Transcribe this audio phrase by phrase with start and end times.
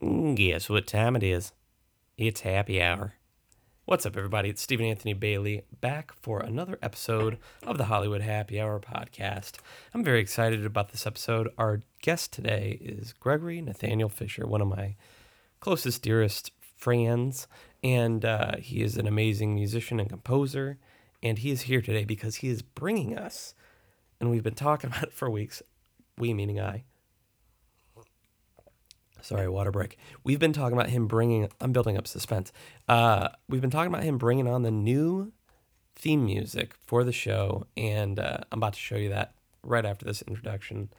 [0.00, 1.50] Guess what time it is?
[2.16, 3.14] It's happy hour.
[3.84, 4.48] What's up, everybody?
[4.48, 9.54] It's Stephen Anthony Bailey back for another episode of the Hollywood Happy Hour podcast.
[9.92, 11.48] I'm very excited about this episode.
[11.58, 14.94] Our guest today is Gregory Nathaniel Fisher, one of my
[15.58, 17.48] closest, dearest friends,
[17.82, 20.78] and uh, he is an amazing musician and composer.
[21.24, 23.52] And he is here today because he is bringing us,
[24.20, 25.60] and we've been talking about it for weeks,
[26.16, 26.84] we meaning I,
[29.20, 29.98] Sorry, water break.
[30.24, 31.48] We've been talking about him bringing.
[31.60, 32.52] I'm building up suspense.
[32.88, 35.32] Uh, we've been talking about him bringing on the new
[35.96, 40.04] theme music for the show, and uh, I'm about to show you that right after
[40.04, 40.90] this introduction.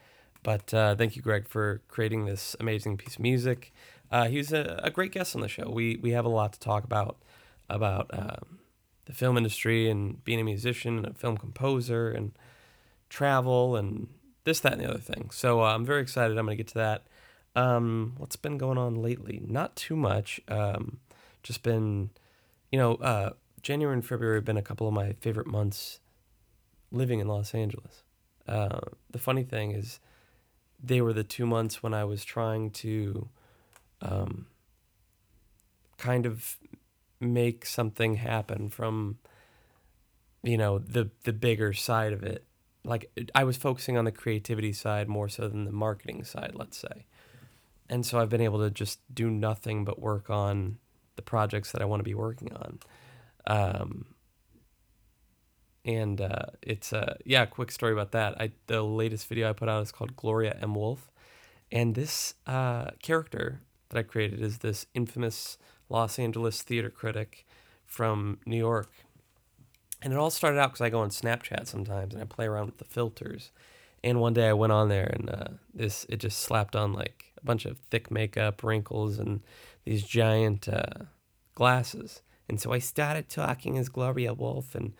[0.42, 3.72] But uh, thank you, Greg, for creating this amazing piece of music.
[4.10, 5.70] Uh, he's a, a, great guest on the show.
[5.70, 7.18] We we have a lot to talk about
[7.68, 8.58] about um,
[9.04, 12.32] the film industry and being a musician and a film composer and
[13.08, 14.08] travel and
[14.44, 15.30] this, that, and the other thing.
[15.32, 16.36] So uh, I'm very excited.
[16.38, 17.06] I'm going to get to that.
[17.56, 19.42] Um, what's been going on lately?
[19.44, 20.40] Not too much.
[20.48, 20.98] Um,
[21.42, 22.10] just been,
[22.70, 23.30] you know, uh,
[23.62, 26.00] January and February have been a couple of my favorite months
[26.92, 28.02] living in Los Angeles.
[28.46, 30.00] Uh, the funny thing is,
[30.82, 33.28] they were the two months when I was trying to
[34.00, 34.46] um,
[35.98, 36.56] kind of
[37.20, 39.18] make something happen from,
[40.42, 42.44] you know, the the bigger side of it.
[42.82, 46.78] Like I was focusing on the creativity side more so than the marketing side, let's
[46.78, 47.04] say
[47.90, 50.78] and so I've been able to just do nothing but work on
[51.16, 52.78] the projects that I want to be working on.
[53.46, 54.06] Um,
[55.84, 58.40] and uh, it's a uh, yeah, quick story about that.
[58.40, 60.74] I the latest video I put out is called Gloria M.
[60.74, 61.10] Wolf,
[61.72, 67.44] and this uh, character that I created is this infamous Los Angeles theater critic
[67.84, 68.90] from New York.
[70.02, 72.66] And it all started out because I go on Snapchat sometimes and I play around
[72.66, 73.50] with the filters.
[74.02, 77.29] And one day I went on there and uh, this it just slapped on like
[77.42, 79.40] a bunch of thick makeup, wrinkles, and
[79.84, 81.04] these giant uh,
[81.54, 82.22] glasses.
[82.48, 84.92] And so I started talking as Gloria Wolf and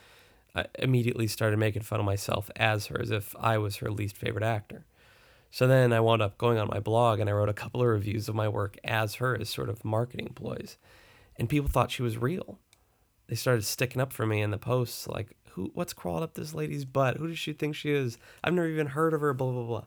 [0.54, 4.16] I immediately started making fun of myself as her, as if I was her least
[4.16, 4.84] favorite actor.
[5.50, 7.88] So then I wound up going on my blog and I wrote a couple of
[7.88, 10.76] reviews of my work as her as sort of marketing ploys.
[11.36, 12.58] And people thought she was real.
[13.26, 16.54] They started sticking up for me in the posts like, who what's crawled up this
[16.54, 17.16] lady's butt?
[17.16, 18.18] Who does she think she is?
[18.42, 19.84] I've never even heard of her, blah blah blah.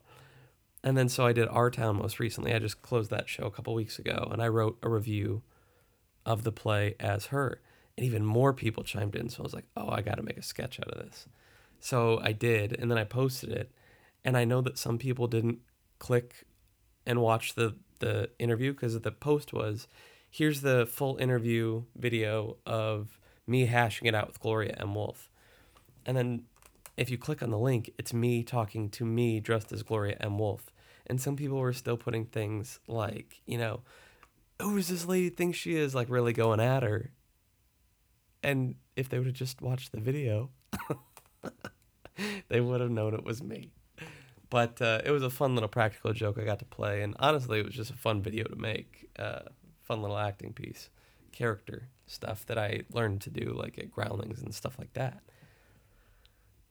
[0.84, 2.54] And then so I did Our Town most recently.
[2.54, 5.44] I just closed that show a couple weeks ago and I wrote a review
[6.26, 7.62] of the play as her.
[7.98, 9.30] And even more people chimed in.
[9.30, 11.28] So I was like, oh, I got to make a sketch out of this.
[11.80, 12.78] So I did.
[12.78, 13.72] And then I posted it.
[14.26, 15.60] And I know that some people didn't
[16.00, 16.46] click
[17.06, 19.88] and watch the, the interview because the post was
[20.30, 24.96] here's the full interview video of me hashing it out with Gloria M.
[24.96, 25.30] Wolf.
[26.06, 26.44] And then
[26.98, 30.38] if you click on the link, it's me talking to me dressed as Gloria M.
[30.38, 30.72] Wolf.
[31.08, 33.82] And some people were still putting things like, you know,
[34.62, 35.94] who does this lady think she is?
[35.94, 37.12] Like really going at her.
[38.42, 40.50] And if they would have just watched the video,
[42.50, 43.72] they would have known it was me.
[44.50, 47.02] But uh, it was a fun little practical joke I got to play.
[47.02, 49.10] And honestly, it was just a fun video to make.
[49.18, 49.40] Uh,
[49.84, 50.90] fun little acting piece,
[51.32, 55.22] character stuff that I learned to do, like at Groundlings and stuff like that.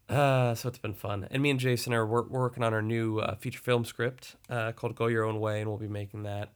[0.09, 1.27] Uh, so it's been fun.
[1.31, 4.73] And me and Jason are wor- working on our new uh, feature film script uh,
[4.73, 6.51] called Go Your Own Way, and we'll be making that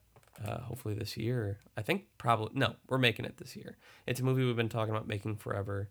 [0.45, 1.59] uh, hopefully this year.
[1.77, 3.77] I think probably, no, we're making it this year.
[4.07, 5.89] It's a movie we've been talking about making forever.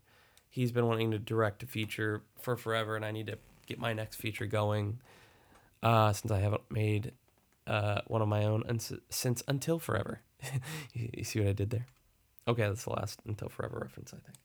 [0.49, 3.93] He's been wanting to direct a feature for forever, and I need to get my
[3.93, 4.99] next feature going
[5.81, 7.13] uh, since I haven't made
[7.67, 10.22] uh, one of my own uns- since Until Forever.
[10.93, 11.87] you see what I did there?
[12.47, 14.37] Okay, that's the last Until Forever reference, I think.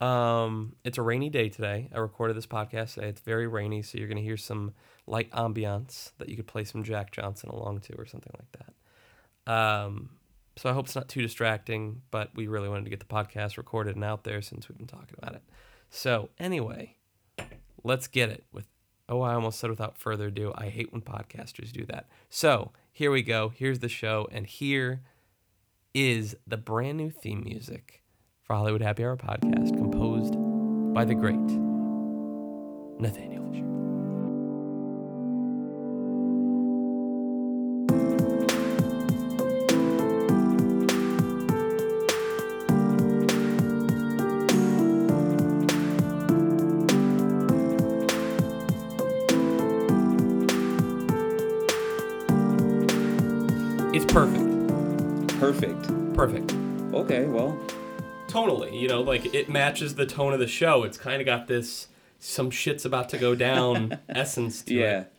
[0.00, 1.88] Um, it's a rainy day today.
[1.94, 3.08] I recorded this podcast today.
[3.08, 4.72] It's very rainy, so you're going to hear some
[5.06, 8.64] light ambiance that you could play some Jack Johnson along to or something like
[9.46, 9.52] that.
[9.52, 10.10] Um,
[10.56, 13.56] so I hope it's not too distracting, but we really wanted to get the podcast
[13.56, 15.42] recorded and out there since we've been talking about it.
[15.90, 16.96] So anyway,
[17.82, 18.66] let's get it with
[19.08, 20.52] oh I almost said without further ado.
[20.54, 22.08] I hate when podcasters do that.
[22.28, 23.48] So here we go.
[23.48, 25.02] Here's the show, and here
[25.92, 28.02] is the brand new theme music
[28.50, 30.34] for Hollywood Happy Hour podcast, composed
[30.92, 31.36] by the great
[32.98, 33.69] Nathaniel Fisher.
[58.32, 60.84] Tonally, you know, like it matches the tone of the show.
[60.84, 61.88] It's kind of got this
[62.18, 65.00] some shit's about to go down essence to yeah.
[65.00, 65.12] it.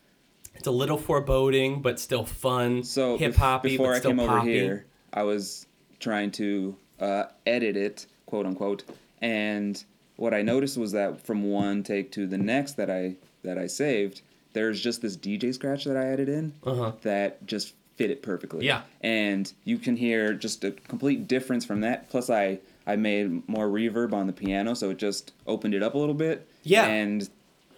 [0.55, 2.83] It's a little foreboding, but still fun.
[2.83, 4.53] So hip hoppy, before but I still came over poppy.
[4.53, 5.65] here, I was
[5.99, 8.83] trying to uh, edit it, quote unquote,
[9.21, 9.83] and
[10.17, 13.65] what I noticed was that from one take to the next that I that I
[13.65, 14.21] saved,
[14.53, 16.91] there's just this DJ scratch that I added in Uh-huh.
[17.01, 18.65] that just fit it perfectly.
[18.65, 18.81] Yeah.
[19.01, 22.09] and you can hear just a complete difference from that.
[22.09, 25.93] Plus, I I made more reverb on the piano, so it just opened it up
[25.93, 26.47] a little bit.
[26.63, 26.85] Yeah.
[26.85, 27.29] and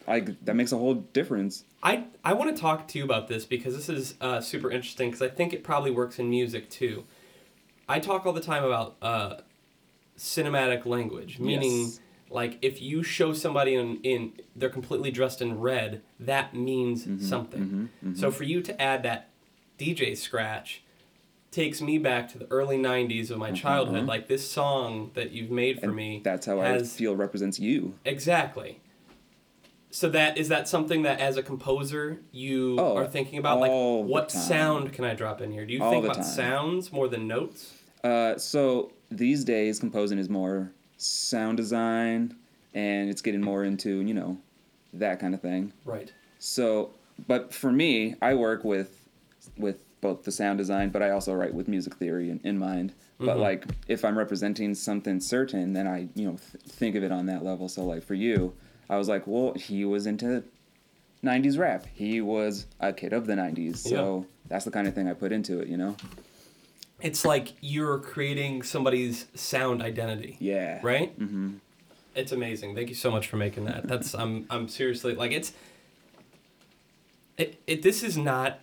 [0.07, 1.63] like that makes a whole difference.
[1.81, 5.09] I, I want to talk to you about this because this is uh, super interesting
[5.09, 7.03] because I think it probably works in music too.
[7.87, 9.35] I talk all the time about uh,
[10.17, 11.99] cinematic language, meaning Yes.
[12.29, 17.25] like if you show somebody in, in they're completely dressed in red, that means Mm-hmm,
[17.25, 17.89] something.
[18.15, 19.29] So for you to add that
[19.79, 20.83] DJ scratch
[21.53, 24.05] takes me back to the early 90s of my childhood.
[24.05, 26.21] Like this song that you've made for Mm-hmm, And me.
[26.23, 27.93] that's how I feel represents you.
[28.03, 28.79] Exactly.
[29.91, 33.71] So that is that something that as a composer you Oh, are thinking about like
[33.71, 35.65] what sound can I drop in here?
[35.65, 36.23] Do you All think about time.
[36.25, 37.73] sounds more than notes?
[38.03, 42.35] Uh, so these days, composing is more sound design,
[42.73, 44.37] and it's getting more into you know
[44.93, 45.71] that kind of thing.
[45.85, 46.11] Right.
[46.39, 46.89] So,
[47.27, 48.99] but for me, I work with
[49.57, 52.93] with both the sound design, but I also write with music theory in, in mind.
[53.19, 53.39] But Mhm.
[53.39, 57.25] like, if I'm representing something certain, then I you know th- think of it on
[57.27, 57.67] that level.
[57.69, 58.53] So like for you,
[58.89, 60.43] I was like, well, he was into
[61.23, 61.87] 90s rap.
[61.93, 63.77] He was a kid of the 90s.
[63.77, 65.95] So that's the kind of thing I put into it, you know?
[67.01, 70.35] It's like you're creating somebody's sound identity.
[70.39, 70.79] Yeah.
[70.83, 71.17] Right?
[71.17, 71.55] Mm-hmm.
[72.15, 72.75] It's amazing.
[72.75, 73.87] Thank you so much for making that.
[73.87, 75.53] That's I'm I'm seriously like it's
[77.37, 78.59] it, it this is not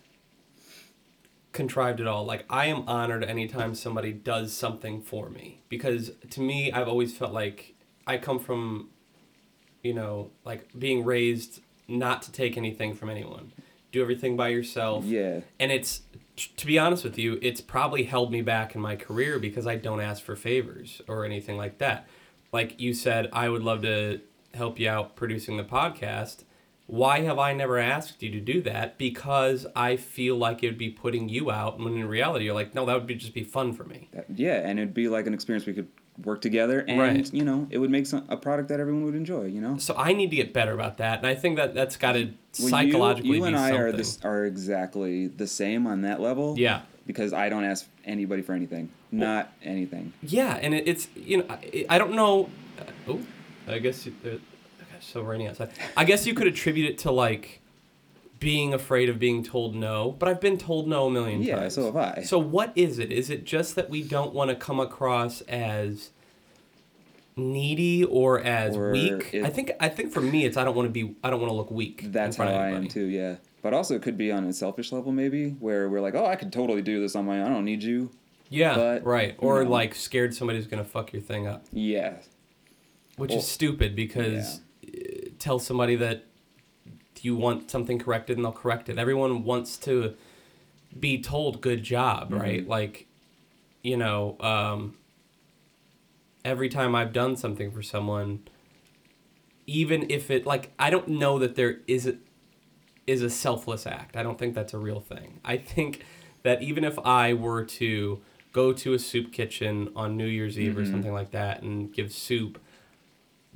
[1.53, 2.25] contrived at all.
[2.25, 7.17] Like I am honored anytime somebody does something for me because to me I've always
[7.17, 7.75] felt like
[8.07, 8.91] I come from
[9.83, 13.53] you know, like being raised not to take anything from anyone.
[13.93, 15.41] Do everything by yourself Yeah.
[15.59, 16.03] and it's
[16.57, 19.75] to be honest with you it's probably held me back in my career because i
[19.77, 22.09] don't ask for favors or anything like that
[22.51, 24.21] like you said i would love to
[24.55, 26.45] help you out producing the podcast
[26.91, 30.79] why have i never asked you to do that because i feel like it would
[30.79, 33.45] be putting you out when in reality you're like no that would be just be
[33.45, 35.89] fun for me yeah, and it'd be like an experience we could
[36.25, 37.33] work together, and Right.
[37.33, 39.45] you know, it would make some, a product that everyone would enjoy.
[39.47, 41.97] You know, so i need to get better about that and i think that that's
[41.97, 42.25] got to
[42.59, 46.21] Well, psychologically you, you and I something are this are exactly the same on that
[46.21, 46.57] level.
[46.59, 50.13] yeah because I don't ask anybody for anything, not anything.
[50.23, 52.51] Yeah, and it, it's you know I, I don't know.
[52.79, 53.21] Uh, oh,
[53.67, 54.37] I guess you, uh,
[55.01, 55.71] so rainy outside.
[55.97, 57.61] I guess you could attribute it to like
[58.39, 61.75] being afraid of being told no, but I've been told no a million Yeah, times.
[61.75, 62.23] so have I.
[62.23, 63.13] So what is it?
[63.13, 66.11] Is it just that we don't want to come across as
[67.37, 69.35] needy or as Or weak?
[69.43, 71.51] I think I think for me it's I don't want to be I don't want
[71.51, 72.13] to look weak.
[72.13, 73.07] That's how I am too.
[73.07, 76.27] Yeah, but also it could be on a selfish level maybe, where we're like, oh,
[76.27, 77.47] I could totally do this on my own.
[77.47, 78.11] I don't need you.
[78.53, 79.37] Yeah, But, right.
[79.39, 79.71] Or know.
[79.71, 81.65] like scared somebody's gonna fuck your thing up.
[81.73, 82.15] Yeah,
[83.17, 84.63] which Well, is stupid because uh,
[85.41, 86.25] tell somebody that
[87.23, 90.15] you want something corrected and they'll correct it everyone wants to
[90.99, 92.69] be told good job right Mhm.
[92.69, 93.07] like
[93.83, 94.97] you know um,
[96.45, 98.41] every time i've done something for someone
[99.67, 102.17] even if it like i don't know that there is a,
[103.07, 106.03] is a selfless act i don't think that's a real thing i think
[106.43, 108.21] that even if i were to
[108.53, 110.91] go to a soup kitchen on new year's eve or Mhm.
[110.91, 112.59] something like that and give soup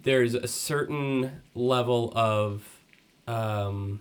[0.05, 2.63] there's a certain level of
[3.27, 4.01] um,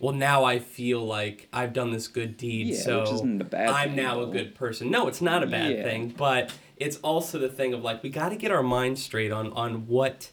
[0.00, 3.44] well now i feel like i've done this good deed Yeah, so which isn't a
[3.44, 5.82] bad i'm thing, now a good person no it's not a bad Yeah.
[5.84, 9.30] thing but it's also the thing of like we got to get our minds straight
[9.32, 10.30] on on what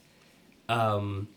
[0.68, 1.28] um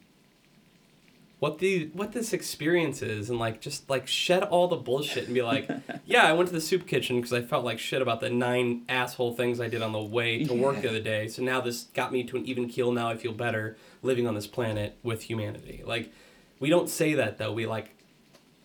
[1.39, 5.33] what the what this experience is and like just like shed all the bullshit and
[5.33, 5.69] be like
[6.05, 8.83] yeah i went to the soup kitchen because i felt like shit about the nine
[8.87, 11.83] asshole things i did on the way to work the other day so now this
[11.93, 15.23] got me to an even keel now i feel better living on this planet with
[15.23, 16.11] humanity like
[16.59, 17.95] we don't say that though we like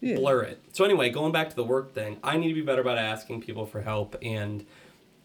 [0.00, 0.16] yeah.
[0.16, 0.60] blur it.
[0.72, 3.42] So anyway, going back to the work thing, I need to be better about asking
[3.42, 4.66] people for help and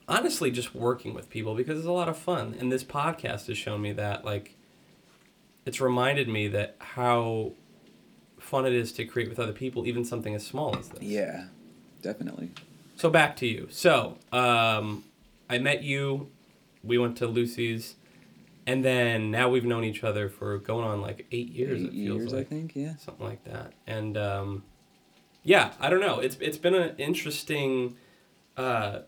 [0.07, 2.55] honestly just working with people because it's a lot of fun.
[2.59, 4.55] And this podcast has shown me that like
[5.65, 7.53] it's reminded me that how
[8.39, 11.01] fun it is to create with other people, even something as small as this.
[11.01, 11.45] Yeah,
[12.01, 12.51] definitely.
[12.95, 13.67] So back to you.
[13.71, 15.03] So, um,
[15.49, 16.29] I met you.
[16.83, 17.95] We went to Lucy's,
[18.67, 21.81] and then now we've known each other for going on like eight years.
[21.81, 22.75] Eight it feels years, like I think.
[22.75, 22.95] Yeah.
[22.97, 23.73] something like that.
[23.87, 24.63] And um,
[25.43, 26.19] yeah, I don't know.
[26.19, 27.97] It's it's been an interesting
[28.55, 28.99] uh,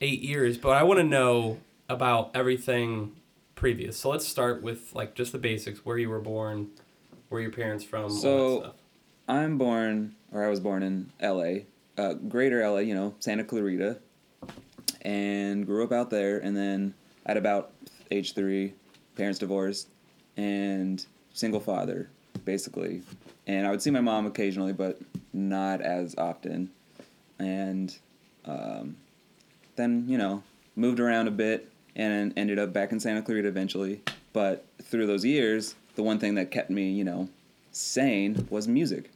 [0.00, 1.58] eight years, but I want to know
[1.88, 3.12] about everything
[3.54, 3.96] previous.
[3.96, 6.70] So let's start with like just the basics: where you were born,
[7.28, 8.74] where your parents from, all So- that stuff.
[9.28, 11.66] I'm born, or I was born in L.A.,
[11.96, 12.82] uh, Greater L.A.
[12.82, 13.98] You know, Santa Clarita,
[15.02, 16.38] and grew up out there.
[16.38, 16.94] And then
[17.24, 17.72] at about
[18.10, 18.74] age three,
[19.16, 19.88] parents divorced,
[20.36, 22.10] and single father,
[22.44, 23.02] basically.
[23.46, 25.00] And I would see my mom occasionally, but
[25.32, 26.70] not as often.
[27.38, 27.96] And
[28.44, 28.96] um,
[29.76, 30.42] then you know
[30.76, 34.00] moved around a bit and ended up back in Santa Clarita eventually.
[34.32, 37.28] But through those years, the one thing that kept me, you know,
[37.70, 39.10] sane was music.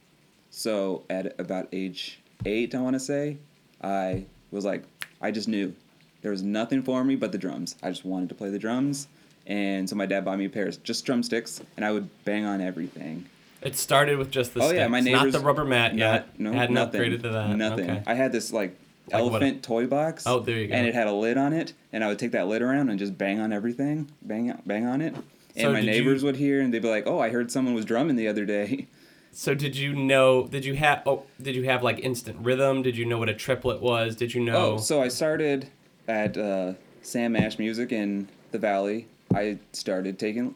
[0.51, 3.37] So at about age eight, I want to say,
[3.81, 4.83] I was like,
[5.21, 5.73] I just knew
[6.21, 7.75] there was nothing for me but the drums.
[7.83, 9.07] I just wanted to play the drums.
[9.45, 12.43] And so my dad bought me a pair of just drumsticks, and I would bang
[12.45, 13.27] on everything.
[13.61, 15.33] It started with just the Oh sticks, yeah, my neighbors.
[15.33, 16.39] not the rubber mat not- yet.
[16.39, 17.55] No, Hadn't nothing, upgraded to that.
[17.55, 17.89] Nothing.
[17.89, 18.03] Okay.
[18.05, 18.77] I had this like,
[19.11, 20.23] Like elephant toy box.
[20.25, 20.73] Oh, there you go.
[20.75, 22.99] And it had a lid on it, and I would take that lid around and
[22.99, 25.13] just bang on everything, bang bang on it.
[25.15, 27.49] And So my did you- neighbors would hear, and they'd be like, "Oh, I heard
[27.51, 28.87] someone was drumming the other day."
[29.33, 30.47] So did you know?
[30.47, 31.03] Did you have?
[31.05, 32.81] Oh, did you have like instant rhythm?
[32.81, 34.15] Did you know what a triplet was?
[34.15, 34.55] Did you know?
[34.73, 35.67] Oh, so I started
[36.07, 36.73] at uh,
[37.03, 39.05] Sam Ash Music in the Valley.
[39.35, 40.55] I started taking,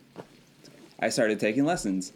[0.99, 2.11] I started taking lessons,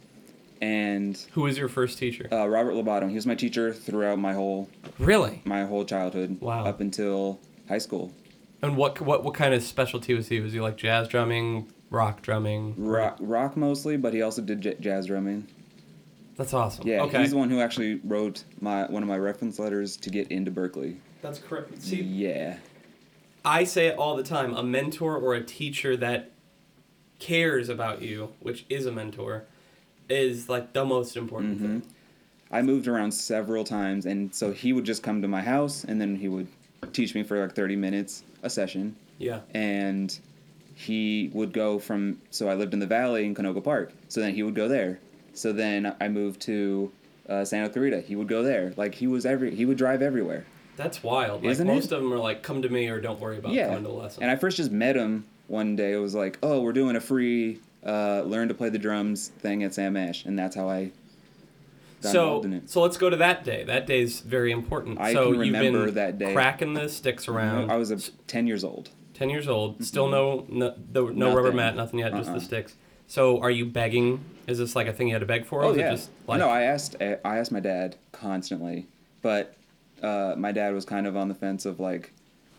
[0.62, 2.28] and Who was your first teacher?
[2.32, 3.10] uh, Robert Lobato.
[3.10, 4.70] He was my teacher throughout my whole
[5.00, 5.42] really?
[5.46, 6.40] my whole childhood.
[6.42, 6.66] Wow.
[6.66, 8.12] Up until high school.
[8.62, 10.40] And what what what kind of specialty was he?
[10.40, 12.74] Was he like jazz drumming, rock drumming?
[12.78, 15.48] Rock, rock mostly, but he also did j- jazz drumming.
[16.38, 16.88] That's awesome.
[16.88, 17.20] Yeah, Okay.
[17.22, 20.52] he's the one who actually wrote my one of my reference letters to get into
[20.52, 20.98] Berklee.
[21.22, 21.82] That's correct.
[21.82, 22.58] See, yeah,
[23.44, 24.54] I say it all the time.
[24.56, 26.32] A mentor or a teacher that
[27.20, 29.46] cares about you, which is a mentor,
[30.10, 31.80] is like the most important Mm-hmm.
[31.80, 31.92] thing.
[32.52, 36.00] I moved around several times, and so he would just come to my house, and
[36.00, 36.48] then he would
[36.94, 39.40] teach me for like thirty minutes a session, Yeah.
[39.54, 40.18] and
[40.76, 42.22] he would go from.
[42.30, 45.00] So I lived in the valley in Canoga Park, so then he would go there.
[45.34, 46.92] So then I moved to
[47.28, 48.02] uh, Santa Clarita.
[48.02, 48.74] He would go there.
[48.78, 49.54] Like he was every.
[49.56, 50.46] He would drive everywhere.
[50.78, 51.42] That's wild.
[51.44, 51.74] Like Isn't it?
[51.74, 53.68] most of them are like, come to me or don't worry about yeah.
[53.70, 54.22] coming to lesson.
[54.24, 55.94] And I first just met him one day.
[55.94, 59.64] It was like, oh, we're doing a free uh, learn to play the drums thing
[59.64, 60.92] at Sam Ash, and that's how I
[62.02, 62.70] got so involved in it.
[62.70, 63.64] so let's go to that day.
[63.64, 65.00] That day's very important.
[65.00, 66.34] I so can you've remember that day.
[66.34, 67.72] cracking the sticks around.
[67.72, 68.90] I was a, ten years old.
[69.14, 69.84] ten years old.
[69.84, 72.40] Still no no, no rubber mat, nothing yet, just Uh-uh.
[72.40, 72.76] the sticks.
[73.08, 74.24] So are you begging?
[74.48, 75.62] Is this like a thing you had to beg for?
[75.62, 75.90] or Oh is yeah.
[75.90, 76.96] It just like, no, I asked.
[77.02, 78.88] I asked my dad constantly,
[79.22, 79.56] but
[80.02, 82.14] uh, my dad was kind of on the fence of like,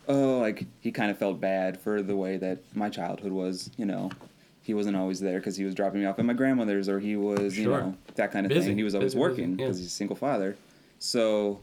[0.08, 3.70] oh, like he kind of felt bad for the way that my childhood was.
[3.76, 4.10] You know,
[4.66, 7.14] he wasn't always there because he was dropping me off at my grandmother's, or he
[7.16, 8.68] was, you know, that kind of Busy.
[8.68, 8.76] thing.
[8.76, 9.56] He was always Busy, working yeah.
[9.66, 10.56] because he's a single father.
[10.98, 11.60] So,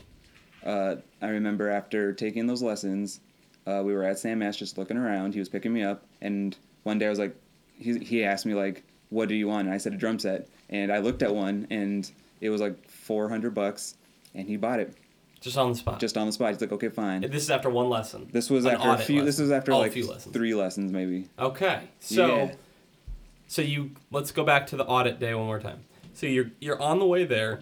[0.66, 3.20] uh, I remember after taking those lessons,
[3.68, 5.34] uh, we were at Sam Ash just looking around.
[5.34, 7.36] He was picking me up, and one day I was like,
[7.78, 10.48] he he asked me like, "What do you want?" And I said a drum set,
[10.70, 13.96] and I looked at one, and it was like four hundred bucks,
[14.36, 14.94] and he bought it
[15.42, 16.00] just on the spot.
[16.00, 16.52] just on the spot.
[16.54, 18.30] He's like, "Okay, fine." this is after one lesson.
[18.32, 19.26] This was An after a few.
[19.26, 20.34] This was after Oh, like lessons.
[20.34, 21.28] three lessons, maybe.
[21.40, 22.54] Okay, so Yeah.
[23.48, 25.84] So you let's go back to the audit day one more time.
[26.14, 27.60] So you're you're on the way there,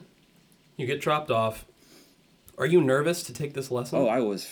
[0.78, 1.66] you get dropped off.
[2.58, 3.98] Are you nervous to take this lesson?
[4.00, 4.48] Oh, I was,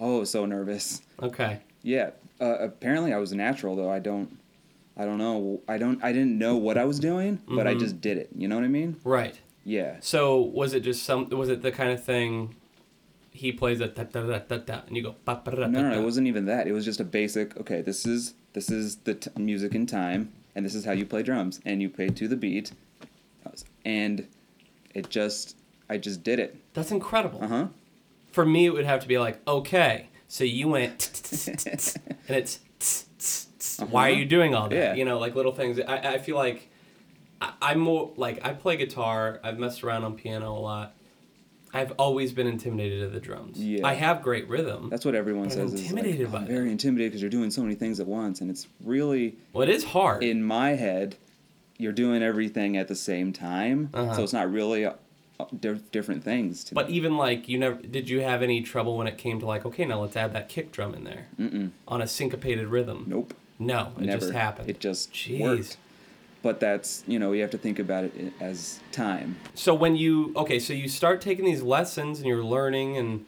[0.00, 1.02] oh, so nervous.
[1.22, 1.60] okay.
[1.82, 2.10] Yeah.
[2.40, 3.90] Uh, apparently, I was a natural though.
[3.90, 4.38] I don't.
[4.96, 5.60] I don't know.
[5.68, 6.02] I don't.
[6.04, 7.80] I didn't know what I was doing, but I Mhm.
[7.80, 8.28] just did it.
[8.36, 8.96] You know what I mean?
[9.04, 9.38] Right.
[9.64, 9.96] Yeah.
[10.00, 11.28] So was it just some?
[11.30, 12.54] Was it the kind of thing?
[13.30, 15.66] He plays a da da da da da, and you go ba ba da da.
[15.66, 16.00] No, no, da.
[16.00, 16.66] it wasn't even that.
[16.66, 17.56] It was just a basic.
[17.58, 21.06] Okay, this is this is the t- music in time, and this is how you
[21.06, 22.72] play drums, and you play to the beat,
[23.84, 24.26] and
[24.94, 25.56] it just.
[25.90, 26.56] I just did it.
[26.72, 27.40] That's incredible.
[27.42, 27.66] Uh huh.
[28.30, 31.10] For me, it would have to be like, okay, so you went,
[32.28, 32.60] and it's,
[33.90, 34.18] why are Uh-huh.
[34.20, 34.74] you doing all that?
[34.74, 34.94] Yeah.
[34.94, 35.78] You know, like little things.
[35.80, 36.70] I, I feel like
[37.42, 39.38] I, I'm more like I play guitar.
[39.44, 40.94] I've messed around on piano a lot.
[41.74, 43.58] I've always been intimidated of the drums.
[43.58, 43.86] Yeah.
[43.86, 44.88] I have great rhythm.
[44.90, 45.72] That's what everyone I'm says.
[45.74, 48.50] Intimidated like, by I'm very intimidated because you're doing so many things at once, and
[48.50, 50.22] it's really well, it is hard.
[50.22, 51.16] in my head.
[51.78, 54.14] You're doing everything at the same time, Uh-huh.
[54.14, 54.92] so it's not really uh,
[55.40, 56.62] uh, di- different things.
[56.64, 56.94] To but me.
[56.94, 59.84] even like you never did you have any trouble when it came to like okay
[59.84, 61.70] now let's add that kick drum in there Mm-mm.
[61.88, 63.06] on a syncopated rhythm?
[63.08, 63.34] Nope.
[63.58, 64.20] No, it never.
[64.20, 64.68] just happened.
[64.70, 65.40] It just Jeez.
[65.40, 65.76] worked.
[66.42, 69.36] But that's you know you have to think about it as time.
[69.54, 73.24] So when you okay, so you start taking these lessons and you're learning, and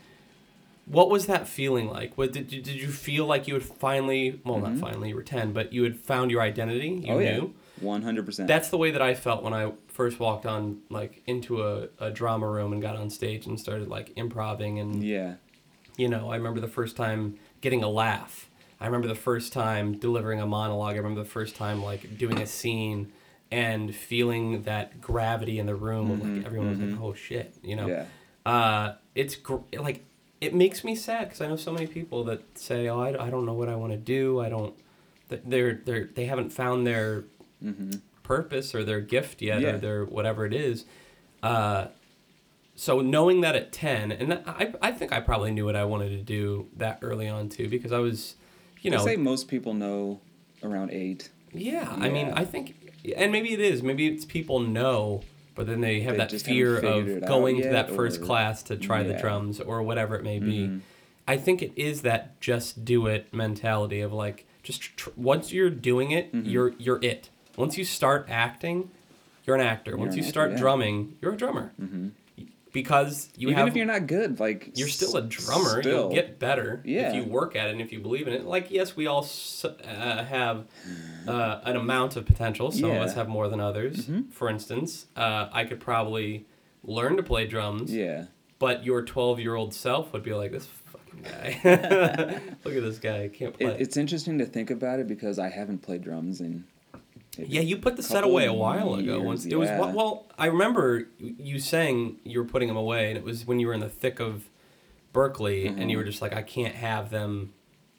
[0.87, 2.19] what was that feeling like?
[2.19, 4.41] What did you, did you feel like you had finally?
[4.45, 6.89] Well, not finally, you were ten, but you had found your identity.
[6.89, 7.11] You Mm-hmm.
[7.13, 7.55] oh yeah, knew.
[7.81, 8.49] one hundred percent.
[8.49, 12.11] That's the way that I felt when I first walked on like into a, a
[12.11, 15.35] drama room and got on stage and started like improving and yeah.
[15.97, 18.51] you know I remember the first time getting a laugh.
[18.85, 20.93] I remember the first time delivering a monologue.
[20.95, 23.13] I remember the first time like doing a scene
[23.51, 27.77] and feeling that gravity in the room of like everyone was like, oh shit, you
[27.77, 27.87] know.
[27.87, 28.05] Yeah.
[28.45, 30.05] Uh, it's gr- like
[30.41, 33.31] it makes me sad because I know so many people that say, oh, I, I
[33.31, 34.41] don't know what I want to do.
[34.41, 34.75] I don't.
[35.31, 37.25] th- They're they're they haven't found their
[38.23, 39.75] purpose or their gift yet Yeah.
[39.75, 40.85] or their whatever it is.
[41.43, 41.87] Uh,
[42.77, 46.09] so knowing that at 10 and I, I think i probably knew what i wanted
[46.09, 48.35] to do that early on too because i was
[48.85, 50.21] you know, I say most people know
[50.63, 51.31] around eight.
[51.53, 52.75] yeah, i mean i think
[53.17, 55.23] and maybe it is maybe it's people know
[55.55, 58.21] but then they have They that fear of figured it out going to that first
[58.21, 60.81] or- class to try the drums or whatever it may be Mhm.
[61.29, 65.71] i think it is that just do it mentality of like just tr- once you're
[65.71, 66.49] doing it Mm-hmm.
[66.49, 68.91] you're you're it once you start acting
[69.45, 70.57] you're an actor once an you actor, start yeah.
[70.59, 71.73] drumming you're a drummer
[72.75, 75.81] because you Even have if you're not good, like you're still a drummer.
[75.81, 75.93] Still.
[76.03, 77.09] You'll get better Yeah.
[77.09, 78.45] if you work at it and if you believe in it.
[78.45, 79.27] Like, yes, we all
[79.65, 80.67] uh, have
[81.27, 82.71] uh, an amount of potential.
[82.73, 84.09] Some of us have more than others.
[84.09, 84.31] Mhm.
[84.33, 86.47] For instance, uh, I could probably
[86.83, 88.27] learn to play drums, Yeah.
[88.59, 91.61] but your 12 year old self would be like, this fucking guy.
[92.65, 93.23] Look at this guy.
[93.23, 93.67] He can't play.
[93.71, 96.65] It, it's interesting to think about it because I haven't played drums in.
[97.39, 99.15] Yeah, you put the set away a while ago.
[99.17, 99.91] years, Once it was yeah.
[99.93, 103.67] well, I remember you saying you were putting them away, and it was when you
[103.67, 104.45] were in the thick of
[105.13, 106.01] Berklee, and you Mhm.
[106.01, 107.53] were just like, I can't have them.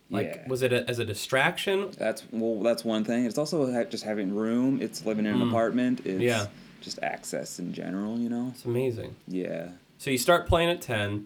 [0.09, 0.47] Like, Yeah.
[0.47, 1.89] was it a, as a distraction?
[1.97, 2.61] That's well.
[2.61, 3.25] That's one thing.
[3.25, 4.81] It's also just having room.
[4.81, 5.49] It's living in an Mm.
[5.49, 6.01] apartment.
[6.05, 6.47] It's Yeah.
[6.81, 8.19] just access in general.
[8.19, 8.49] You know.
[8.53, 9.15] It's amazing.
[9.27, 9.69] Yeah.
[9.97, 11.25] So you start playing at ten,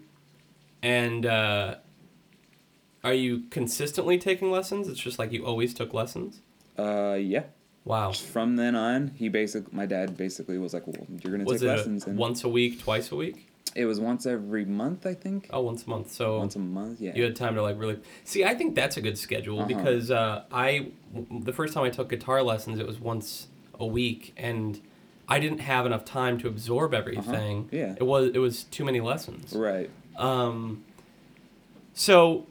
[0.82, 1.76] and uh,
[3.04, 4.88] are you consistently taking lessons?
[4.88, 6.40] It's just like you always took lessons.
[6.78, 7.18] Uh.
[7.20, 7.44] Yeah.
[7.86, 8.12] Wow.
[8.12, 11.70] From then on, he basically, my dad basically was like, "Well, you're gonna Was take
[11.70, 13.46] lessons," and once a week, twice a week?
[13.76, 15.48] it was once every month, I think.
[15.54, 16.12] Oh, once a month.
[16.12, 17.00] So Once a month.
[17.00, 17.14] Yeah.
[17.16, 18.44] You had time to like really see.
[18.44, 19.68] I think that's a good schedule Uh-huh.
[19.68, 20.88] because uh, I,
[21.32, 23.48] the first time I took guitar lessons, it was once
[23.80, 24.82] a week, and
[25.28, 27.58] I didn't have enough time to absorb everything.
[27.60, 27.76] Uh-huh.
[27.78, 27.96] Yeah.
[27.98, 29.54] it was it was too many lessons.
[29.54, 29.90] Right.
[30.18, 30.84] Um,
[31.94, 32.48] so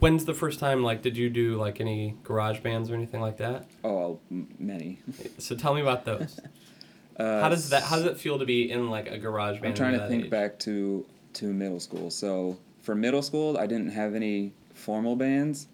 [0.00, 0.82] when's the first time?
[0.82, 3.66] Like, did you do like any garage bands or anything like that?
[3.84, 5.00] Oh, m- many.
[5.38, 6.38] So tell me about those.
[7.16, 7.82] Uh, how does that?
[7.82, 9.66] How does it feel to be in like a garage band?
[9.66, 10.30] I'm trying to think age?
[10.30, 12.10] back to to middle school.
[12.10, 15.66] So for middle school, I didn't have any formal bands,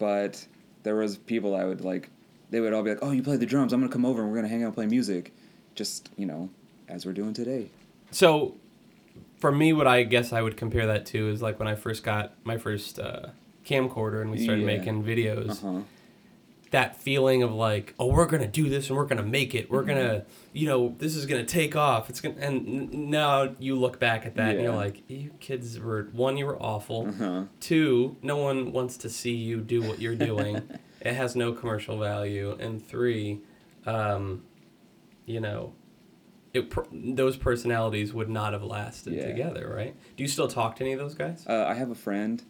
[0.00, 0.44] but
[0.82, 2.10] there was people I would like.
[2.50, 3.72] They would all be like, "Oh, you play the drums?
[3.72, 5.32] I'm gonna come over and we're gonna hang out and play music,"
[5.76, 6.50] just you know,
[6.88, 7.70] as we're doing today.
[8.10, 8.56] So,
[9.36, 12.02] for me, what I guess I would compare that to is like when I first
[12.02, 13.26] got my first uh,
[13.68, 14.66] camcorder and we started Yeah.
[14.78, 15.62] making videos.
[15.64, 15.80] Uh huh.
[16.70, 19.70] That feeling of like, oh, we're gonna do this and we're gonna make it.
[19.70, 22.10] We're gonna, you know, this is gonna take off.
[22.10, 22.34] It's gonna.
[22.38, 26.36] And n- now you look back at that and you're like, you kids were one,
[26.36, 27.08] you were awful.
[27.08, 27.42] Uh huh.
[27.60, 30.56] Two, no one wants to see you do what you're doing.
[31.00, 32.54] it has no commercial value.
[32.60, 33.40] And three,
[33.86, 34.42] um,
[35.24, 35.72] you know,
[36.52, 36.70] it,
[37.16, 39.26] those personalities would not have lasted Yeah.
[39.26, 39.96] together, right?
[40.18, 41.46] Do you still talk to any of those guys?
[41.46, 42.42] Uh, I have a friend.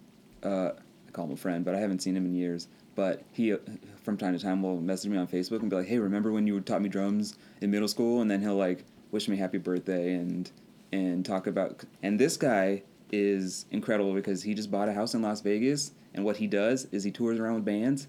[0.42, 0.70] Uh,
[1.08, 2.68] I call him a friend, but I haven't seen him in years.
[2.94, 3.58] But he, uh,
[4.02, 6.46] from time to time, will message me on Facebook and be like, "Hey, remember when
[6.46, 10.14] you taught me drums in middle school?" And then he'll like wish me happy birthday
[10.14, 10.50] and
[10.92, 11.84] and talk about.
[12.02, 16.24] And this guy is incredible because he just bought a house in Las Vegas, and
[16.24, 18.08] what he does is he tours around with bands,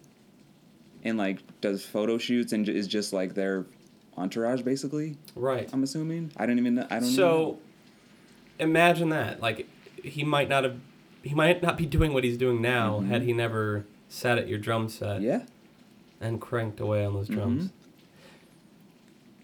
[1.03, 3.65] and like does photo shoots and is just like their
[4.17, 5.17] entourage basically.
[5.35, 5.69] Right.
[5.71, 6.31] I'm assuming.
[6.37, 6.87] I don't even know.
[6.89, 7.09] I don't.
[7.09, 7.59] So,
[8.59, 9.41] imagine that.
[9.41, 9.67] Like,
[10.03, 10.77] he might not have,
[11.23, 13.07] he might not be doing what he's doing now Mhm.
[13.07, 15.43] had he never sat at your drum set yeah.
[16.21, 17.65] and cranked away on those drums.
[17.65, 17.71] Mhm.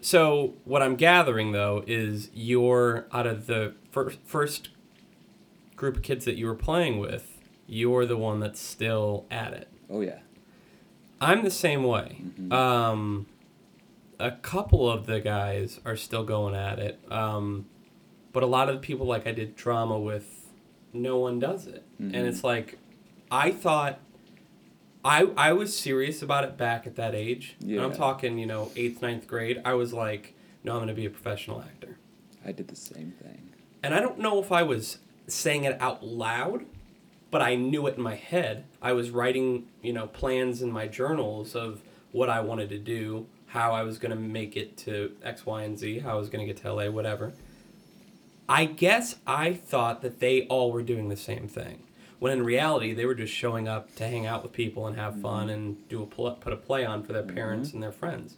[0.00, 4.68] So, what I'm gathering though is you're out of the fir- first
[5.74, 9.68] group of kids that you were playing with, you're the one that's still at it.
[9.90, 10.20] Oh yeah.
[11.20, 12.18] I'm the same way.
[12.38, 12.52] Mhm.
[12.52, 13.26] Um,
[14.18, 17.66] a couple of the guys are still going at it, um,
[18.32, 20.35] but a lot of the people like I did drama with,
[21.02, 22.14] no one does it, Mhm.
[22.14, 22.78] and it's like,
[23.30, 24.00] I thought.
[25.04, 27.54] I, I was serious about it back at that age.
[27.60, 29.62] And I'm talking, you know, eighth, ninth grade.
[29.64, 31.96] I was like, no, I'm going to be a professional actor.
[32.44, 33.50] I did the same thing.
[33.84, 36.64] And I don't know if I was saying it out loud,
[37.30, 38.64] but I knew it in my head.
[38.82, 43.26] I was writing, you know, plans in my journals of what I wanted to do,
[43.46, 46.28] how I was going to make it to X, Y, and Z, how I was
[46.30, 47.32] going to get to LA, whatever.
[48.48, 51.82] I guess I thought that they all were doing the same thing.
[52.18, 55.20] When in reality, they were just showing up to hang out with people and have
[55.20, 58.36] fun and do a pl- put a play on for their parents and their friends.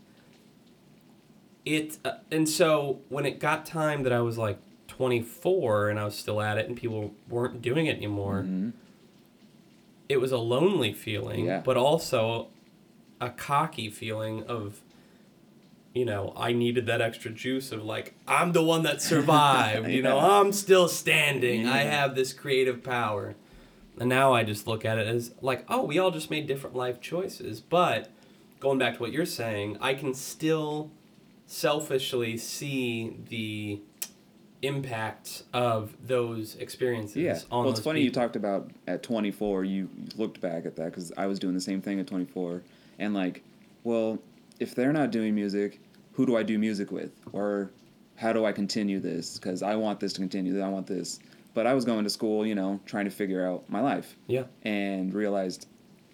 [1.64, 6.05] It uh, and so when it got time that I was like 24 and I
[6.05, 8.73] was still at it and people weren't doing it anymore, Mhm.
[10.09, 11.61] it was a lonely feeling, Yeah.
[11.64, 12.49] but also
[13.21, 14.81] a cocky feeling of
[15.98, 20.00] you know, I needed that extra juice of like, I'm the one that survived, you
[20.00, 21.66] know, I'm still standing.
[21.66, 23.34] I have this creative power.
[23.98, 26.76] And now I just look at it as like, oh, we all just made different
[26.76, 27.61] life choices.
[27.61, 28.11] But
[28.61, 30.92] going back to what you're saying, I can still
[31.48, 33.80] selfishly see the
[34.62, 37.38] impact of those experiences Yeah.
[37.50, 41.26] well, it's funny you talked about at 24, you looked back at that because I
[41.26, 42.62] was doing the same thing at 24.
[43.00, 43.42] And like,
[43.82, 44.18] well,
[44.61, 45.80] if they're not doing music,
[46.18, 47.12] who do I do music with?
[47.33, 47.70] Or
[48.16, 49.38] how do I continue this?
[49.38, 50.61] Because I want this to continue.
[50.61, 51.20] I want this.
[51.54, 54.44] But I was going to school, you know, trying to figure out my life Yeah.
[54.62, 55.68] and realized,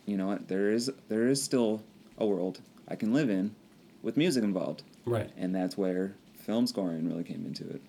[0.04, 1.82] you know what, there is there is still
[2.18, 3.54] a world I can live in
[4.02, 4.82] with music involved.
[5.06, 5.30] Right.
[5.38, 7.80] And that's where film scoring really came into it.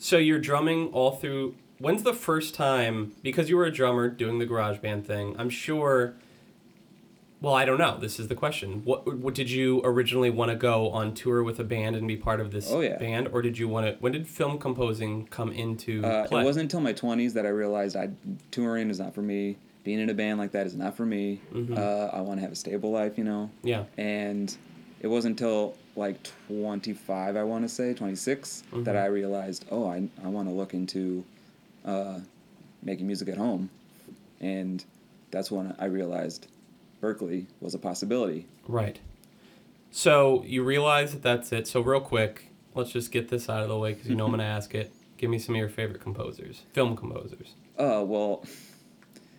[0.00, 1.54] So you're drumming all through.
[1.78, 3.12] When's the first time?
[3.22, 5.36] Because you were a drummer doing the garage band thing.
[5.38, 6.14] I'm sure.
[7.42, 7.96] Well, I don't know.
[7.98, 8.82] This is the question.
[8.84, 12.16] What, what did you originally want to go on tour with a band and be
[12.16, 12.98] part of this Oh, yeah.
[12.98, 13.92] band, or did you want to?
[14.00, 16.42] When did film composing come into Uh, play?
[16.42, 18.10] it wasn't until my 20s that I realized I
[18.50, 19.56] touring is not for me.
[19.84, 21.40] Being in a band like that is not for me.
[21.54, 21.78] Mhm.
[21.78, 23.48] Uh, I want to have a stable life, you know.
[23.62, 23.84] Yeah.
[23.96, 24.54] And
[25.00, 29.02] it wasn't until like 25, I want to say, 26, that Mhm.
[29.02, 31.24] I realized, oh, I, I want to look into
[31.86, 32.20] uh,
[32.82, 33.70] making music at home.
[34.42, 34.84] And
[35.30, 36.46] that's when I realized
[37.00, 38.46] Berklee was a possibility.
[38.68, 38.98] Right.
[39.90, 41.66] So you realize that that's it.
[41.66, 44.30] So real quick, let's just get this out of the way because you know I'm
[44.30, 44.92] gonna ask it.
[45.16, 47.54] Give me some of your favorite composers, film composers.
[47.78, 48.44] Oh, well,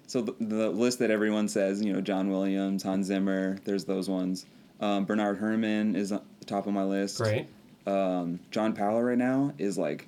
[0.07, 4.09] so the, the list that everyone says, you know, John Williams, Hans Zimmer, there's those
[4.09, 4.45] ones.
[4.79, 7.17] Um, Bernard Herrmann is on the top of my list.
[7.19, 7.47] Great.
[7.87, 10.07] Um, John Powell right now is like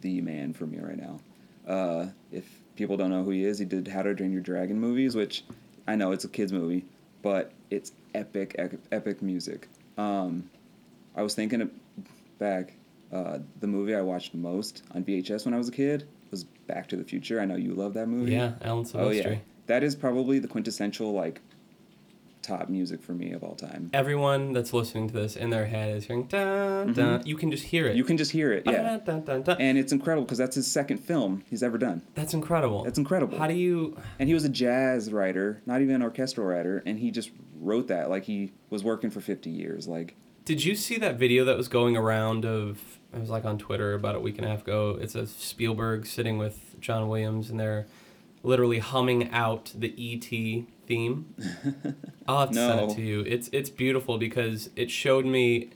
[0.00, 1.20] the man for me right now.
[1.66, 4.78] Uh, if people don't know who he is, he did How to Train Your Dragon
[4.78, 5.44] movies, which
[5.90, 6.84] I know it's a kids movie,
[7.20, 9.66] but it's epic, epic, epic music.
[9.98, 10.48] Um,
[11.16, 11.68] I was thinking
[12.38, 12.74] back,
[13.12, 16.86] uh, the movie I watched most on VHS when I was a kid was Back
[16.90, 17.40] to the Future.
[17.40, 18.30] I know you love that movie.
[18.30, 19.00] Yeah, Alan Silvestri.
[19.00, 21.40] Oh yeah, that is probably the quintessential like
[22.42, 23.90] top music for me of all time.
[23.92, 27.22] Everyone that's listening to this in their head is hearing dun, dun.
[27.24, 27.90] You can just hear it.
[27.90, 27.96] Mm-hmm.
[27.98, 29.56] You can just hear it, yeah, dun, dun, dun.
[29.60, 32.02] and it's incredible because that's his second film he's ever done.
[32.14, 32.84] That's incredible.
[32.84, 33.38] That's incredible.
[33.38, 33.96] How do you?
[34.18, 37.88] And he was a jazz writer, not even an orchestral writer, and he just wrote
[37.88, 39.86] that like he was working for 50 years.
[39.86, 42.98] Like, Did you see that video that was going around of?
[43.12, 44.96] It was like on Twitter about a week and a half ago.
[45.00, 47.86] It's a Spielberg sitting with John Williams, and they're
[48.42, 51.34] literally humming out the ET theme.
[52.28, 53.20] I'll have to send it to you.
[53.22, 55.70] It's it's beautiful because it showed me.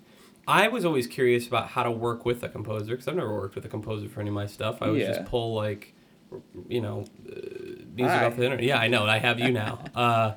[0.47, 3.55] I was always curious about how to work with a composer because I've never worked
[3.55, 4.83] with a composer for any of my stuff.
[4.83, 5.13] I would Yeah.
[5.13, 5.95] just pull like,
[6.69, 7.41] you know, uh,
[7.95, 8.27] music Hi.
[8.27, 8.65] off the internet.
[8.65, 9.05] Yeah, I know.
[9.07, 9.79] I have you now.
[9.95, 10.33] uh,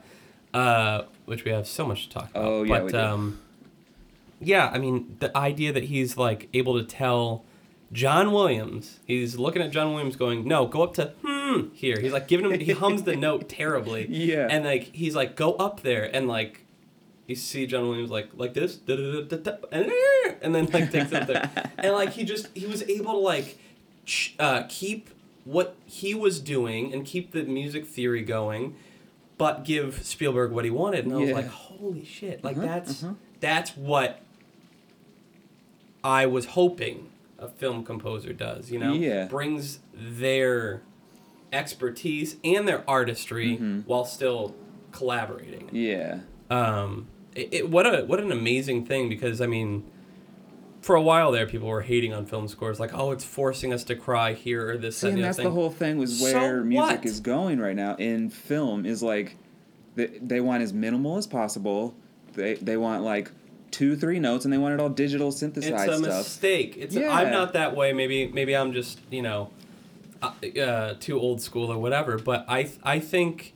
[0.53, 2.43] uh, which we have so much to talk about.
[2.45, 2.97] Oh, yeah, but we do.
[2.99, 3.39] um,
[4.39, 7.43] yeah, I mean the idea that he's like able to tell
[7.93, 11.99] John Williams, he's looking at John Williams going, no, go up to hmm here.
[11.99, 14.05] He's like giving him, he hums the note terribly.
[14.09, 14.47] Yeah.
[14.49, 16.63] And like he's like, go up there and like.
[17.27, 19.91] You see John Williams like like this, and,
[20.41, 23.17] and then like takes it up there, and like he just he was able to
[23.19, 23.57] like
[24.39, 25.09] uh, keep
[25.43, 28.75] what he was doing and keep the music theory going,
[29.37, 31.35] but give Spielberg what he wanted, and I was Yeah.
[31.35, 32.45] like, holy shit!
[32.45, 33.13] Like Uh-huh, that's uh-huh.
[33.41, 34.21] that's what
[36.03, 38.71] I was hoping a film composer does.
[38.71, 39.25] You know, Yeah.
[39.27, 40.81] brings their
[41.53, 43.85] expertise and their artistry Mhm.
[43.85, 44.55] while still
[44.91, 45.69] collaborating.
[45.71, 46.19] yeah,
[46.49, 49.83] Um, it, it, what a what an amazing thing because I mean,
[50.81, 53.83] for a while there, people were hating on film scores, like, oh, it's forcing us
[53.85, 54.97] to cry here or this.
[54.97, 57.05] See, and that's the whole thing So where music what?
[57.05, 59.35] is going right now in film is like
[59.95, 61.93] they, they want as minimal as possible.
[62.33, 63.31] They they want like
[63.77, 66.03] two three notes and they want it all digital It's synthesized a stuff.
[66.17, 66.75] mistake.
[66.77, 67.13] It's a, Yeah.
[67.15, 67.93] I'm not that way.
[67.93, 69.49] Maybe maybe I'm just you know,
[70.21, 72.17] uh, uh, too old school or whatever.
[72.17, 73.53] But I I think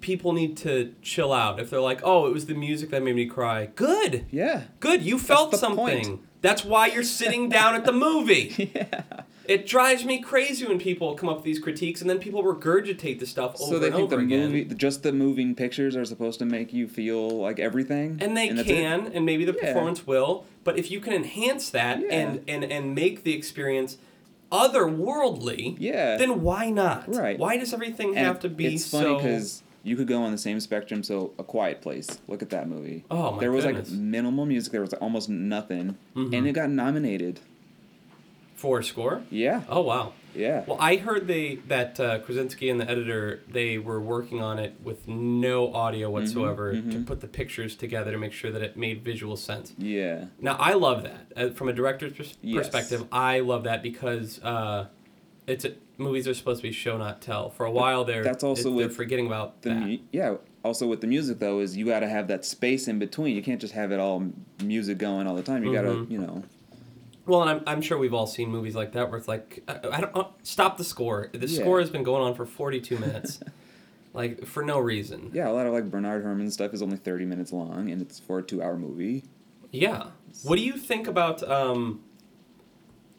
[0.00, 1.60] people need to chill out.
[1.60, 3.66] If they're like, oh, it was the music that made me cry.
[3.74, 4.62] Good, Yeah.
[4.80, 5.02] good.
[5.02, 6.04] You felt the something.
[6.04, 6.20] point.
[6.40, 8.70] That's why you're sitting down at the movie.
[8.74, 9.02] Yeah.
[9.48, 13.18] It drives me crazy when people come up with these critiques and then people regurgitate
[13.18, 14.50] the stuff over So they and think the again.
[14.52, 18.50] movie, just the moving pictures, are supposed to make you feel like everything, and they
[18.50, 18.66] it?
[18.66, 19.72] can, and maybe the Yeah.
[19.72, 20.44] performance will.
[20.64, 22.08] But if you can enhance that Yeah.
[22.08, 23.96] and, and and make the experience
[24.52, 26.16] otherworldly, Yeah.
[26.16, 27.14] then why not?
[27.14, 27.38] Right.
[27.38, 29.16] Why does everything And have to be It's funny so?
[29.16, 31.02] because you could go on the same spectrum.
[31.02, 32.18] So, A Quiet Place.
[32.28, 33.04] Look at that movie.
[33.10, 33.90] Oh, my There was goodness.
[33.90, 34.72] like minimal music.
[34.72, 36.34] There was almost nothing, Mhm.
[36.36, 37.40] and it got nominated.
[38.58, 39.22] For score.
[39.30, 39.62] Yeah.
[39.68, 40.12] Oh wow.
[40.34, 40.64] Yeah.
[40.66, 44.74] Well, I heard they that uh, Krasinski and the editor they were working on it
[44.82, 47.06] with no audio whatsoever to mhm.
[47.06, 49.72] put the pictures together to make sure that it made visual sense.
[49.78, 50.26] Yeah.
[50.40, 52.68] Now I love that uh, from a director's pers- Yes.
[52.68, 53.06] perspective.
[53.12, 54.88] I love that because uh,
[55.46, 57.50] it's a, movies are supposed to be show not tell.
[57.50, 59.80] For a while there, That's also it- they're with forgetting about The that.
[59.80, 60.34] mu- yeah.
[60.64, 63.36] Also with the music though is you got to have that space in between.
[63.36, 64.30] You can't just have it all
[64.62, 65.64] music going all the time.
[65.64, 66.42] You got to you know.
[67.28, 69.74] Well, and I'm, I'm sure we've all seen movies like that where it's like, I,
[69.92, 71.28] I don't uh, stop the score.
[71.32, 71.60] The Yeah.
[71.60, 73.38] score has been going on for 42 minutes,
[74.14, 75.30] like for no reason.
[75.32, 78.18] Yeah, a lot of like Bernard Herrmann stuff is only thirty minutes long, and it's
[78.18, 79.24] for a two-hour movie.
[79.70, 80.06] Yeah.
[80.42, 81.42] What do you think about?
[81.48, 82.00] Um,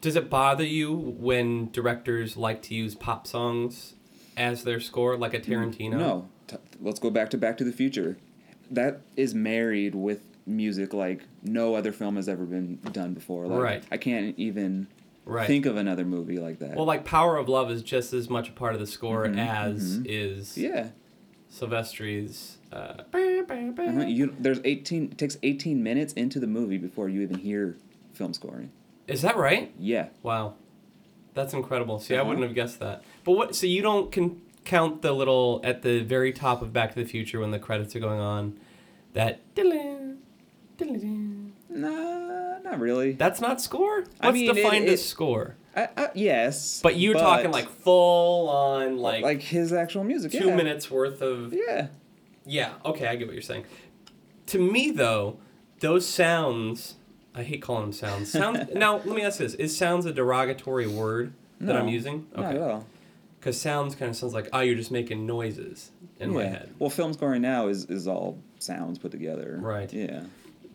[0.00, 3.94] does it bother you when directors like to use pop songs
[4.36, 5.90] as their score, like a Tarantino?
[5.98, 8.16] No, T- let's go back to Back to the Future.
[8.70, 10.20] That is married with
[10.56, 13.46] music like no other film has ever been done before.
[13.46, 13.84] Like, Right.
[13.90, 14.86] I can't even
[15.24, 15.46] Right.
[15.46, 16.74] think of another movie like that.
[16.76, 19.38] well, like Power of Love is just as much a part of the score Mhm,
[19.38, 20.06] as mhm.
[20.08, 20.88] is yeah.
[21.48, 22.58] Silvestri's.
[22.72, 24.04] Uh, Uh-huh.
[24.06, 27.76] You there's 18 it takes 18 minutes into the movie before you even hear
[28.12, 28.70] film scoring.
[29.08, 29.72] Is that right?
[29.78, 30.08] Yeah.
[30.22, 30.54] Wow,
[31.34, 31.98] that's incredible.
[31.98, 32.28] See, I Uh-huh.
[32.28, 33.02] wouldn't have guessed that.
[33.24, 33.54] But what?
[33.56, 37.08] So you don't can count the little at the very top of Back to the
[37.08, 38.56] Future when the credits are going on,
[39.14, 39.40] that.
[42.70, 42.70] Diddle-ding, diddle-ding.
[42.70, 43.12] Nah, not really.
[43.12, 44.00] That's not score.
[44.00, 45.56] What's I mean, it- defined it- as score?
[45.76, 46.80] I, I, yes.
[46.82, 50.32] But you're talking like full on like, like his actual music.
[50.32, 50.56] two yeah.
[50.56, 51.52] minutes worth of.
[51.52, 51.88] Yeah.
[52.44, 52.72] Yeah.
[52.84, 53.64] Okay, I get what you're saying.
[54.46, 55.38] To me though,
[55.78, 56.96] those sounds.
[57.36, 58.32] I hate calling them sounds.
[58.32, 58.70] Sound.
[58.74, 62.26] now let me ask this: Is sounds a derogatory word that I'm No, using?
[62.34, 62.86] Not at all.
[63.38, 66.74] Because sounds kind of sounds like, oh, you're just making noises in my head.
[66.78, 69.56] Well, film scoring now is, is all sounds put together.
[69.62, 69.90] Right.
[69.90, 70.24] Yeah.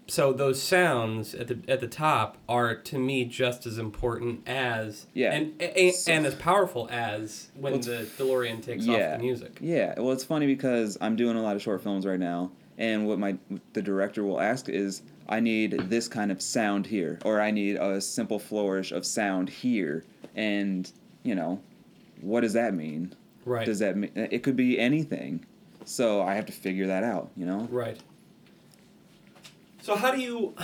[0.08, 5.08] So those sounds at the at the top are to me just as important as
[5.14, 5.34] Yeah.
[5.34, 9.14] and and, So- and as powerful as when Well, the DeLorean takes yeah.
[9.14, 9.58] off the music.
[9.62, 9.96] Yeah.
[10.00, 13.18] Well, it's funny because I'm doing a lot of short films right now, and what
[13.18, 13.38] my
[13.74, 17.78] the director will ask is, I need this kind of sound here, or I need
[17.78, 20.04] a simple flourish of sound here,
[20.36, 20.92] and
[21.24, 21.60] you know,
[22.22, 23.14] what does that mean?
[23.44, 23.66] Right.
[23.66, 25.46] Does that mean it could be anything?
[25.84, 27.32] So I have to figure that out.
[27.36, 27.68] You know.
[27.72, 27.98] Right.
[29.86, 30.56] So how do you?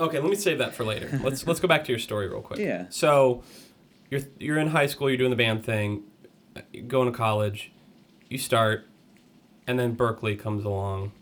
[0.00, 1.20] Okay, let me save that for later.
[1.22, 2.58] Let's let's go back to your story real quick.
[2.58, 2.86] Yeah.
[2.88, 3.42] So,
[4.08, 5.10] you're you're in high school.
[5.10, 6.04] You're doing the band thing.
[6.72, 7.72] You're going to college.
[8.30, 8.86] You start,
[9.66, 11.12] and then Berklee comes along.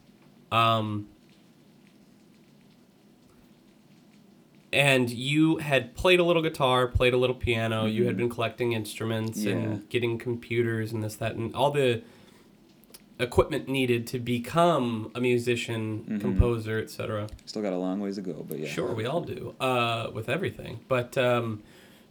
[0.53, 1.09] Um,
[4.73, 7.87] and you had played a little guitar, played a little piano.
[7.87, 8.19] You had Mhm.
[8.19, 9.53] been collecting instruments Yeah.
[9.55, 12.03] and getting computers and this, that, and all the
[13.19, 16.21] equipment needed to become a musician, Mhm.
[16.21, 17.29] composer, etc.
[17.47, 18.69] Still got a long ways to go, but yeah.
[18.69, 20.81] Sure, we all do uh, with everything.
[20.89, 21.63] But um,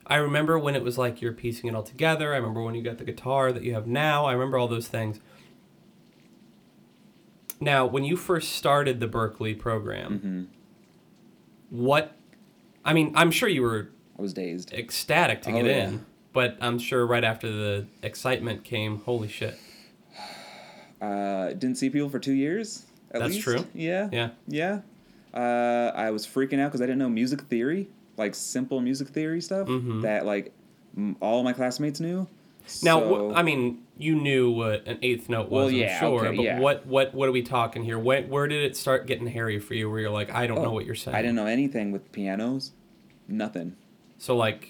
[0.08, 2.34] I remember when it was like you're piecing it all together.
[2.34, 4.26] I remember when you got the guitar that you have now.
[4.26, 5.20] I remember all those things.
[7.62, 10.44] Now, when you first started the Berklee program, hmm
[11.72, 12.15] what?
[12.86, 14.72] I mean, I'm sure you were I was dazed.
[14.74, 15.88] ecstatic to Oh, get yeah.
[15.89, 19.58] in, but I'm sure right after the excitement came, holy shit.
[21.01, 22.86] Uh, didn't see people for two years.
[23.12, 23.43] At That's least.
[23.43, 23.65] true.
[23.73, 24.10] Yeah.
[24.12, 24.29] Yeah.
[24.47, 24.79] Yeah.
[25.34, 29.41] Uh, I was freaking out because I didn't know music theory, like simple music theory
[29.41, 30.01] stuff Mhm.
[30.03, 30.53] that like
[30.97, 32.27] m- all my classmates knew.
[32.81, 36.25] Now, So- wh- I mean, you knew what an eighth note was, Well, I'm sure.
[36.25, 36.60] okay, but yeah.
[36.60, 37.99] what, what, what are we talking here?
[37.99, 39.89] Where, where did it start getting hairy for you?
[39.89, 41.15] Where you're like, I don't know Oh, what you're saying.
[41.15, 42.71] I didn't know anything with pianos.
[43.27, 43.75] Nothing.
[44.17, 44.69] So like,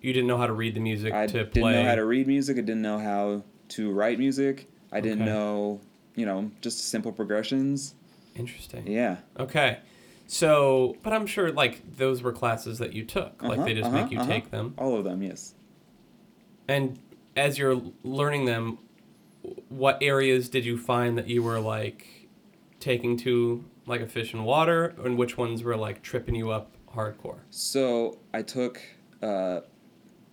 [0.00, 2.26] you didn't know how to read the music I to didn't know how to read
[2.26, 2.56] music.
[2.56, 4.68] I didn't know how to write music.
[4.92, 5.30] I didn't Okay.
[5.30, 5.80] know,
[6.14, 7.94] you know, just simple progressions.
[8.34, 8.86] Interesting.
[8.86, 9.16] Yeah.
[9.38, 9.78] Okay.
[10.26, 13.42] So, but I'm sure like those were classes that you took.
[13.42, 14.28] like Uh-huh, they just uh-huh, make you uh-huh.
[14.28, 14.74] take them.
[14.78, 15.54] All of them, yes.
[16.68, 16.98] And
[17.36, 18.78] as you're learning them,
[19.68, 22.28] what areas did you find that you were like
[22.80, 26.72] taking to like a fish in water, and which ones were like tripping you up
[26.94, 27.38] hardcore?
[27.48, 28.80] So I took,
[29.22, 29.60] uh,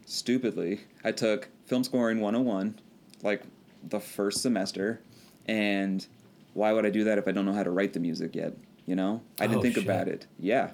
[0.06, 2.80] stupidly, I took film scoring 101,
[3.24, 3.44] like
[3.90, 5.02] the first semester.
[5.48, 6.06] And
[6.54, 8.54] why would I do that if I don't know how to write the music yet?
[8.86, 9.22] You know?
[9.40, 9.84] I didn't Oh, think shit.
[9.84, 10.28] about it.
[10.40, 10.72] Yeah.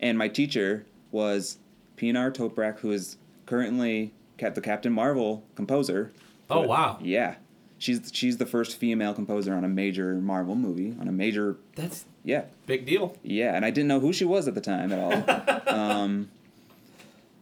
[0.00, 1.58] And my teacher was
[1.96, 6.12] Pinar Toprak, who is currently the Captain Marvel composer.
[6.50, 6.98] Oh, But- wow.
[7.02, 7.36] Yeah.
[7.78, 12.06] She's she's the first female composer on a major Marvel movie, on a major That's
[12.24, 13.16] yeah, big deal.
[13.22, 15.74] yeah, and I didn't know who she was at the time at all.
[15.74, 16.30] um,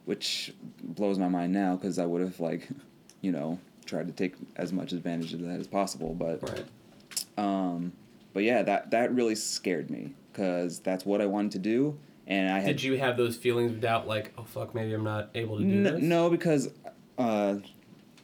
[0.05, 2.67] which blows my mind now because I would have like,
[3.21, 6.15] you know, tried to take as much advantage of that as possible.
[6.15, 6.65] But Right.
[7.39, 7.93] um,
[8.33, 12.51] but yeah, that that really scared me because that's what I wanted to do, and
[12.51, 15.31] I had Did you have those feelings of doubt, like, oh fuck, maybe I'm not
[15.35, 16.03] able to do N- this?
[16.03, 16.71] no because
[17.19, 17.57] uh,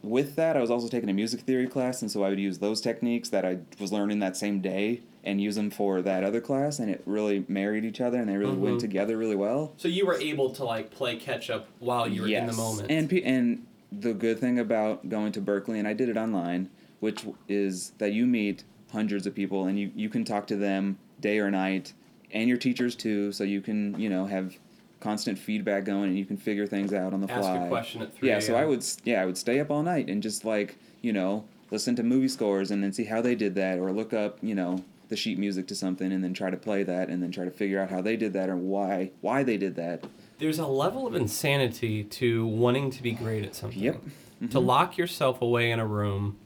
[0.02, 2.58] with that, I was also taking a music theory class, and so I would use
[2.58, 6.40] those techniques that I was learning that same day and use them for that other
[6.40, 8.60] class, and it really married each other, and they really Mhm.
[8.60, 9.74] went together really well.
[9.76, 12.90] So you were able to like play catch up while you were in the moment.
[12.90, 16.70] And pe- and the good thing about going to Berklee, and I did it online,
[17.00, 20.98] which is that you meet hundreds of people, and you you can talk to them
[21.20, 21.92] day or night,
[22.32, 24.56] and your teachers too, so you can you know have
[25.00, 27.66] constant feedback going, and you can figure things out on the Ask fly.
[27.66, 28.28] a question at three.
[28.28, 31.12] Yeah, so I would yeah I would stay up all night and just like you
[31.12, 34.38] know listen to movie scores and then see how they did that, or look up
[34.42, 37.30] you know the sheet music to something and then try to play that and then
[37.30, 40.04] try to figure out how they did that or why why they did that.
[40.38, 43.80] There's a level of insanity to wanting to be great at something.
[43.80, 44.02] Yep.
[44.50, 46.38] To lock yourself away in a room,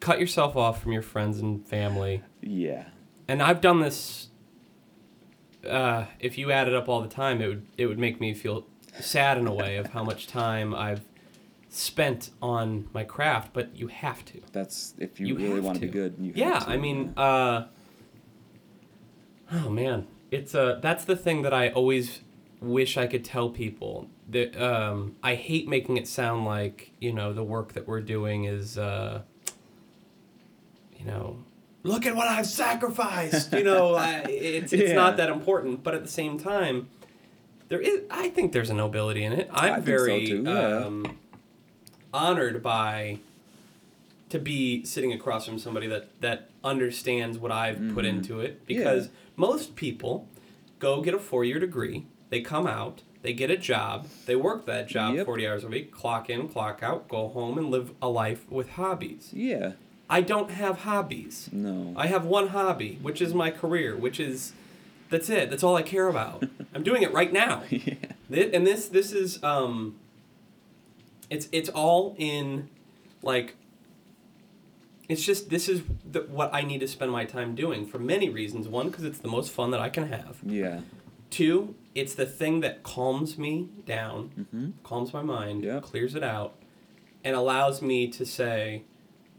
[0.00, 2.22] cut yourself off from your friends and family.
[2.42, 2.84] Yeah.
[3.26, 4.28] And I've done this.
[5.66, 8.34] Uh, if you add it up all the time, it would it would make me
[8.34, 8.66] feel
[9.00, 11.06] sad in a way of how much time I've
[11.70, 13.52] spent on my craft.
[13.54, 14.40] But you have to.
[14.52, 16.16] That's if you, You really want to be good.
[16.18, 17.66] You yeah have to, i mean uh
[19.52, 22.20] oh man it's uh that's the thing that i always
[22.60, 27.32] wish i could tell people that um i hate making it sound like you know
[27.32, 29.20] the work that we're doing is uh
[30.98, 31.36] you know
[31.82, 34.94] look at what i've sacrificed you know I, it's it's Yeah.
[34.94, 36.88] not that important but at the same time
[37.68, 40.42] there is i think there's a nobility in it i'm I think so very too,
[40.46, 40.84] yeah.
[40.86, 41.18] um
[42.14, 43.18] honored by
[44.28, 48.08] to be sitting across from somebody that that understands what I've put Mhm.
[48.08, 49.02] into it Yeah.
[49.36, 50.28] Most people
[50.78, 54.88] go get a four-year degree, they come out, they get a job, they work that
[54.88, 55.26] job Yep.
[55.26, 58.70] 40 hours a week, clock in, clock out, go home and live a life with
[58.70, 59.30] hobbies.
[59.32, 59.72] yeah.
[60.10, 61.48] I don't have hobbies.
[61.52, 61.94] No.
[61.96, 64.52] I have one hobby, which is my career, which is
[65.08, 65.48] that's it.
[65.48, 66.44] That's all I care about.
[66.74, 67.62] I'm doing it right now.
[67.70, 67.94] yeah.
[68.30, 69.94] And this this is um
[71.30, 72.68] it's it's all in
[73.22, 73.54] like
[75.12, 78.28] it's just this is the, what I need to spend my time doing for many
[78.30, 78.66] reasons.
[78.68, 80.38] One, because it's the most fun that I can have.
[80.44, 80.80] Yeah.
[81.30, 84.70] Two, it's the thing that calms me down, Mm-hmm.
[84.82, 85.82] calms my mind, Yep.
[85.82, 86.54] clears it out,
[87.24, 88.82] and allows me to say,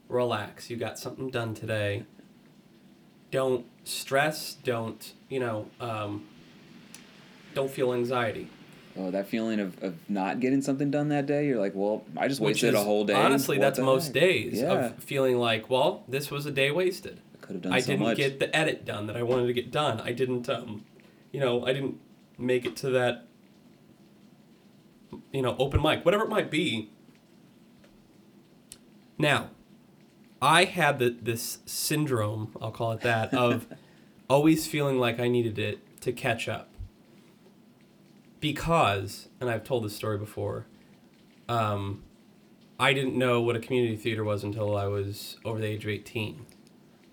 [0.09, 2.03] relax, you got something done today.
[3.31, 6.25] Don't stress, don't, you know, um,
[7.53, 8.49] don't feel anxiety.
[8.95, 12.27] Oh, that feeling of, of not getting something done that day, you're like, well, I
[12.27, 13.13] just Which wasted a whole day.
[13.15, 14.13] Honestly, What that's most heck?
[14.13, 14.71] days Yeah.
[14.73, 17.19] of feeling like, well, this was a day wasted.
[17.33, 18.17] I could have done I so didn't much.
[18.17, 19.99] get the edit done that I wanted to get done.
[19.99, 20.85] I didn't, um,
[21.31, 21.99] you know, I didn't
[22.37, 23.25] make it to that,
[25.31, 26.91] you know, open mic, whatever it might be.
[29.17, 29.49] Now,
[30.41, 33.65] I had the, this syndrome, I'll call it that, of
[34.29, 36.69] always feeling like I needed it to catch up.
[38.43, 40.65] Because, and I've told this story before,
[41.47, 42.03] um,
[42.77, 45.89] I didn't know what a community theater was until I was over the age of
[45.89, 46.45] 18.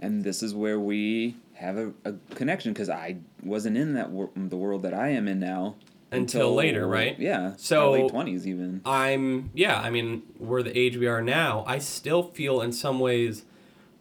[0.00, 4.30] and this is where we have a, a connection because I wasn't in that wor-
[4.34, 5.76] the world that I am in now
[6.10, 7.16] Until later, right?
[7.20, 7.52] Yeah.
[7.58, 8.80] So- late twenties even.
[8.84, 11.62] I'm yeah, I mean, we're the age we are now.
[11.64, 13.44] I still feel in some ways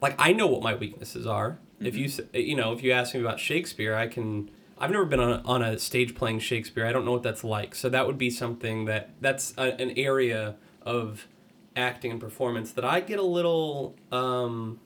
[0.01, 1.59] like I know what my weaknesses are.
[1.79, 5.19] If you you know, if you ask me about Shakespeare, I can I've never been
[5.19, 6.85] on a, on a stage playing Shakespeare.
[6.85, 7.75] I don't know what that's like.
[7.75, 11.27] So that would be something that that's a, an area of
[11.75, 14.79] acting and performance that I get a little um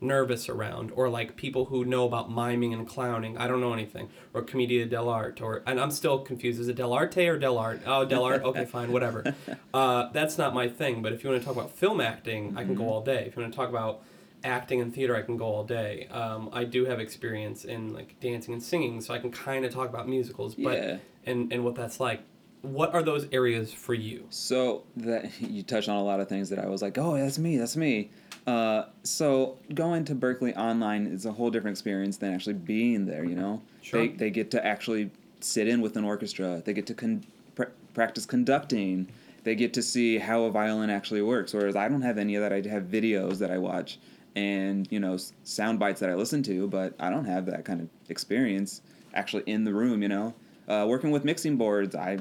[0.00, 3.36] nervous around or like people who know about miming and clowning.
[3.38, 4.10] I don't know anything.
[4.34, 6.60] Or commedia dell'arte or and i'm still confused.
[6.60, 7.80] Is it dell'arte or dell'arte?
[7.86, 8.42] Oh dell'arte.
[8.42, 9.34] Okay fine whatever.
[9.72, 11.02] Uh, that's not my thing.
[11.02, 13.24] But if you want to talk about film acting i can go all day.
[13.26, 14.02] If you want to talk about
[14.46, 18.18] acting and theater i can go all day um, i do have experience in like
[18.20, 20.96] dancing and singing so i can kind of talk about musicals but Yeah.
[21.26, 22.20] and and what that's like
[22.62, 26.48] what are those areas for you So that you touched on a lot of things
[26.50, 28.10] that I was like, oh, that's me, that's me.
[28.44, 33.24] Uh, so going to Berklee online is a whole different experience than actually being there.
[33.24, 34.00] You know, Sure.
[34.00, 36.60] they they get to actually sit in with an orchestra.
[36.64, 39.06] They get to con- pr- practice conducting.
[39.44, 41.54] They get to see how a violin actually works.
[41.54, 42.52] Whereas I don't have any of that.
[42.52, 43.98] I have videos that I watch
[44.36, 47.80] and you know sound bites that I listen to, but I don't have that kind
[47.80, 48.82] of experience
[49.14, 50.02] actually in the room.
[50.02, 50.34] You know,
[50.68, 52.18] uh, working with mixing boards, I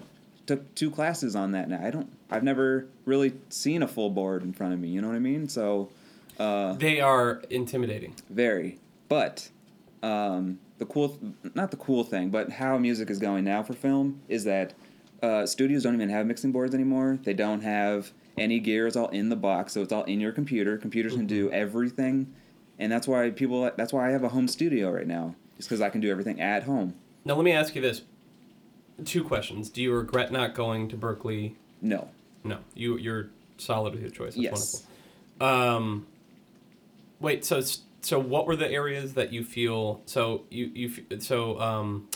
[0.47, 1.69] took two classes on that.
[1.69, 2.11] Now I don't.
[2.31, 4.87] I've never really seen a full board in front of me.
[4.87, 5.47] You know what I mean?
[5.47, 5.89] So,
[6.39, 8.79] uh, they are intimidating very.
[9.07, 9.49] But
[10.01, 11.19] um, the cool,
[11.53, 14.73] not the cool thing, but how music is going now for film is that
[15.21, 17.19] uh, studios don't even have mixing boards anymore.
[17.23, 18.87] They don't have any gear.
[18.87, 20.77] is all in the box, so it's all in your computer.
[20.77, 22.33] Computers can do everything,
[22.79, 23.69] and that's why people.
[23.75, 25.35] That's why I have a home studio right now.
[25.57, 26.95] It's because I can do everything at home.
[27.23, 28.01] Now let me ask you this:
[29.05, 29.69] two questions.
[29.69, 32.09] Do you regret not going to Berklee No.
[32.43, 34.35] No, you you're solid with your choice.
[34.35, 34.85] That's Yes.
[35.39, 35.75] wonderful.
[35.77, 36.07] Um,
[37.19, 37.43] wait.
[37.45, 37.61] So
[38.01, 40.01] so what were the areas that you feel?
[40.05, 42.07] So you you so um,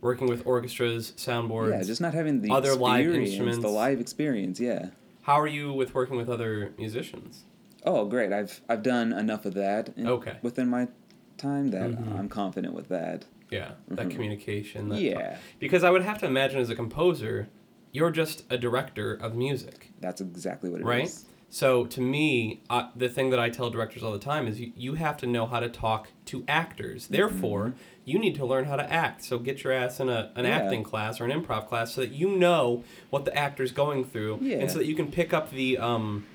[0.00, 1.70] working with orchestras, soundboards.
[1.72, 3.58] Yeah, just not having the Other live instruments.
[3.60, 4.58] the live experience.
[4.60, 4.90] Yeah.
[5.26, 7.46] How are you with working with other musicians?
[7.82, 8.32] Oh, great!
[8.32, 9.88] I've I've done enough of that.
[9.96, 10.36] in- Okay.
[10.40, 10.86] Within my
[11.36, 12.16] time, that Mhm.
[12.16, 13.24] I'm confident with that.
[13.50, 14.10] Yeah, that Mhm.
[14.12, 14.88] communication.
[14.88, 17.48] That Yeah, Because I would have to imagine as a composer,
[17.90, 19.90] you're just a director of music.
[20.00, 20.86] that's exactly what it is.
[20.86, 21.12] Right?
[21.56, 24.72] So to me, uh, the thing that I tell directors all the time is you,
[24.76, 27.06] you have to know how to talk to actors.
[27.06, 27.72] Therefore,
[28.04, 29.24] you need to learn how to act.
[29.24, 30.44] So get your ass in a, an Mm-hmm.
[30.44, 30.58] Yeah.
[30.58, 34.40] acting class or an improv class so that you know what the actor's going through
[34.42, 34.58] Yeah.
[34.58, 36.26] and so that you can pick up the um,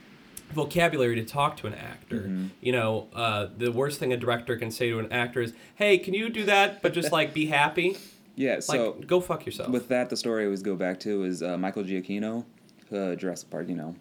[0.54, 2.22] vocabulary to talk to an actor.
[2.28, 2.50] Mhm.
[2.60, 6.00] You know, uh, the worst thing a director can say to an actor is, "Hey,
[6.00, 6.82] can you do that?
[6.82, 7.96] But just like be happy."
[8.36, 8.54] Yeah.
[8.56, 9.70] Like, So go fuck yourself.
[9.70, 12.44] with that, the story I always go back to is uh, Michael Giacchino,
[12.92, 13.96] uh, Jurassic Park, you know,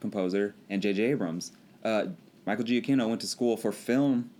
[0.00, 1.02] composer, and J.J.
[1.04, 1.52] Abrams.
[1.84, 2.06] Uh,
[2.46, 4.30] Michael Giacchino went to school for film,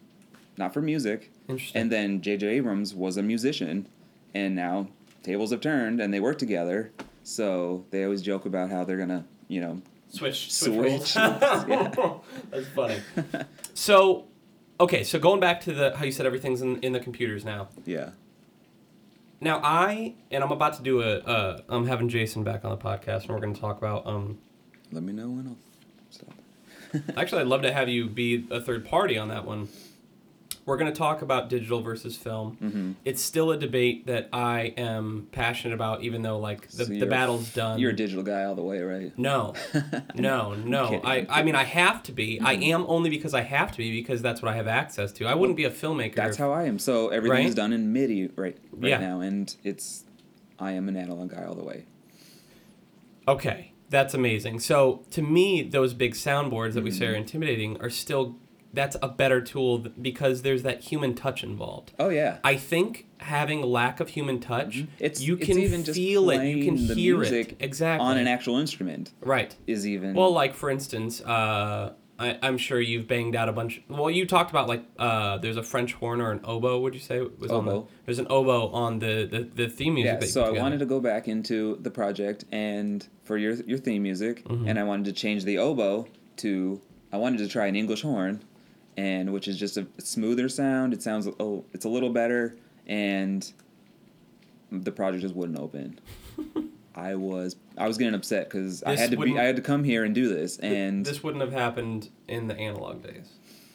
[0.57, 1.81] not for music, Interesting.
[1.83, 2.47] and then J.J.
[2.47, 3.89] Abrams was a musician,
[4.35, 4.89] and now
[5.23, 6.93] tables have turned and they work together.
[7.25, 12.19] So they always joke about how they're gonna, you know, Switch, Switch, switch, yeah.
[12.51, 12.99] That's funny.
[13.75, 14.27] so,
[14.79, 17.69] okay, so going back to the how you said everything's in, in the computers now.
[17.85, 18.11] yeah.
[19.41, 21.17] Now I and I'm about to do a.
[21.19, 24.07] Uh, I'm having Jason back on the podcast, and we're going to talk about.
[24.07, 24.39] Um,
[24.93, 25.57] Let me know when I'll
[26.11, 26.35] stop.
[27.17, 29.69] actually, I'd love to have you be a third party on that one.
[30.65, 32.59] We're going to talk about digital versus film.
[32.61, 32.93] Mm-hmm.
[33.05, 37.07] It's still a debate that I am passionate about, even though like the, So the
[37.07, 37.79] battle's done.
[37.79, 39.17] You're a digital guy all the way, right?
[39.17, 39.55] No,
[40.17, 41.01] no, no.
[41.05, 42.41] I, I'm mean, I have to be.
[42.41, 42.63] I Mhm.
[42.71, 45.27] am only because I have to be because that's what I have access to.
[45.27, 46.17] I wouldn't be a filmmaker.
[46.17, 46.81] That's if- how I am.
[46.81, 47.57] So everything's Right?
[47.57, 48.99] done in MIDI right right Yeah.
[48.99, 50.03] now, and it's
[50.59, 51.85] I am an analog guy all the way.
[53.29, 54.61] Okay, that's amazing.
[54.61, 57.19] So to me, those big soundboards that we say are Mhm.
[57.19, 58.37] intimidating are still.
[58.75, 61.93] That's a better tool because there's that human touch involved.
[61.99, 62.39] Oh yeah.
[62.45, 64.87] I think having lack of human touch, Mhm.
[64.99, 68.19] It's you it's can even just feel it, you can hear music it exactly on
[68.19, 69.55] an actual instrument right.
[69.67, 73.83] is even Well, like for instance, uh, I, I'm sure you've banged out a bunch.
[73.89, 76.81] Well, you talked about like uh, there's a French horn or an oboe.
[76.81, 77.85] Would you say was on the?
[78.07, 80.19] There's an oboe on the the, the theme music.
[80.23, 80.27] yeah.
[80.27, 80.63] So I together.
[80.63, 84.69] wanted to go back into the project and for your your theme music, Mhm.
[84.69, 86.07] and I wanted to change the oboe
[86.39, 86.81] to
[87.13, 88.43] I wanted to try an English horn,
[88.97, 90.95] and which is just a smoother sound.
[90.95, 92.57] It sounds oh it's a little better,
[92.87, 93.51] and
[94.73, 96.01] the project just wouldn't open.
[96.97, 99.85] I was I was getting upset because I had to be I had to come
[99.85, 103.29] here and do this, and this wouldn't have happened in the analog days.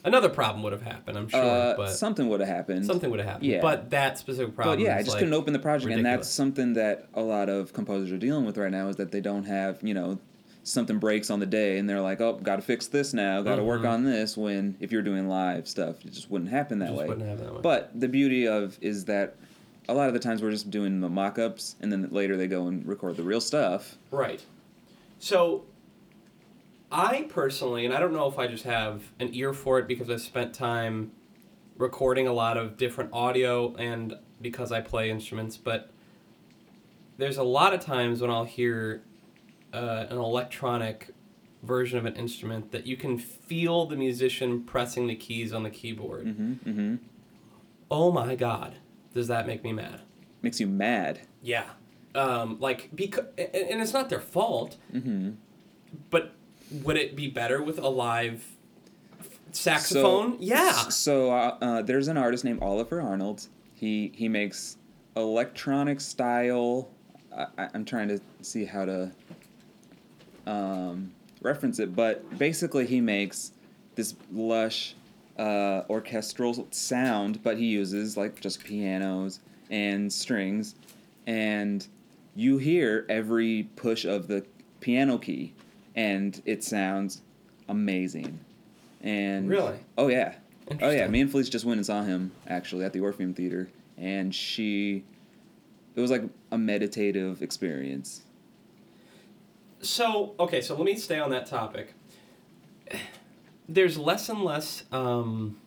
[0.04, 2.88] Another problem would have happened, I'm sure, uh, but something would have happened.
[2.88, 3.46] something would have happened.
[3.46, 3.62] Yeah.
[3.62, 4.78] But that specific problem.
[4.80, 7.50] But yeah, I just like, couldn't open the project, and that's something that a lot
[7.50, 10.18] of composers are dealing with right now is that they don't have, you know,
[10.64, 13.58] something breaks on the day, and they're like, oh, got to fix this now, got
[13.58, 13.90] to work Mhm.
[13.92, 14.36] on this.
[14.36, 17.08] When if you're doing live stuff, it just wouldn't happen that Just way.
[17.08, 17.62] wouldn't happen that way.
[17.62, 19.36] But the beauty of is that
[19.88, 22.68] a lot of the times we're just doing the mock-ups, and then later they go
[22.68, 23.98] and record the real stuff.
[24.12, 24.44] Right.
[25.20, 25.66] So,
[26.92, 30.10] I personally, and I don't know if I just have an ear for it because
[30.10, 31.12] I've spent time
[31.78, 35.90] recording a lot of different audio and because I play instruments, but
[37.18, 39.04] there's a lot of times when I'll hear
[39.74, 41.12] uh, an electronic
[41.64, 45.70] version of an instrument that you can feel the musician pressing the keys on the
[45.70, 46.26] keyboard.
[46.26, 46.70] Mm-hmm.
[46.70, 46.96] Mm-hmm.
[47.90, 48.78] Oh my god,
[49.14, 50.02] does that make me mad?
[50.42, 51.20] Makes you mad.
[51.42, 51.66] Yeah.
[52.16, 55.32] Um, like because and, it's not their fault, Mm-hmm.
[56.10, 56.34] but
[56.84, 58.44] would it be better with a live
[59.52, 60.38] saxophone?
[60.40, 60.72] yeah.
[60.90, 63.48] So uh, uh, there's an artist named Oliver Arnold.
[63.74, 64.78] He he makes
[65.16, 66.90] electronic style.
[67.36, 69.12] I, I- I'm trying to see how to
[70.46, 73.52] um, reference it, but basically he makes
[73.96, 74.96] this lush
[75.42, 79.40] uh, orchestral sound, but he uses like just pianos
[79.72, 80.76] and strings,
[81.26, 81.88] and
[82.36, 84.46] you hear every push of the
[84.82, 85.54] piano key,
[85.96, 87.22] and it sounds
[87.68, 88.40] amazing.
[89.02, 89.80] And Really?
[89.98, 90.36] oh yeah,
[90.80, 91.08] oh yeah.
[91.08, 93.68] Me and Felice just went and saw him actually at the Orpheum Theater,
[93.98, 95.04] and she,
[95.96, 98.22] it was like a meditative experience.
[99.82, 101.96] So okay, so let me stay on that topic.
[103.70, 105.58] There's less and less um,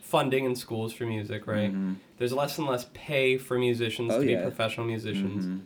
[0.00, 1.72] funding in schools for music, right?
[1.74, 1.96] Mhm.
[2.18, 4.36] There's less and less pay for musicians Oh, to yeah.
[4.38, 5.46] be professional musicians.
[5.46, 5.60] Mhm.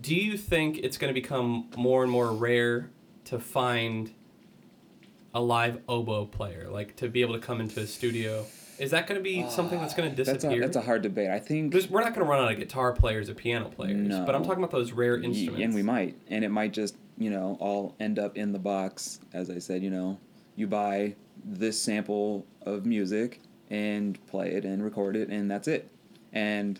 [0.00, 2.90] Do you think it's going to become more and more rare
[3.24, 4.10] to find
[5.34, 8.46] a live oboe player, like to be able to come into a studio
[8.78, 10.58] Is that going to be something that's going to That's disappear?
[10.62, 11.30] a, that's a hard debate.
[11.30, 14.14] I think There's- we're not going to run out of guitar players or piano players,
[14.24, 15.60] but I'm talking about those rare instruments.
[15.64, 16.14] And we might.
[16.28, 19.20] And it might just, you know, all end up in the box.
[19.32, 20.18] As I said, you know,
[20.56, 21.14] you buy
[21.44, 23.40] this sample of music
[23.70, 25.90] and play it and record it, and that's it.
[26.32, 26.78] And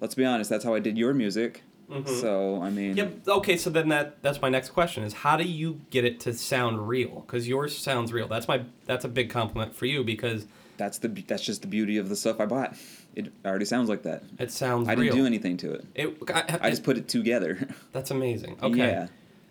[0.00, 1.62] let's be honest, that's how I did your music.
[1.90, 2.20] Mhm.
[2.20, 3.28] So, I mean, Yep.
[3.28, 3.56] Okay.
[3.56, 6.86] So then that that's my next question is how do you get it to sound
[6.88, 7.24] real?
[7.26, 8.28] Because yours sounds real.
[8.28, 11.96] That's my that's a big compliment for you because that's the that's just the beauty
[11.96, 12.76] of the stuff I bought.
[13.16, 14.22] It already sounds like that.
[14.38, 15.02] it sounds I real.
[15.06, 15.84] didn't do anything to it.
[15.96, 17.68] It, I, I just put it together.
[17.92, 18.56] that's amazing.
[18.62, 18.78] Okay.
[18.78, 19.08] Yeah.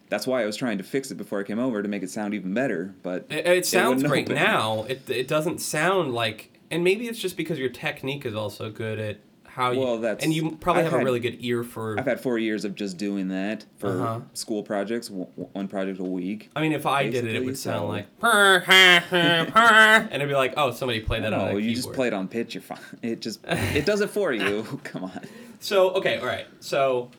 [0.09, 2.09] That's why I was trying to fix it before I came over to make it
[2.09, 2.93] sound even better.
[3.03, 4.35] But It, it sounds great open.
[4.35, 4.83] now.
[4.89, 8.99] It it doesn't sound like, and maybe it's just because your technique is also good
[8.99, 9.79] at how you.
[9.81, 11.99] Well, that's- and you probably I've have a really good ear for.
[11.99, 14.19] I've had four years of just doing that for Uh-huh.
[14.33, 16.49] school projects, one project a week.
[16.55, 20.07] I mean, if I did it, it would sound so- like "Purr, ha, ha, purr,"
[20.11, 21.63] and it'd be like, oh, somebody played that on No, keyboard.
[21.65, 22.55] you just play it on pitch.
[22.55, 22.79] You're fine.
[23.03, 24.63] It just it does it for you.
[24.83, 25.21] Come on.
[25.59, 26.47] So okay, all right.
[26.61, 27.09] So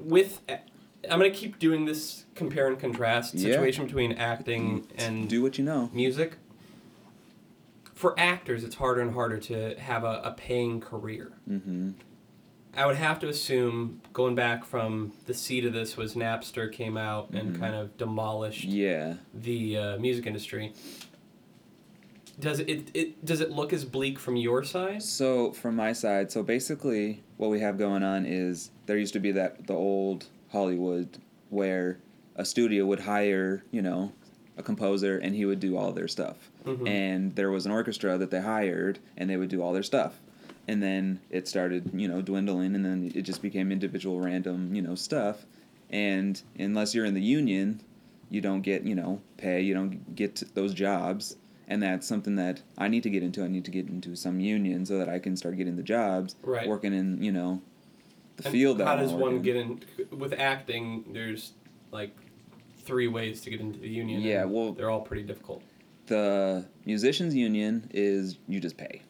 [0.00, 3.50] with, I'm gonna keep doing this compare and contrast Yeah.
[3.52, 5.90] situation between acting and Do what you know.
[5.92, 6.36] music.
[7.94, 11.32] For actors, it's harder and harder to have a, a paying career.
[11.50, 11.90] Mm-hmm.
[12.76, 16.96] I would have to assume going back from the seed of this was Napster came
[16.96, 17.58] out and Mhm.
[17.58, 19.14] kind of demolished Yeah.
[19.34, 20.74] the uh, music industry.
[22.40, 25.02] Does it, it does it look as bleak from your side?
[25.02, 29.20] So from my side, so basically what we have going on is there used to
[29.20, 31.18] be that the old Hollywood
[31.50, 31.98] where
[32.36, 34.12] a studio would hire, you know,
[34.56, 36.50] a composer and he would do all their stuff.
[36.64, 36.88] Mhm.
[36.88, 40.20] And there was an orchestra that they hired and they would do all their stuff.
[40.68, 44.82] And then it started, you know, dwindling and then it just became individual random, you
[44.82, 45.44] know, stuff.
[45.90, 47.80] And unless you're in the union,
[48.30, 51.36] you don't get, you know, pay, you don't get those jobs.
[51.70, 53.44] And that's something that I need to get into.
[53.44, 56.34] I need to get into some union so that I can start getting the jobs,
[56.42, 56.66] Right.
[56.66, 57.60] working in, you know,
[58.36, 59.42] the And field that How does one in.
[59.42, 61.04] get in with acting?
[61.12, 61.52] There's
[61.92, 62.16] like
[62.78, 64.22] three ways to get into the union.
[64.22, 65.62] Yeah, well- they're all pretty difficult.
[66.06, 69.02] The musicians union is you just pay.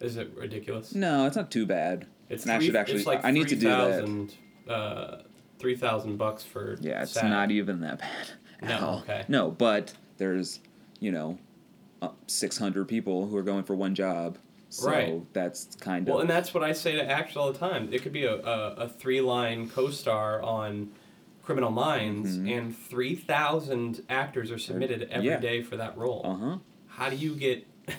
[0.00, 0.92] Is it ridiculous?
[0.94, 2.06] No, it's not too bad.
[2.28, 2.98] It's and I should actually.
[2.98, 4.04] It's like I need to do that.
[4.04, 4.34] 3,000,
[4.68, 5.22] Uh,
[5.60, 6.78] three thousand bucks for.
[6.80, 8.10] Yeah, it's not even that bad.
[8.62, 8.98] at No, all.
[9.00, 9.24] okay.
[9.28, 10.58] No, but there's,
[11.00, 11.38] you know,
[12.26, 14.38] 600 people who are going for one job.
[14.68, 15.32] So Right.
[15.32, 16.12] that's kind of.
[16.14, 17.88] Well, and that's what I say to actors all the time.
[17.92, 20.90] It could be a, a, a three line co star on
[21.42, 22.56] Criminal Minds, Mhm.
[22.56, 25.64] and 3,000 actors are submitted every day yeah.
[25.64, 26.22] for that role.
[26.24, 26.58] Uh huh.
[26.86, 27.66] How do you get.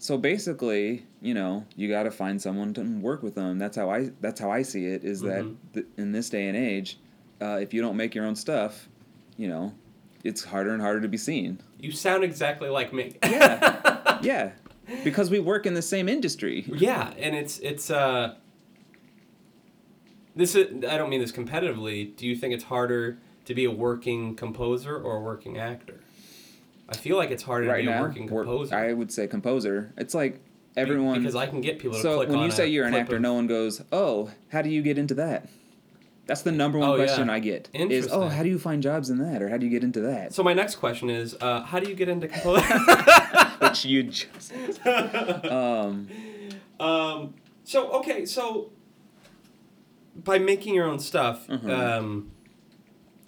[0.00, 3.58] So basically, you know, you got to find someone to work with them.
[3.58, 4.10] That's how I.
[4.20, 5.02] That's how I see it.
[5.02, 5.26] Is Mhm.
[5.26, 7.00] that th- in this day and age,
[7.42, 8.88] uh, if you don't make your own stuff,
[9.36, 9.74] you know,
[10.22, 11.58] it's harder and harder to be seen.
[11.78, 13.16] You sound exactly like me.
[13.22, 14.18] Yeah.
[14.22, 14.50] yeah,
[15.04, 16.64] because we work in the same industry.
[16.66, 18.34] Yeah, and it's it's uh
[20.34, 22.14] this is I don't mean this competitively.
[22.16, 26.00] Do you think it's harder to be a working composer or a working actor?
[26.88, 28.74] I feel like it's harder to right be a working composer.
[28.74, 29.92] I would say composer.
[29.96, 30.40] It's like
[30.76, 31.20] everyone.
[31.20, 33.34] because I can get people to so when you say you're an actor, of- no
[33.34, 35.48] one goes, "Oh, how do you get into that?"
[36.28, 37.06] That's the number one Oh, yeah.
[37.06, 37.68] question I get.
[37.72, 40.00] Is, "Oh, how do you find jobs in that, or how do you get into
[40.02, 42.62] that?" So my next question is, uh, how do you get into composer?
[43.60, 44.52] Which you just.
[45.50, 46.08] Um.
[46.78, 48.70] um, so okay, so
[50.14, 51.70] by making your own stuff, Mhm.
[51.70, 52.30] um,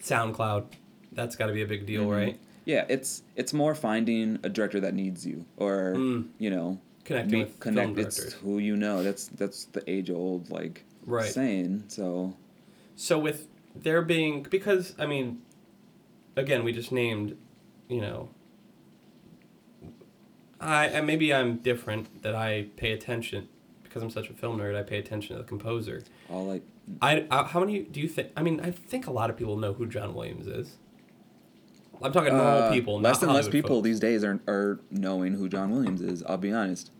[0.03, 0.67] SoundCloud,
[1.13, 2.11] that's got to be a big deal, Mhm.
[2.13, 2.39] right?
[2.67, 6.29] Yeah, it's it's more finding a director that needs you, or Mm.
[6.39, 7.99] you know, Connecting with connect.
[7.99, 9.03] It's who you know.
[9.03, 11.25] That's that's the age old like right?
[11.33, 11.85] saying.
[11.89, 12.35] So
[13.01, 15.41] So with there being because I mean,
[16.37, 17.35] again, we just named,
[17.89, 18.29] you know.
[20.61, 23.49] I and maybe I'm different that I pay attention
[23.83, 24.77] because I'm such a film nerd.
[24.77, 26.03] I pay attention to the composer.
[26.29, 26.63] all like
[27.01, 28.33] I, I how many do you think?
[28.37, 30.77] I mean, I think a lot of people know who John Williams is.
[32.03, 33.85] I'm talking normal uh, people, less not and less people folks.
[33.85, 36.23] these days are are knowing who John Williams is.
[36.25, 36.91] I'll be honest.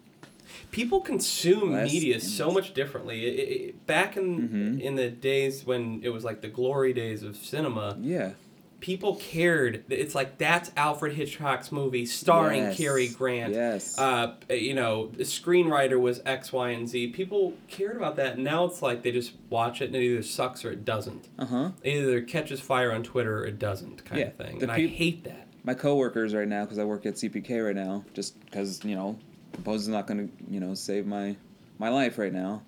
[0.71, 3.25] People consume Less media and so much differently.
[3.27, 4.81] It, it, it- back in Mhm.
[4.81, 8.33] in the days when it was like the glory days of cinema, Yeah.
[8.81, 9.85] people cared.
[9.91, 12.77] It's like that's Alfred Hitchcock's movie starring Yes.
[12.79, 13.53] Cary Grant.
[13.55, 13.99] Yes.
[13.99, 17.09] Uh, you know, the screenwriter was X, Y, and Z.
[17.09, 18.39] People cared about that.
[18.39, 21.29] Now it's like they just watch it and it either sucks or it doesn't.
[21.39, 21.71] Uh huh.
[21.83, 24.63] It either catches fire on Twitter or it doesn't, kind Yeah, of thing.
[24.63, 25.49] And I hate that.
[25.63, 29.19] My coworkers right now, because I work at CPK right now, just because you know,
[29.63, 31.37] composer's not gonna you know save my
[31.79, 32.63] my life right now.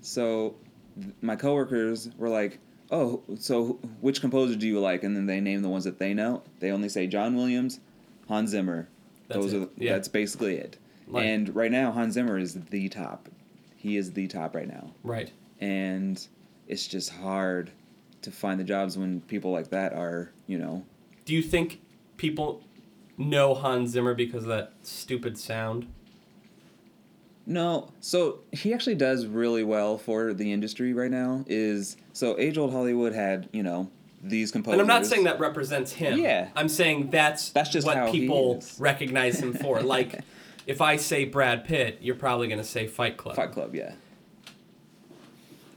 [0.00, 0.56] So
[1.00, 2.58] th- my coworkers were like,
[2.90, 6.14] "Oh, so which composer do you like?" And then they name the ones that they
[6.14, 6.42] know.
[6.60, 7.80] They only say John Williams,
[8.28, 8.88] Hans Zimmer,
[9.28, 9.62] That's Those it.
[9.62, 9.92] are Yeah.
[9.92, 10.78] that's basically it.
[11.06, 13.28] Like- and right now, Hans Zimmer is the top.
[13.76, 15.32] He is the top right now, Right.
[15.60, 16.26] and
[16.66, 17.70] it's just hard
[18.22, 20.84] to find the jobs when people like that are, you know,
[21.26, 21.80] Do you think
[22.16, 22.62] people
[23.18, 25.86] know Hans Zimmer because of that stupid sound?
[27.48, 31.44] No, so he actually does really well for the industry right now.
[31.48, 33.90] Is so age old Hollywood had you know
[34.22, 34.74] these composers.
[34.74, 36.18] And I'm not saying that represents him.
[36.18, 36.48] Yeah.
[36.54, 39.80] I'm saying that's, That's just what people recognize him for.
[39.80, 40.20] like,
[40.66, 43.36] if I say Brad Pitt, you're probably going to say Fight Club.
[43.36, 43.92] Fight Club, yeah.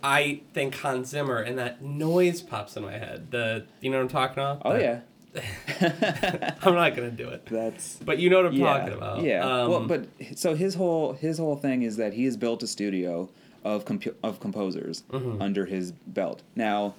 [0.04, 3.30] I think Hans Zimmer, and that noise pops in my head.
[3.32, 4.62] The you know what I'm talking about?
[4.66, 5.00] Oh The- yeah,
[5.82, 7.46] I'm not going to do it.
[7.46, 9.22] that's But you know what I'm yeah, talking about.
[9.24, 9.44] yeah.
[9.64, 12.68] Um, well, but so his whole his whole thing is that he has built a
[12.68, 13.30] studio
[13.64, 15.42] of compu- of composers Mhm.
[15.42, 16.42] under his belt.
[16.56, 16.96] Now,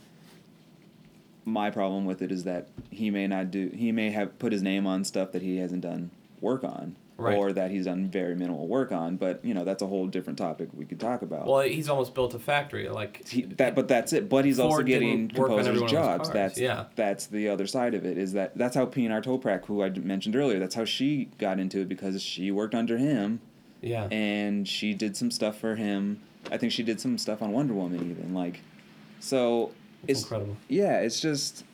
[1.45, 4.63] my problem with it is that he may not do he may have put his
[4.63, 6.11] name on stuff that he hasn't done
[6.41, 6.97] work on.
[7.23, 7.37] Right.
[7.37, 10.39] Or that he's done very minimal work on, but you know that's a whole different
[10.39, 11.47] topic we could talk about.
[11.47, 12.89] well, he's almost built a factory.
[12.89, 15.93] Like he, that but that's it but he's also getting didn't work on every composers
[15.93, 16.85] one of his jobs that's yeah.
[16.97, 20.37] that's the other side of it is that that's how Pinar Toprak who I mentioned
[20.37, 23.41] earlier that's how she got into it because she worked under him
[23.81, 24.05] yeah.
[24.11, 27.75] and she did some stuff for him I think she did some stuff on Wonder
[27.75, 28.61] Woman even like
[29.21, 29.73] so
[30.07, 30.57] it's incredible.
[30.69, 31.65] yeah it's just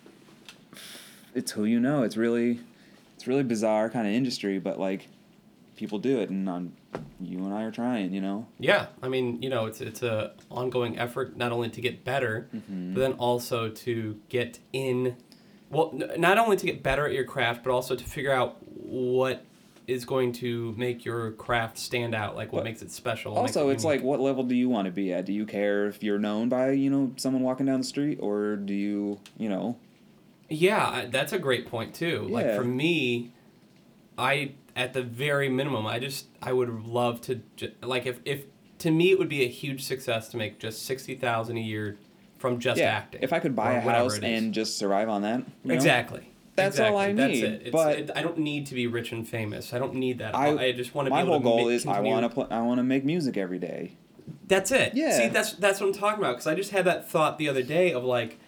[1.34, 2.60] it's who you know it's really
[3.14, 5.08] it's really bizarre kind of industry but like
[5.78, 6.72] people do it and on
[7.20, 10.32] you and I are trying you know Yeah, I mean, you know, it's it's a
[10.50, 12.92] ongoing effort not only to get better, Mm-hmm.
[12.94, 15.16] but then also to get in.
[15.70, 18.56] Well, n- not only to get better at your craft, but also to figure out
[18.74, 19.44] what
[19.86, 23.34] is going to make your craft stand out, like what But makes it special.
[23.36, 25.24] Also, it it's like, what level do you want to be at?
[25.24, 28.56] Do you care if you're known by, you know, someone walking down the street, or
[28.56, 29.76] do you, you know,
[30.50, 32.26] Yeah, that's a great point too.
[32.30, 33.32] Like for me,
[34.16, 38.44] I at the very minimum, I just I would love to ju- like if if
[38.78, 41.98] to me it would be a huge success to make just sixty thousand a year
[42.38, 42.86] from just yeah?
[42.90, 43.20] acting.
[43.22, 45.74] If I could buy a house and just survive on that, you know?
[45.74, 46.30] exactly.
[46.54, 47.34] That's all I exactly.
[47.34, 47.66] need, That's it.
[47.66, 49.72] It's, but- it, I don't need to be rich and famous.
[49.72, 50.34] I don't need that.
[50.34, 52.48] I- I, just want to be My whole to goal is I want to, pl-
[52.50, 53.92] I want to make music every day.
[54.46, 54.94] That's it.
[54.94, 55.16] Yeah.
[55.16, 56.32] See, that's that's what I'm talking about.
[56.32, 58.38] Because I just had that thought the other day of like,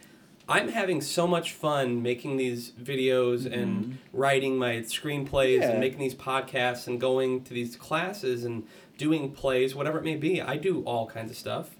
[0.50, 5.30] I'm having so much fun making these videos and writing my screenplays
[5.60, 5.62] Mm-hmm.
[5.62, 5.70] Yeah.
[5.70, 8.64] and making these podcasts and going to these classes and
[8.98, 10.42] doing plays, whatever it may be.
[10.42, 11.76] I do all kinds of stuff.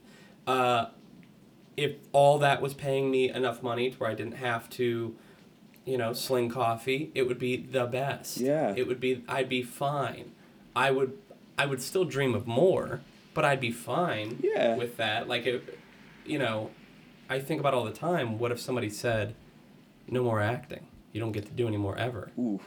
[0.46, 0.86] Uh,
[1.76, 5.14] if all that was paying me enough money to where I didn't have to,
[5.84, 8.38] you know, sling coffee, it would be the best.
[8.38, 8.74] Yeah.
[8.76, 9.24] It would be.
[9.28, 10.32] I'd be fine.
[10.76, 11.16] I would.
[11.58, 13.00] I would still dream of more,
[13.34, 14.38] but I'd be fine.
[14.42, 14.76] Yeah.
[14.76, 15.78] With that, like it,
[16.24, 16.70] you know,
[17.30, 18.38] I think about all the time.
[18.38, 19.34] What if somebody said,
[20.08, 20.86] "No more acting.
[21.12, 22.60] You don't get to do any more ever." Ooh,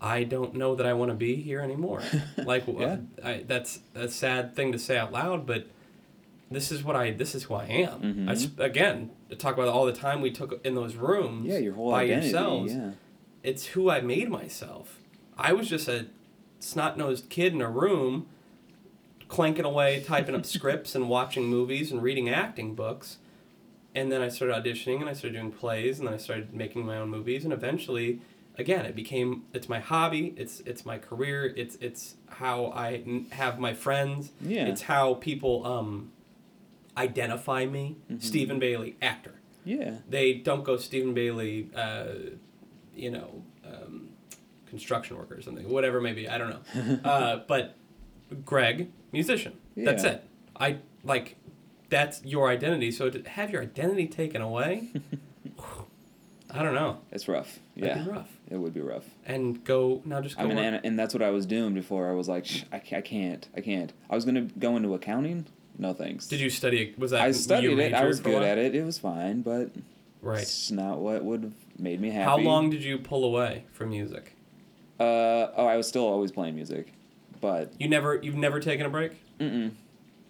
[0.00, 2.00] I don't know that I want to be here anymore.
[2.38, 2.98] like, Yeah.
[3.22, 5.66] I, that's a sad thing to say out loud, but
[6.50, 7.10] this is what I.
[7.10, 8.26] This is who I am.
[8.28, 8.60] I s Mhm.
[8.64, 11.46] again to talk about all the time we took in those rooms.
[11.46, 12.28] yeah, your whole by identity.
[12.28, 12.72] yourselves.
[12.72, 12.90] Yeah,
[13.42, 14.98] It's who I made myself.
[15.36, 16.06] I was just a
[16.60, 18.26] snot nosed kid in a room,
[19.28, 23.18] clanking away, typing up scripts and watching movies and reading acting books.
[23.94, 26.84] And then I started auditioning and I started doing plays and then I started making
[26.86, 28.20] my own movies and eventually
[28.56, 33.26] again it became it's my hobby it's it's my career it's it's how I n-
[33.30, 34.66] have my friends Yeah.
[34.66, 36.10] it's how people um
[36.96, 38.22] identify me Mhm.
[38.22, 39.34] Stephen Bailey actor
[39.64, 42.06] yeah, they don't go Stephen Bailey, uh,
[42.96, 44.08] you know, um,
[44.64, 46.26] construction worker or something, whatever maybe.
[46.26, 46.98] I don't know.
[47.04, 47.74] uh, but
[48.46, 49.52] Greg, musician.
[49.74, 49.84] yeah.
[49.84, 50.24] That's it.
[50.58, 51.36] I like
[51.90, 52.90] that's your identity.
[52.90, 54.92] So to have your identity taken away,
[56.50, 56.98] I don't know.
[57.12, 57.58] it's rough.
[57.74, 58.28] Yeah, be rough.
[58.50, 59.04] it would be rough.
[59.26, 60.20] And go now.
[60.20, 60.44] Just go.
[60.44, 62.08] I mean, and, and that's what I was doing before.
[62.10, 63.92] I was like, I, I can't, I can't.
[64.08, 65.46] I was gonna go into accounting.
[65.78, 66.26] No thanks.
[66.26, 66.94] Did you study?
[66.98, 67.92] Was that I studied it.
[67.94, 68.74] I was good at it.
[68.74, 69.70] It was fine, but
[70.20, 70.42] Right.
[70.42, 72.24] it's not what would have made me happy.
[72.24, 74.34] How long did you pull away from music?
[74.98, 76.92] Uh oh, I was still always playing music,
[77.40, 78.16] but You never.
[78.16, 79.12] You've never taken a break.
[79.38, 79.72] mm-mm,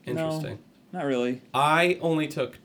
[0.05, 0.59] Interesting.
[0.93, 1.43] Not really.
[1.55, 2.59] I only took,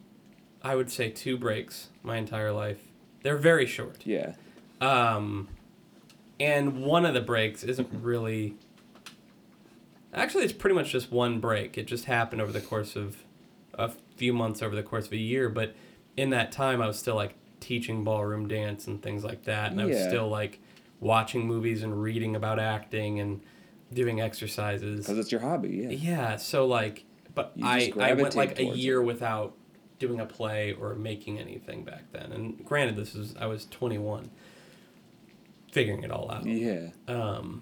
[0.61, 2.79] I would say, two breaks my entire life.
[3.23, 4.05] They're very short.
[4.05, 4.33] Yeah,
[4.81, 5.47] Um,
[6.39, 8.55] and one of the breaks isn't really.
[10.13, 11.77] Actually, it's pretty much just one break.
[11.77, 13.17] It just happened over the course of
[13.73, 15.49] a few months, over the course of a year.
[15.49, 15.73] But
[16.15, 19.81] in that time, I was still like teaching ballroom dance and things like that, and
[19.81, 20.07] I was Yeah.
[20.09, 20.59] still like
[20.99, 23.41] watching movies and reading about acting and
[23.91, 25.05] doing exercises.
[25.05, 25.69] because it's your hobby.
[25.69, 25.89] Yeah.
[25.89, 27.05] Yeah, so like,
[27.35, 29.05] but I I went like a year it.
[29.05, 29.55] without
[29.99, 32.31] doing a play or making anything back then.
[32.31, 34.29] And granted, this is I was 21,
[35.71, 36.45] figuring it all out.
[36.45, 36.89] Yeah.
[37.07, 37.61] Um,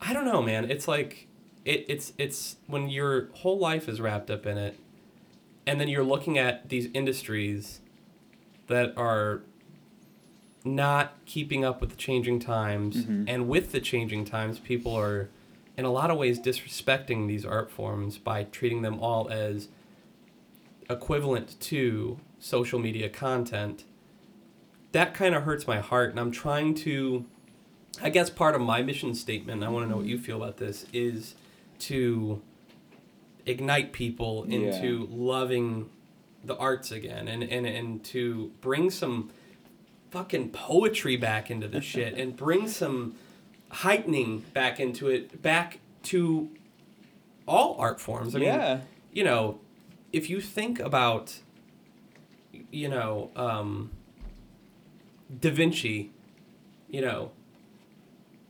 [0.00, 0.70] I don't know, man.
[0.70, 1.26] It's like
[1.64, 4.78] it, it's it's when your whole life is wrapped up in it,
[5.66, 7.80] and then you're looking at these industries
[8.68, 9.42] that are
[10.64, 13.24] not keeping up with the changing times, Mhm.
[13.28, 15.28] and with the changing times, people are
[15.76, 19.68] in a lot of ways disrespecting these art forms by treating them all as
[20.88, 23.84] equivalent to social media content.
[24.92, 27.26] That kind of hurts my heart, and I'm trying to.
[28.02, 30.58] I guess part of my mission statement, I want to know what you feel about
[30.58, 31.34] this, is
[31.80, 32.42] to
[33.46, 35.88] ignite people into loving
[36.44, 39.30] the arts again and, and, and to bring some
[40.10, 43.14] fucking poetry back into the shit and bring some
[43.76, 46.48] heightening back into it, back to
[47.46, 48.34] all art forms.
[48.34, 48.80] I mean, yeah.
[49.12, 49.60] you know,
[50.12, 51.40] if you think about,
[52.70, 53.90] you know, um,
[55.40, 56.10] Da Vinci,
[56.88, 57.32] you know,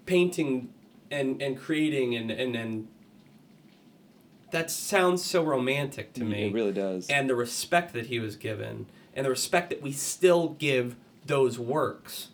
[0.05, 0.73] painting
[1.11, 2.89] and, and creating and, and, and
[4.53, 7.09] that sounds so romantic to me It really does.
[7.09, 11.59] and the respect that he was given and the respect that we still give those
[11.59, 12.29] works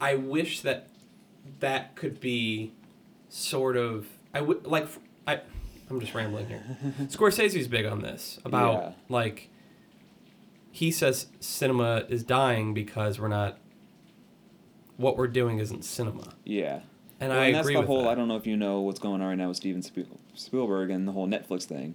[0.00, 0.88] i wish that
[1.60, 2.72] that could be
[3.28, 4.86] sort of i would like
[5.26, 5.40] i
[5.90, 6.62] i'm just rambling here
[7.02, 8.92] scorsese's big on this about Yeah.
[9.08, 9.50] like
[10.70, 13.58] he says cinema is dying because we're not
[14.96, 16.80] what we're doing isn't cinema yeah.
[17.20, 18.02] and Well, i that's agree the with whole.
[18.04, 19.82] that I don't know if you know what's going on right now with Steven
[20.34, 21.94] Spielberg and the whole Netflix thing.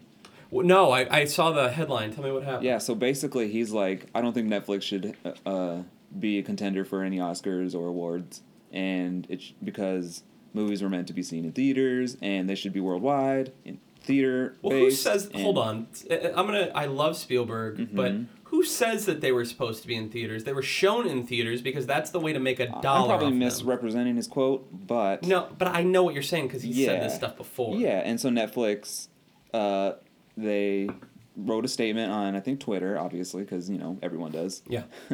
[0.51, 3.72] Well, no I, I saw the headline tell me what happened Yeah, so basically, he's
[3.72, 5.84] like, I don't think Netflix should uh, uh,
[6.20, 8.41] be a contender for any Oscars or awards,
[8.72, 12.80] and it's because movies were meant to be seen in theaters, and they should be
[12.80, 14.56] worldwide in theater.
[14.62, 15.30] Well, who says?
[15.36, 16.72] Hold on, I'm gonna.
[16.76, 18.26] I love Spielberg, but Mhm.
[18.46, 20.44] who says that they were supposed to be in theaters?
[20.44, 23.08] They were shown in theaters because that's the way to make a I'm dollar.
[23.10, 23.40] probably off them.
[23.40, 27.16] misrepresenting his quote, but No, but I know what you're saying because he said this
[27.16, 27.78] stuff before.
[27.78, 29.08] Yeah, and so Netflix,
[29.54, 29.94] uh,
[30.36, 30.90] they
[31.38, 34.64] wrote a statement on I think Twitter, obviously, because you know everyone does.
[34.68, 34.84] Yeah.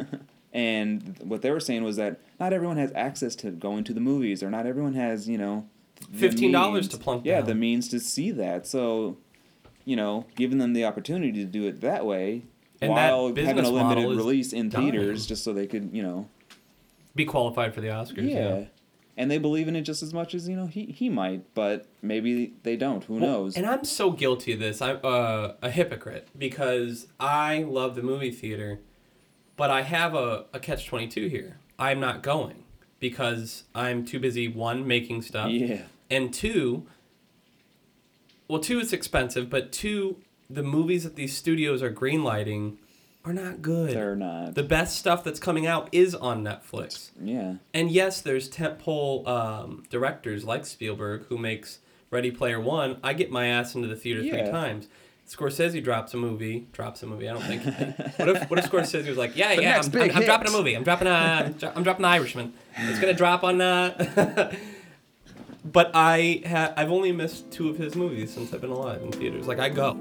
[0.52, 4.00] and what they were saying was that not everyone has access to going to the
[4.00, 5.66] movies, or not everyone has you know
[6.14, 7.46] $15 to plunk Yeah, down.
[7.48, 8.66] the means to see that.
[8.66, 9.16] So,
[9.84, 12.44] you know, giving them the opportunity to do it that way.
[12.80, 14.92] And that while having a limited release in dying.
[14.92, 16.28] theaters, just so they could, you know,
[17.16, 18.28] Be qualified for the Oscars.
[18.30, 18.58] yeah.
[18.58, 18.64] Yeah.
[19.16, 21.88] And they believe in it just as much as you know he he might, but
[22.00, 23.02] maybe they don't.
[23.02, 23.56] Who Well, knows?
[23.56, 24.80] And I'm so guilty of this.
[24.80, 28.78] I'm uh, a hypocrite because I love the movie theater,
[29.58, 31.58] but I have a, a catch 22 here.
[31.78, 32.64] I'm not going
[32.98, 35.82] because I'm too busy, one, making stuff, yeah.
[36.10, 36.86] and two,
[38.48, 40.16] well, two, it's expensive, but two,
[40.48, 42.76] the movies that these studios are greenlighting
[43.24, 43.90] are not good.
[43.94, 44.54] They're not.
[44.54, 47.10] the best stuff that's coming out is on Netflix.
[47.20, 47.56] yeah.
[47.74, 51.80] And yes, there's tentpole um, directors like Spielberg who makes
[52.10, 52.98] Ready Player One.
[53.02, 54.50] I get my ass into the theater three Yeah.
[54.50, 54.88] times.
[55.28, 56.66] Scorsese drops a movie.
[56.72, 57.28] Drops a movie.
[57.28, 57.62] I don't think.
[58.18, 60.50] what if What if Scorsese was like, Yeah, The yeah, I'm, I'm, I'm dropping a
[60.50, 60.74] movie.
[60.74, 61.54] I'm dropping a.
[61.74, 62.54] I'm dropping the Irishman.
[62.76, 63.60] It's gonna drop on.
[63.60, 64.54] Uh...
[65.64, 69.12] but I ha- I've only missed two of his movies since I've been alive in
[69.12, 69.46] theaters.
[69.46, 69.98] Like I go.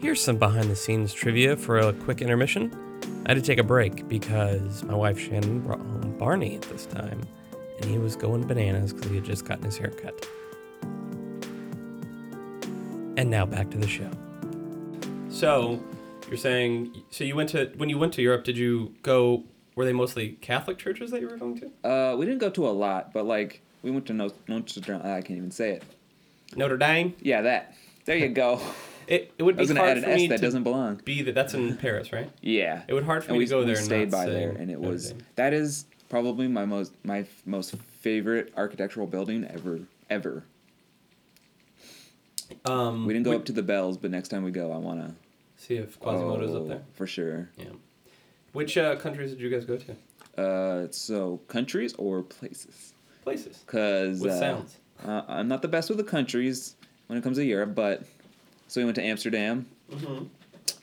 [0.00, 2.72] Here's some behind the scenes trivia for a quick intermission.
[3.26, 6.86] I had to take a break because my wife Shannon brought home Barney at this
[6.86, 7.20] time,
[7.80, 10.28] and he was going bananas because he had just gotten his haircut.
[13.16, 14.08] And now back to the show.
[15.30, 15.80] So,
[16.28, 18.44] you're saying so you went to when you went to Europe?
[18.44, 19.44] Did you go?
[19.76, 21.88] Were they mostly Catholic churches that you were going to?
[21.88, 25.00] Uh, we didn't go to a lot, but like we went to no, Notre Dame.
[25.04, 25.84] I can't even say it.
[26.56, 27.14] Notre Dame.
[27.20, 27.74] Yeah, that.
[28.04, 28.60] There you go.
[29.08, 30.42] It, it would I be was gonna hard add an for S me that to
[30.42, 31.00] doesn't belong.
[31.02, 31.34] be that.
[31.34, 32.30] That's in Paris, right?
[32.42, 32.82] Yeah.
[32.86, 33.76] It would hard for and me we, to go we there.
[33.76, 35.22] and stayed not by there, and it was Dame.
[35.36, 40.44] that is probably my most my most favorite architectural building ever ever.
[42.64, 45.14] Um, We didn't go up to the bells, but next time we go, I wanna.
[45.56, 46.82] see if Quasimodo's oh, up there.
[46.94, 47.48] for sure.
[47.56, 47.66] Yeah.
[48.52, 50.42] Which uh, countries did you guys go to?
[50.42, 52.94] Uh, so countries or places?
[53.22, 54.76] Places Cause with uh, sounds.
[55.04, 56.76] Uh, I'm not the best with the countries
[57.08, 58.04] when it comes to Europe, but
[58.68, 60.24] so we went to Amsterdam, hmm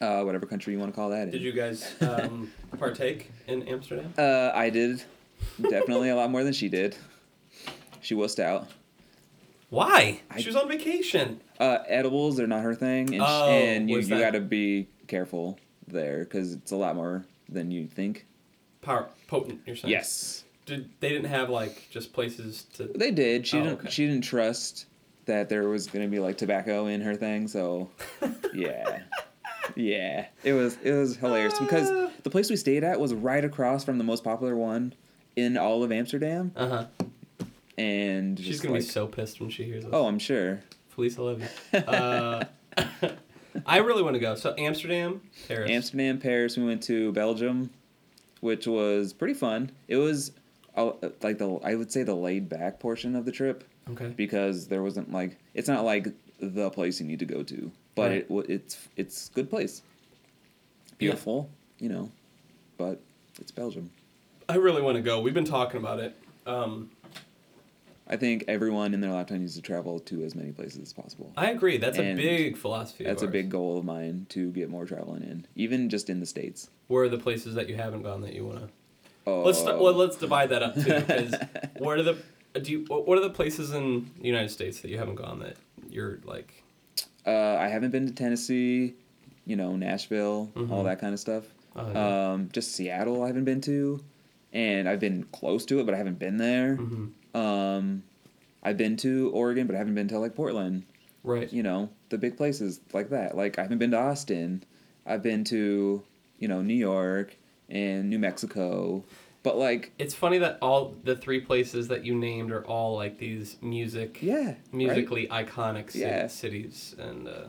[0.01, 1.31] uh, whatever country you want to call that.
[1.31, 4.13] Did you guys um, partake in Amsterdam?
[4.17, 5.03] Uh, I did,
[5.61, 6.95] definitely a lot more than she did.
[8.01, 8.67] She wussed out.
[9.69, 10.21] Why?
[10.29, 11.41] I- she was on vacation.
[11.59, 15.57] Uh, edibles are not her thing, and, Oh, and you, you got to be careful
[15.87, 18.25] there because it's a lot more than you think.
[18.81, 19.61] Power potent.
[19.65, 19.91] You're saying?
[19.91, 22.85] Yes, Did they didn't have like just places to?
[22.95, 23.47] they did.
[23.47, 23.79] She Oh, didn't.
[23.79, 23.89] okay.
[23.89, 24.85] She didn't trust
[25.25, 27.47] that there was gonna be like tobacco in her thing.
[27.47, 27.89] So,
[28.53, 29.01] yeah,
[29.75, 32.11] yeah, it was it was hilarious because Ah.
[32.23, 34.93] the place we stayed at was right across from the most popular one
[35.35, 36.51] in all of Amsterdam.
[36.55, 36.85] Uh huh.
[37.77, 39.93] And She's gonna like, be so pissed when she hears this.
[39.93, 40.61] oh, I'm sure.
[40.89, 41.79] Felice, I love you.
[41.79, 42.43] Uh,
[43.65, 44.35] I really want to go.
[44.35, 45.71] So Amsterdam, Paris.
[45.71, 46.57] Amsterdam, Paris.
[46.57, 47.69] We went to Belgium,
[48.41, 49.71] which was pretty fun.
[49.87, 50.31] It was
[50.75, 54.07] uh, like the I would say the laid back portion of the trip okay.
[54.15, 56.07] because there wasn't like it's not like
[56.41, 58.25] the place you need to go to, but Right.
[58.29, 59.81] it it's it's good place.
[60.97, 61.49] Beautiful,
[61.79, 62.11] you know,
[62.77, 63.01] but
[63.39, 63.89] it's Belgium.
[64.47, 65.19] I really want to go.
[65.21, 66.15] We've been talking about it.
[66.45, 66.91] Um,
[68.07, 71.33] I think everyone in their lifetime needs to travel to as many places as possible.
[71.35, 71.77] I agree.
[71.77, 73.03] That's a big philosophy.
[73.03, 76.19] of That's a big goal of mine to get more traveling in, even just in
[76.19, 76.69] the states.
[76.87, 78.69] Where are the places that you haven't gone that you want to?
[79.27, 80.83] Oh, Let's well, let's divide that up too.
[80.83, 81.33] Because
[81.79, 82.17] what are the
[82.61, 85.57] do you what are the places in the United States that you haven't gone that
[85.89, 86.61] you're like?
[87.25, 88.93] uh, I haven't been to Tennessee,
[89.47, 90.83] you know, Nashville, all Mhm.
[90.85, 91.45] that kind of stuff.
[91.75, 92.31] Oh, yeah.
[92.33, 93.99] Um, just Seattle, I haven't been to,
[94.53, 96.77] and I've been close to it, but I haven't been there.
[96.77, 97.09] Mhm.
[97.35, 98.03] Um,
[98.63, 100.83] I've been to Oregon, but I haven't been to like Portland.
[101.23, 101.51] Right.
[101.51, 103.35] You know, the big places like that.
[103.35, 104.63] Like I haven't been to Austin.
[105.05, 106.03] I've been to
[106.39, 107.35] you know New York
[107.69, 109.03] and New Mexico,
[109.43, 113.17] but like It's funny that all the three places that you named are all like
[113.17, 114.57] these music, yeah, right?
[114.73, 116.27] musically iconic ci- Yeah.
[116.27, 117.45] cities, and uh,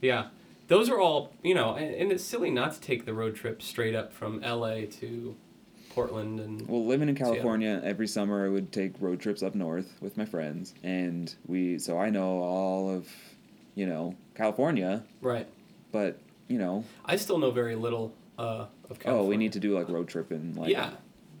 [0.00, 0.28] yeah,
[0.68, 1.74] those are all you know.
[1.74, 4.86] And, and it's silly not to take the road trip straight up from L.A.
[4.86, 5.36] to
[5.98, 7.34] Portland and Well, living in Seattle.
[7.34, 11.78] California, every summer I would take road trips up north with my friends, and we.
[11.78, 13.08] So I know all of,
[13.74, 15.46] you know, California, right.
[15.92, 16.18] but
[16.48, 19.22] you know, I still know very little uh, of California.
[19.22, 20.90] oh, we need to do like road tripping, like yeah.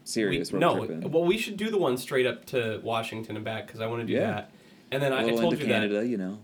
[0.04, 1.10] serious we, road no, tripping.
[1.10, 4.00] well, we should do the one straight up to Washington and back because I want
[4.02, 4.30] to do Yeah.
[4.32, 4.50] that.
[4.90, 6.38] And then I, little told you Canada, you know.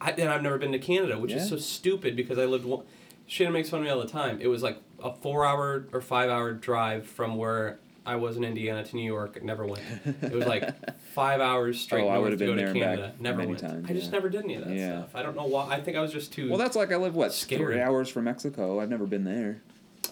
[0.00, 2.64] I, and I've never been to Canada, which is so stupid because I lived.
[2.64, 2.84] One,
[3.26, 4.40] Shannon makes fun of me all the time.
[4.40, 8.96] It was like a four-hour or five-hour drive from where I was in Indiana to
[8.96, 9.38] New York.
[9.40, 9.82] I never went.
[10.22, 10.70] It was like
[11.12, 13.14] five hours straight Oh, I to go been to there Canada.
[13.20, 13.60] Never many went.
[13.60, 14.12] times, I just yeah.
[14.12, 15.00] never did any of that Yeah.
[15.02, 15.14] stuff.
[15.16, 15.68] I don't know why.
[15.74, 16.48] I think I was just too.
[16.48, 17.60] Well, that's like I live what Scared.
[17.60, 18.80] three hours from Mexico.
[18.80, 19.60] I've never been there.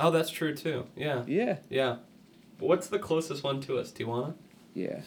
[0.01, 0.87] oh, that's true too.
[0.97, 1.97] Yeah, Yeah, yeah.
[2.59, 3.91] What's the closest one to us?
[3.93, 4.35] Tijuana.
[4.75, 5.01] yeah.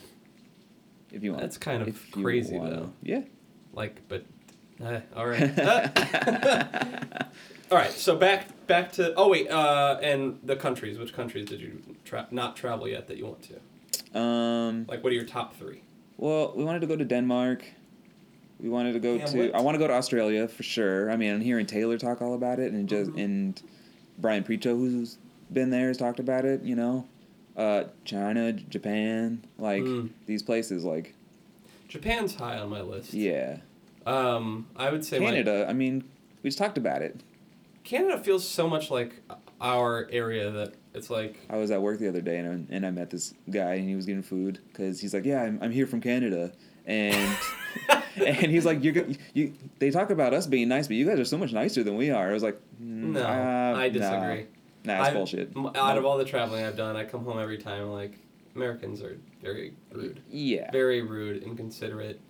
[1.12, 2.90] If you want, That's kind of if crazy, though.
[3.02, 3.20] Yeah.
[3.74, 4.24] Like, but
[4.82, 5.58] uh, all right.
[7.70, 7.90] all right.
[7.92, 10.98] So back back to oh wait, uh, and the countries.
[10.98, 14.18] Which countries did you tra- not travel yet that you want to?
[14.18, 14.86] Um.
[14.88, 15.82] Like, what are your top three?
[16.18, 17.64] Well, we wanted to go to Denmark.
[18.60, 19.38] We wanted to go Yeah, to.
[19.38, 21.10] what- I want to go to Australia for sure.
[21.10, 23.24] I mean, I'm hearing Taylor talk all about it, and just Mhm.
[23.24, 23.62] and
[24.18, 25.18] Brian Preto, who's
[25.52, 26.62] been there, has talked about it.
[26.62, 27.06] You know,
[27.56, 30.10] uh, China, Japan, like Mm.
[30.26, 30.84] these places.
[30.84, 31.14] Like,
[31.88, 33.12] Japan's high on my list.
[33.14, 33.58] yeah,
[34.06, 35.66] Um, I would say my- Canada.
[35.68, 36.04] I mean,
[36.42, 37.20] we just talked about it.
[37.84, 39.14] Canada feels so much like
[39.60, 42.86] our area that it's like I was at work the other day, and I, and
[42.86, 45.70] I met this guy, and he was getting food because he's like, "Yeah, I'm, I'm
[45.72, 46.52] here from Canada,"
[46.86, 47.36] and
[48.16, 51.24] and he's like, "You're you." They talk about us being nice, but you guys are
[51.24, 52.28] so much nicer than we are.
[52.30, 54.46] I was like, mm, no, uh, I disagree.
[54.84, 55.52] Nah, that's I've- bullshit.
[55.76, 58.18] Out of all the traveling I've done, I come home every time like
[58.54, 60.20] Americans are very rude.
[60.30, 62.20] yeah, very rude, inconsiderate,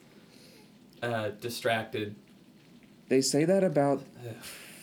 [1.02, 2.14] uh, distracted.
[3.08, 4.02] they say that about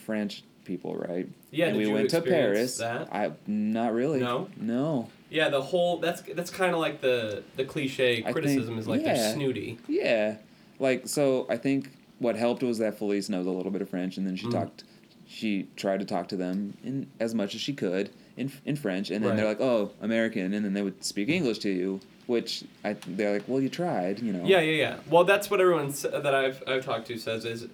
[0.05, 1.28] French people, right?
[1.51, 2.78] Yeah, and we went to Paris.
[2.78, 3.11] that?
[3.11, 4.20] I not really.
[4.20, 4.47] No?
[4.55, 5.09] no.
[5.32, 9.01] Yeah, the whole that's that's kind of like the the cliche criticism think- is like
[9.01, 9.13] yeah.
[9.15, 9.80] they're snooty.
[9.88, 10.38] Yeah,
[10.80, 11.45] like so.
[11.49, 11.89] I think
[12.20, 14.51] what helped was that Felice knows a little bit of French, and then she Mm.
[14.51, 14.84] talked.
[15.28, 19.09] She tried to talk to them in as much as she could in in French,
[19.09, 19.38] and then Right.
[19.38, 23.34] they're like, "Oh, American," and then they would speak English to you, which I they're
[23.34, 24.43] like, "Well, you tried," you know.
[24.45, 24.95] Yeah, yeah, yeah.
[25.09, 27.67] Well, that's what everyone that I've I've talked to says is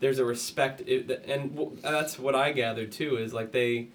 [0.00, 3.88] there's a respect, it, and that's what I gathered too is like they.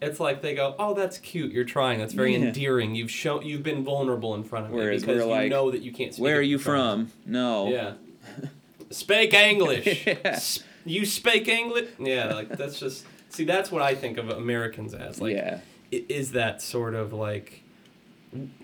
[0.00, 1.50] It's like they go, oh, that's cute.
[1.50, 1.98] You're trying.
[1.98, 2.46] That's very Yeah.
[2.46, 2.94] endearing.
[2.94, 5.90] You've shown, you've been vulnerable in front of me because you like, know that you
[5.90, 6.14] can't.
[6.14, 7.10] Speak Where are you from?
[7.26, 7.68] No.
[7.68, 7.94] Yeah.
[8.90, 10.06] Speak English.
[10.06, 10.16] Yeah.
[10.22, 11.88] S- You speak English?
[11.98, 15.20] Yeah, like that's just see that's what I think of Americans as.
[15.20, 15.58] Like yeah.
[15.90, 17.62] is that sort of like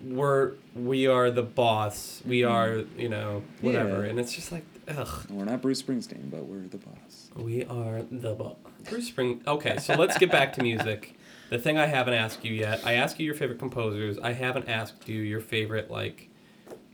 [0.03, 2.21] we're we are the boss.
[2.25, 3.89] We are, you know, whatever.
[3.89, 4.03] Mm-hmm.
[4.05, 4.09] Yeah.
[4.11, 5.25] And it's just like ugh.
[5.29, 7.29] We're not Bruce Springsteen, but we're the boss.
[7.35, 8.55] We are the boss.
[8.89, 11.15] Bruce Spring Okay, so let's get back to music.
[11.49, 14.17] The thing I haven't asked you yet, I asked you your favorite composers.
[14.19, 16.29] I haven't asked you your favorite like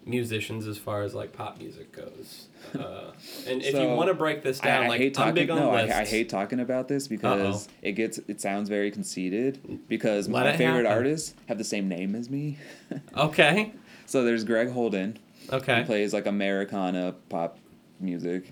[0.05, 2.47] musicians as far as like pop music goes.
[2.77, 3.11] Uh,
[3.47, 5.33] and if you want to break this down, I, I like hate I'm talking.
[5.35, 5.95] big on no, lists.
[5.95, 9.79] I, I hate talking about this because it gets it sounds very conceited.
[9.87, 10.97] Because Let my favorite happen.
[10.97, 12.57] artists have the same name as me.
[13.17, 13.73] Okay.
[14.05, 15.17] so there's Greg Holden.
[15.51, 15.75] Okay.
[15.75, 15.83] He Okay.
[15.85, 17.57] plays like Americana pop
[18.02, 18.52] music,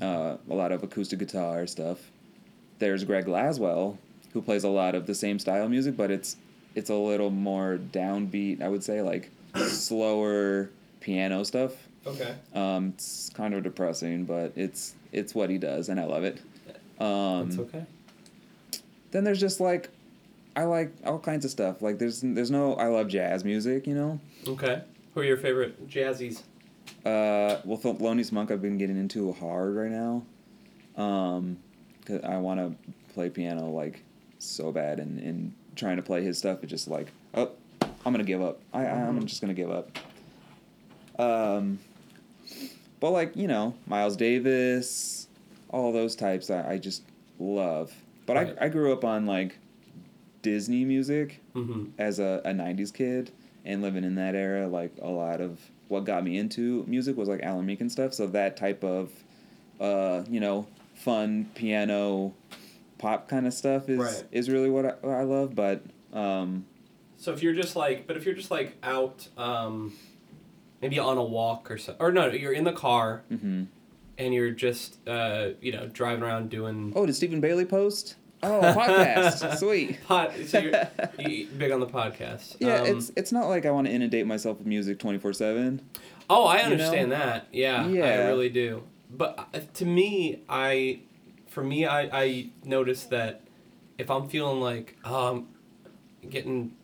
[0.00, 2.10] uh, a lot of acoustic guitar stuff.
[2.78, 3.98] There's Greg Laswell,
[4.32, 6.36] who plays a lot of the same style music, but it's
[6.74, 8.60] it's a little more downbeat.
[8.62, 9.30] I would say like
[9.68, 10.70] slower
[11.00, 11.72] piano stuff.
[12.06, 12.34] Okay.
[12.54, 16.40] Um, it's kind of depressing, but it's it's what he does, and I love it.
[16.98, 17.84] Um, That's okay.
[19.12, 19.90] Then there's just like,
[20.56, 21.80] I like all kinds of stuff.
[21.80, 24.20] Like there's there's no I love jazz music, you know.
[24.46, 24.82] Okay.
[25.14, 26.42] Who are your favorite jazzies?
[27.04, 30.22] Uh, well, Thelonious Monk I've been getting into hard right now.
[30.96, 31.58] Um,
[32.06, 34.02] cause I want to play piano like
[34.38, 37.50] so bad, and and trying to play his stuff is just like, oh,
[37.82, 38.60] I'm gonna give up.
[38.72, 39.26] I I'm Mhm.
[39.26, 39.90] just gonna give up.
[41.18, 41.78] Um,
[43.00, 45.28] but like you know, Miles Davis,
[45.70, 47.02] all those types I, I just
[47.38, 47.92] love.
[48.26, 48.56] But Right.
[48.60, 49.58] I I grew up on like
[50.42, 51.84] Disney music Mm-hmm.
[51.98, 53.30] as a, a 90s kid
[53.64, 57.28] and living in that era like a lot of what got me into music was
[57.28, 59.10] like alan meek and stuff so that type of
[59.80, 62.32] uh you know fun piano
[62.98, 64.24] pop kind of stuff is Right.
[64.32, 65.82] is really what I, what I love but
[66.12, 66.64] um
[67.16, 69.94] So if you're just like, but if you're just like out, um,
[70.82, 73.66] maybe on a walk or so, or no, you're in the car mhm.
[74.18, 76.92] and you're just, uh, you know, driving around doing.
[76.94, 80.72] oh did stephen bailey post oh podcast sweet Pod, so you're
[81.18, 82.56] you big on the podcast.
[82.60, 85.80] yeah Um, it's it's not like i want to inundate myself with music 24-7
[86.30, 86.72] Oh, I you know?
[86.72, 87.48] understand that.
[87.52, 88.82] Yeah, I really do.
[89.10, 91.00] But uh, to me, I,
[91.48, 93.42] for me, I, I notice that
[93.98, 95.48] if I'm feeling like um,
[96.30, 96.74] getting,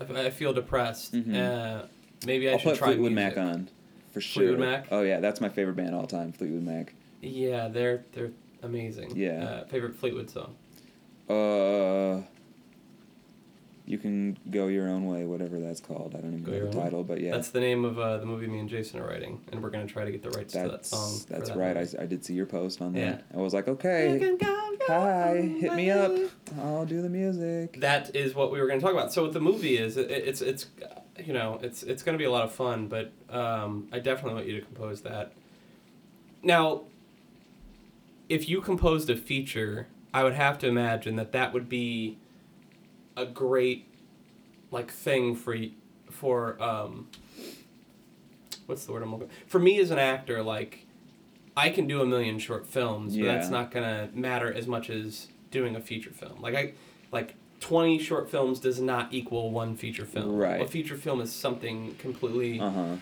[0.00, 1.34] I feel depressed, Mhm.
[1.34, 1.86] uh,
[2.26, 3.36] maybe I i'll should put try fleetwood music.
[3.36, 3.70] mac on
[4.12, 4.86] for sure Fleetwood Mac?
[4.90, 6.92] oh yeah that's my favorite band all time fleetwood mac
[7.22, 9.16] Yeah, they're they're amazing.
[9.16, 9.44] Yeah.
[9.44, 10.54] Uh, favorite Fleetwood song.
[11.30, 12.22] Uh,
[13.86, 16.14] you can go your own way, whatever that's called.
[16.16, 18.18] I don't even Go know Your the title, but yeah, That's the name of uh,
[18.18, 20.52] the movie me and Jason are writing, and we're gonna try to get the rights
[20.52, 21.20] to that that's song.
[21.28, 21.76] that's that right.
[21.76, 21.98] movie.
[21.98, 23.12] I, I did see your post on Yeah.
[23.12, 23.24] that.
[23.34, 26.12] I was like, You okay, can go your hi, hit me up.
[26.60, 27.80] I'll do the music.
[27.80, 29.12] That is what we were going to talk about.
[29.12, 30.66] So what the movie is, it, it's it's
[31.24, 34.34] you know it's it's going to be a lot of fun, but um, I definitely
[34.34, 35.32] want you to compose that.
[36.42, 36.82] Now,
[38.28, 42.18] if you composed a feature, I would have to imagine that that would be
[43.16, 43.86] a great
[44.70, 45.56] like thing for
[46.10, 47.08] for um,
[48.66, 50.86] what's the word I'm looking for me as an actor like.
[51.56, 55.26] I can do a million short films, but that's not gonna matter as much as
[55.50, 56.40] doing a feature film.
[56.40, 56.72] Like I,
[57.12, 60.36] like twenty short films does not equal one feature film.
[60.36, 60.62] Right.
[60.62, 62.96] A feature film is something completely Uh huh.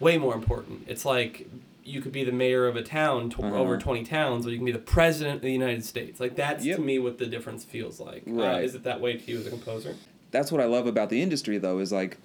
[0.00, 0.84] way more important.
[0.88, 1.46] It's like
[1.84, 3.54] you could be the mayor of a town, Uh-huh.
[3.56, 6.20] over twenty towns, or you can be the president of the United States.
[6.20, 6.76] Like that's Yep.
[6.76, 8.24] to me what the difference feels like.
[8.28, 9.94] Uh, is it that way to you as a composer?
[10.30, 12.16] That's what I love about the industry, though, is like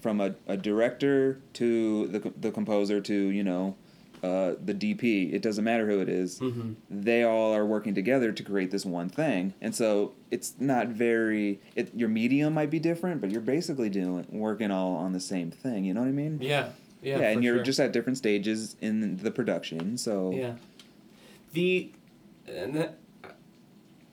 [0.00, 3.76] from a, a director to the the composer to you know.
[4.22, 6.40] Uh, the DP, it doesn't matter who it is.
[6.40, 6.72] Mm-hmm.
[6.90, 11.60] they all are working together to create this one thing and so it's not very
[11.74, 15.50] it, your medium might be different but you're basically doing working all on the same
[15.50, 16.70] thing you know what i mean Yeah.
[17.04, 17.18] Yeah.
[17.20, 17.64] and you're sure.
[17.64, 20.54] just at different stages in the production so Yeah.
[21.52, 21.92] The
[22.48, 22.98] and that,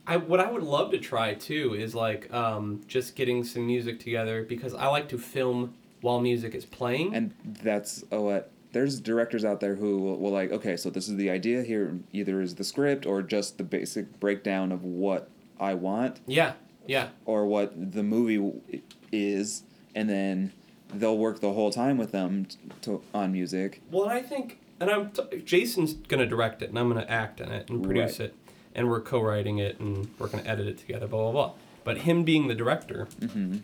[0.05, 3.99] I what I would love to try too is like um, just getting some music
[3.99, 7.15] together because I like to film while music is playing.
[7.15, 7.33] and
[7.63, 11.15] that's oh what there's directors out there who will, will like okay so this is
[11.15, 15.29] the idea here either is the script or just the basic breakdown of what
[15.59, 16.53] i want yeah.
[16.87, 17.09] Yeah.
[17.25, 18.81] or what the movie
[19.11, 19.63] is
[19.93, 20.51] and then
[20.93, 22.47] they'll work the whole time with them
[22.81, 26.79] to, on music Well, and I think and I'm t- Jason's gonna direct it and
[26.79, 28.29] I'm gonna act in it and produce Right.
[28.29, 28.35] it
[28.75, 31.07] and we're co-writing it and we're gonna edit it together.
[31.07, 31.51] Blah blah blah.
[31.83, 33.57] But him being the director, hmm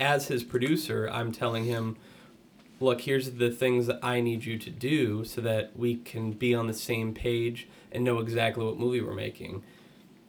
[0.00, 1.96] as his producer, I'm telling him,
[2.78, 6.54] look, here's the things that I need you to do so that we can be
[6.54, 9.64] on the same page and know exactly what movie we're making.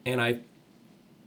[0.07, 0.39] And I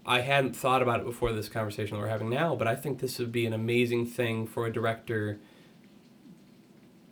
[0.05, 2.99] I hadn't thought about it before this conversation that we're having now, but I think
[2.99, 5.39] this would be an amazing thing for a director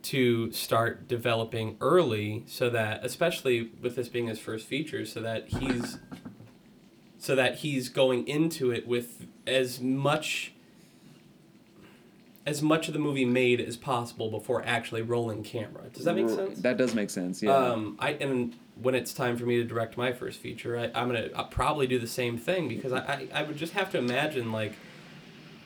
[0.03, 5.47] to start developing early so that especially with this being his first feature so that
[5.49, 5.99] he's
[7.19, 10.53] so that he's going into it with as much
[12.45, 15.83] as much of the movie made as possible before actually rolling camera.
[15.93, 16.59] Does that make sense?
[16.61, 17.43] That does make sense.
[17.43, 17.55] Yeah.
[17.55, 21.07] Um, I and when it's time for me to direct my first feature, I, I'm
[21.07, 23.97] gonna I'll probably do the same thing because I, I, I would just have to
[23.97, 24.73] imagine like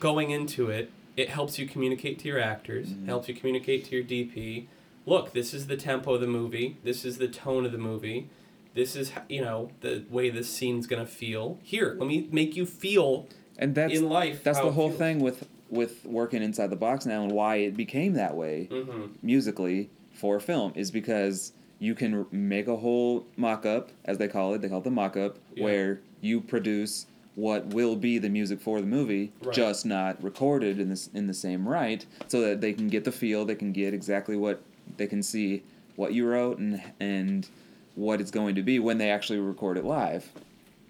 [0.00, 0.90] going into it.
[1.16, 3.06] It helps you communicate to your actors, Mhm.
[3.06, 4.66] helps you communicate to your DP.
[5.06, 6.76] Look, this is the tempo of the movie.
[6.84, 8.28] This is the tone of the movie.
[8.74, 11.58] This is you know the way this scene's gonna feel.
[11.62, 13.26] Here, let me make you feel
[13.58, 14.44] and that's in life.
[14.44, 18.12] that's the whole thing with with working inside the box now and why it became
[18.14, 19.06] that way Mm-hmm.
[19.22, 24.62] musically for film is because you can make a whole mock-up as they call it
[24.62, 25.64] they call it the mock-up Yeah.
[25.64, 29.54] where you produce what will be the music for the movie, Right.
[29.54, 33.12] just not recorded in this in the same right, so that they can get the
[33.12, 34.62] feel, they can get exactly what
[34.96, 35.62] they can see
[35.96, 37.46] what you wrote and and
[37.94, 40.30] what it's going to be when they actually record it live.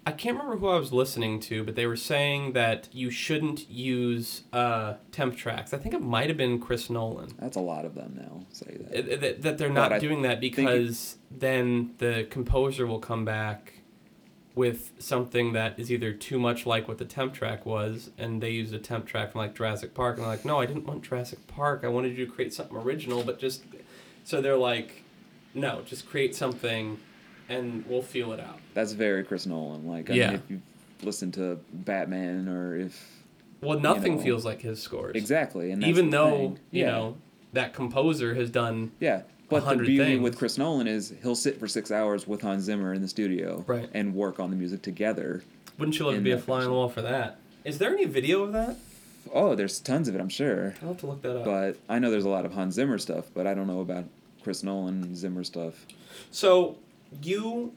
[0.07, 3.69] I can't remember who I was listening to, but they were saying that you shouldn't
[3.69, 5.73] use uh, temp tracks.
[5.73, 7.33] I think it might have been Chris Nolan.
[7.37, 8.45] That's a lot of them now.
[8.53, 9.19] Say that.
[9.19, 13.73] That, that they're not I doing that it- because then the composer will come back
[14.55, 18.51] with something that is either too much like what the temp track was, and they
[18.51, 21.03] used a temp track from like Jurassic Park, and they're like, no, I didn't want
[21.03, 21.81] Jurassic Park.
[21.83, 23.65] I wanted you to create something original, but just
[24.23, 25.03] so they're like,
[25.53, 26.97] no, just create something,
[27.49, 28.59] and we'll feel it out.
[28.73, 29.87] That's very Chris Nolan.
[29.87, 30.27] Like I Yeah.
[30.31, 30.61] mean, if you
[31.03, 33.23] listen to Batman or if
[33.61, 34.21] Well, nothing know.
[34.21, 35.15] feels like his scores.
[35.15, 36.91] exactly, and Even though you Yeah.
[36.91, 37.17] know
[37.53, 39.21] that composer has done Yeah.
[39.49, 40.21] But the beauty things.
[40.21, 43.63] with Chris Nolan is he'll sit for six hours with Hans Zimmer in the studio
[43.65, 43.89] Right.
[43.93, 45.41] and work on the music together.
[45.79, 47.37] Wouldn't you love to be a fly on the wall for that?
[47.63, 48.75] Is there any video of that?
[49.33, 50.75] Oh, there's tons of it, I'm sure.
[50.81, 51.45] I'll have to look that up.
[51.45, 54.05] But I know there's a lot of Hans Zimmer stuff, but I don't know about
[54.43, 55.85] Chris Nolan Zimmer stuff.
[56.29, 56.75] So
[57.21, 57.73] you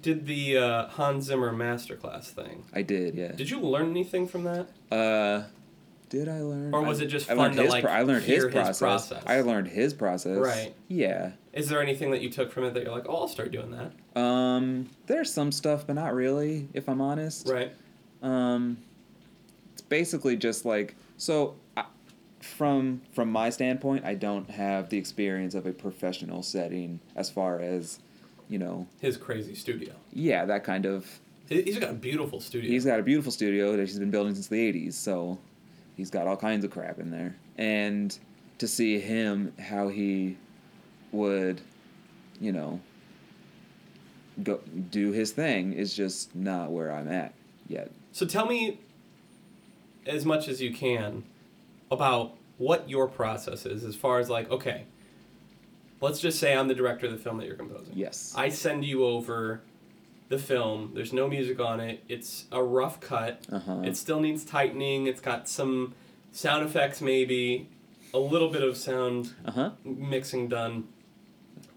[0.00, 2.64] did the uh, Hans Zimmer masterclass thing.
[2.72, 3.32] I did, yeah.
[3.32, 4.68] Did you learn anything from that?
[4.90, 5.44] Uh,
[6.08, 6.74] did I learn?
[6.74, 8.36] Or was I- it just I fun learned to, his like, pro- I learned his
[8.36, 8.78] hear his process.
[8.78, 9.22] process?
[9.26, 10.38] I learned his process.
[10.38, 10.74] Right.
[10.88, 11.32] Yeah.
[11.52, 13.70] Is there anything that you took from it that you're like, oh, I'll start doing
[13.72, 14.20] that?
[14.20, 17.48] Um, there's some stuff, but not really, if I'm honest.
[17.48, 17.72] Right.
[18.22, 18.78] Um,
[19.72, 21.56] it's basically just like so.
[21.76, 21.84] I,
[22.40, 27.60] from from my standpoint, I don't have the experience of a professional setting as far
[27.60, 27.98] as,
[28.48, 29.94] you know, His crazy studio.
[30.12, 31.06] yeah, that kind of.
[31.48, 32.70] He- He's got a beautiful studio.
[32.70, 35.38] He's got a beautiful studio that he's been building since the '80s, so
[35.96, 37.36] he's got all kinds of crap in there.
[37.58, 38.16] And
[38.58, 40.36] to see him how he
[41.10, 41.60] would,
[42.40, 42.80] you know,
[44.42, 47.34] go do his thing is just not where I'm at
[47.68, 47.90] yet.
[48.12, 48.78] So tell me
[50.06, 51.24] as much as you can
[51.90, 54.84] about what your process is as far as like, okay,
[56.02, 57.94] let's just say I'm the director of the film that you're composing.
[57.96, 58.34] Yes.
[58.36, 59.62] I send you over
[60.28, 60.90] the film.
[60.94, 62.02] There's no music on it.
[62.08, 63.40] It's a rough cut.
[63.50, 63.80] Uh-huh.
[63.84, 65.06] It still needs tightening.
[65.06, 65.94] It's got some
[66.32, 67.68] sound effects, maybe
[68.12, 69.70] a little bit of sound Uh huh.
[69.84, 70.88] mixing done.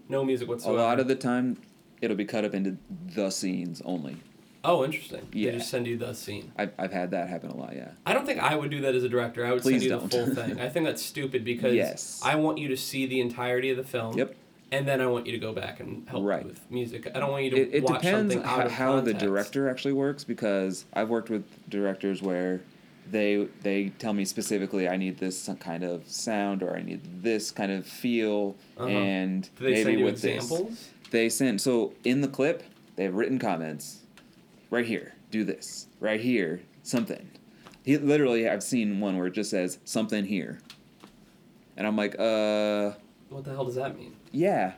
[0.08, 0.78] No music whatsoever.
[0.78, 1.56] A lot of the time,
[2.00, 2.76] it'll be cut up into
[3.14, 4.16] the scenes only.
[4.66, 5.26] Oh, interesting.
[5.32, 5.50] Yeah.
[5.52, 6.52] They just send you the scene.
[6.58, 7.90] I've, I've had that happen a lot, yeah.
[8.04, 9.46] I don't think I would do that as a director.
[9.46, 10.10] I would Please send you don't.
[10.10, 10.60] the full thing.
[10.66, 12.20] I think that's stupid because Yes.
[12.24, 14.18] I want you to see the entirety of the film.
[14.18, 14.34] Yep.
[14.72, 16.44] And then I want you to go back and help Right.
[16.44, 17.10] with music.
[17.14, 19.12] I don't want you to It, it watch depends something out how, of how the
[19.12, 19.24] context.
[19.26, 22.60] director actually works because I've worked with directors where
[23.08, 27.52] they they tell me specifically I need this kind of sound or I need this
[27.52, 28.88] kind of feel Uh-huh.
[28.88, 30.68] and Do they maybe send you with examples?
[30.70, 32.64] this they send so in the clip
[32.96, 33.98] they have written comments
[34.70, 37.28] right here do this right here something
[37.84, 40.58] he literally I've seen one where it just says something here
[41.76, 42.92] and I'm like uh
[43.28, 44.14] What the hell does that mean?
[44.32, 44.72] yeah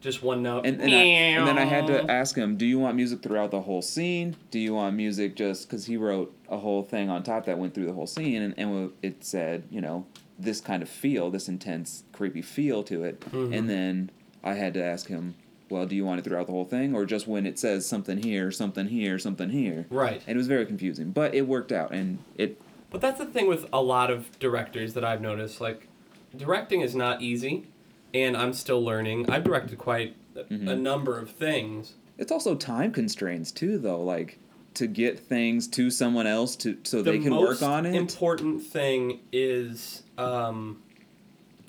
[0.00, 0.66] Just one note.
[0.66, 3.50] and, and, I, and then I had to ask him, do you want music throughout
[3.52, 4.34] the whole scene?
[4.50, 7.72] Do you want music just because he wrote a whole thing on top that went
[7.74, 10.04] through the whole scene, and, and it said, you know,
[10.40, 13.20] this kind of feel, this intense, creepy feel to it.
[13.30, 13.56] Mhm.
[13.56, 14.10] And then
[14.42, 15.34] I had to ask him,
[15.72, 18.22] well, do you want it throughout the whole thing, or just when it says something
[18.22, 19.86] here, something here, something here?
[19.90, 20.20] Right.
[20.26, 22.60] And it was very confusing, but it worked out, and it
[22.90, 25.60] But that's the thing with a lot of directors that I've noticed.
[25.60, 25.88] Like,
[26.36, 27.66] directing is not easy,
[28.14, 29.30] and I'm still learning.
[29.30, 30.68] I've directed quite a, Mm-hmm.
[30.68, 31.94] a number of things.
[32.16, 34.38] it's also time constraints too, though, like
[34.74, 37.94] to get things to someone else to so The they can work on it.
[37.94, 40.82] important thing is um,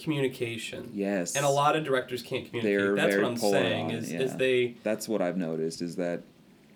[0.03, 0.89] communication.
[0.93, 2.77] yes, And a lot of directors can't communicate.
[2.79, 3.85] They're That's what I'm saying.
[3.87, 4.19] on Is, yeah.
[4.21, 6.21] is they that's what I've noticed is that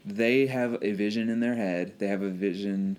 [0.05, 1.93] they have a vision in their head.
[1.99, 2.97] They have a vision.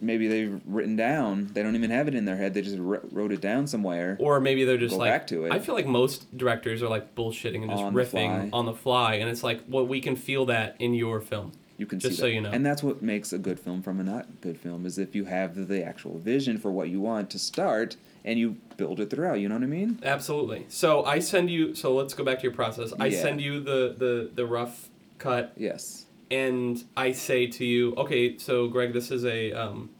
[0.00, 1.50] Maybe they've written down.
[1.54, 2.52] They don't even have it in their head.
[2.52, 4.16] They just wr- wrote it down somewhere.
[4.20, 5.52] or maybe they're just like back to it.
[5.52, 8.50] I feel like most directors are like bullshitting and just On riffing fly.
[8.52, 11.52] on the fly, and it's like, well, we can feel that in your film.
[11.76, 12.32] You can Just see so that.
[12.32, 12.50] you know.
[12.50, 15.24] And that's what makes a good film from a not good film is if you
[15.24, 19.40] have the actual vision for what you want to start and you build it throughout.
[19.40, 19.98] You know what I mean?
[20.04, 20.66] Absolutely.
[20.68, 21.74] So I send you.
[21.74, 22.92] So let's go back to your process.
[23.00, 23.22] I Yeah.
[23.22, 24.88] send you the the the rough
[25.18, 26.06] cut, Yes.
[26.30, 29.90] and I say to you, okay, so Greg, this is a um,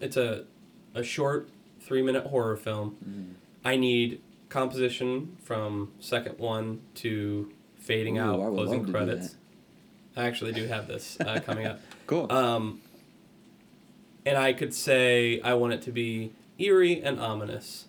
[0.00, 0.44] it's a
[0.94, 1.48] a short
[1.80, 2.96] three minute horror film.
[3.04, 3.32] Mm-hmm.
[3.64, 9.36] I need composition from second one to fading Ooh, out, closing love to do credits.
[10.16, 11.80] I actually do have this uh, coming up.
[12.06, 12.30] Cool.
[12.30, 12.80] Um,
[14.26, 17.86] and I could say I want it to be eerie and ominous.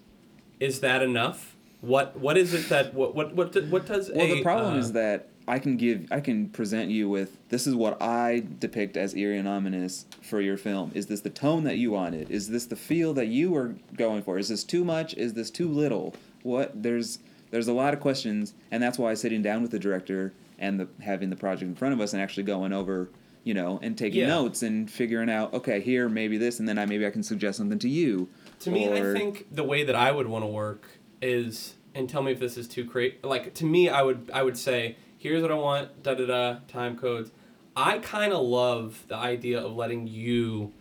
[0.60, 1.56] Is that enough?
[1.82, 4.76] What What is it that what what what do- what does well, a the problem
[4.76, 8.44] uh, is that I can give I can present you with this is what I
[8.60, 10.91] depict as eerie and ominous for your film.
[10.94, 12.32] Is this the tone that you wanted?
[12.32, 14.38] Is this the feel that you were going for?
[14.38, 15.14] Is this too much?
[15.16, 16.16] Is this too little?
[16.44, 17.20] What there's
[17.52, 20.34] there's a lot of questions and that's why sitting down with the director
[20.64, 23.10] and the having the project in front of us and actually going over
[23.44, 24.27] you know and taking Yeah.
[24.30, 27.57] notes and figuring out okay here maybe this and then I maybe I can suggest
[27.57, 28.30] something to you.
[28.61, 30.88] To me, I think the way that I would want to work
[31.22, 33.18] is, and tell me if this is too crazy.
[33.22, 36.60] Like to me, I would I would say, here's what I want, da da da,
[36.69, 37.31] time codes.
[37.76, 40.72] I kind of love the idea of letting you,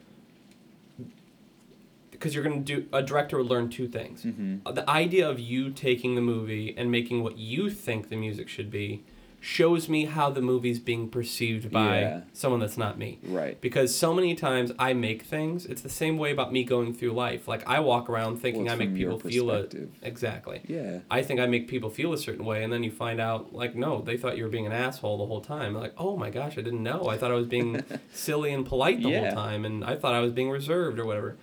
[2.12, 4.22] because you're gonna do a director would learn two things.
[4.22, 4.60] Mhm.
[4.64, 8.48] Uh, The idea of you taking the movie and making what you think the music
[8.48, 9.02] should be
[9.44, 12.20] shows me how the movie's being perceived by Yeah.
[12.32, 13.60] someone that's not me Right.
[13.60, 15.66] because so many times I make things.
[15.66, 17.48] It's the same way about me going through life.
[17.48, 19.66] Like I walk around thinking Well, I make people feel a
[20.00, 20.60] exactly.
[20.68, 21.00] Yeah.
[21.10, 23.74] I think I make people feel a certain way, and then you find out like
[23.74, 25.74] no, they thought you were being an asshole the whole time.
[25.74, 27.08] Like oh my gosh, I didn't know.
[27.08, 27.82] I thought I was being
[28.12, 29.24] silly and polite the Yeah.
[29.24, 31.36] whole time, and I thought I was being reserved or whatever.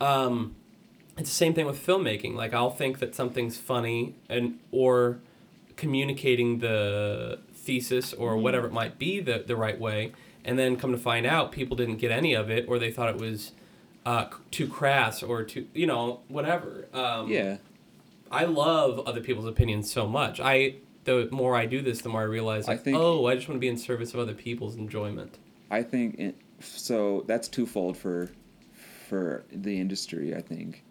[0.00, 0.56] Um,
[1.16, 2.34] it's the same thing with filmmaking.
[2.34, 5.20] Like I'll think that something's funny and or
[5.78, 8.42] communicating the thesis or Mm-hmm.
[8.42, 10.12] whatever it might be the the right way,
[10.44, 13.08] and then come to find out people didn't get any of it or they thought
[13.08, 13.52] it was
[14.04, 16.86] uh, too crass or too you know whatever.
[16.92, 17.56] Um, Yeah.
[18.30, 20.38] I love other people's opinions so much.
[20.40, 20.74] I
[21.04, 23.56] the more I do this, the more I realize I think- oh, I just want
[23.56, 25.38] to be in service of other people's enjoyment.
[25.70, 27.24] I think it, so.
[27.26, 28.30] That's twofold for
[29.08, 30.34] for the industry.
[30.34, 30.82] I think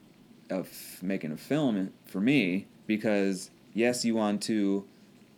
[0.50, 0.70] of
[1.04, 4.86] making a film for me because yes, you want to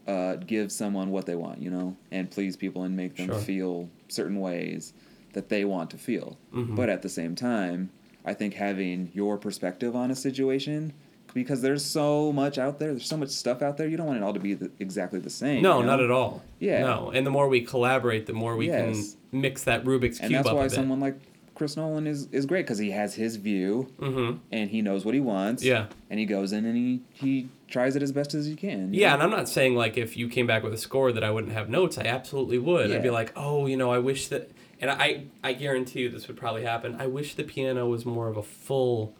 [0.07, 3.35] uh, give someone what they want, you know, and please people and make them Sure.
[3.35, 4.93] feel certain ways
[5.33, 6.37] that they want to feel.
[6.53, 6.75] Mhm.
[6.75, 7.91] But at the same time,
[8.25, 10.93] I think having your perspective on a situation.
[11.35, 13.87] Because there's so much out there, there's so much stuff out there.
[13.87, 15.61] You don't want it all to be the, exactly the same.
[15.61, 15.91] No, you know?
[15.91, 16.41] not at all.
[16.59, 16.79] Yeah.
[16.81, 19.15] No, and the more we collaborate, the more we Yes.
[19.31, 20.71] can mix that Rubik's and cube that's up why a bit.
[20.71, 21.19] someone like
[21.59, 24.37] Chris Nolan is is great because he has his view mm-hmm.
[24.49, 25.61] and he knows what he wants.
[25.61, 25.87] Yeah.
[26.09, 28.93] and he goes in and he he tries it as best as he can.
[28.93, 29.15] Yeah, know?
[29.15, 31.51] and I'm not saying like if you came back with a score that I wouldn't
[31.51, 31.97] have notes.
[31.97, 32.93] I absolutely would.
[32.93, 34.49] I'd be like, oh, you know, I wish that,
[34.79, 36.95] and I I guarantee you this would probably happen.
[36.97, 39.13] I wish the piano was more of a full,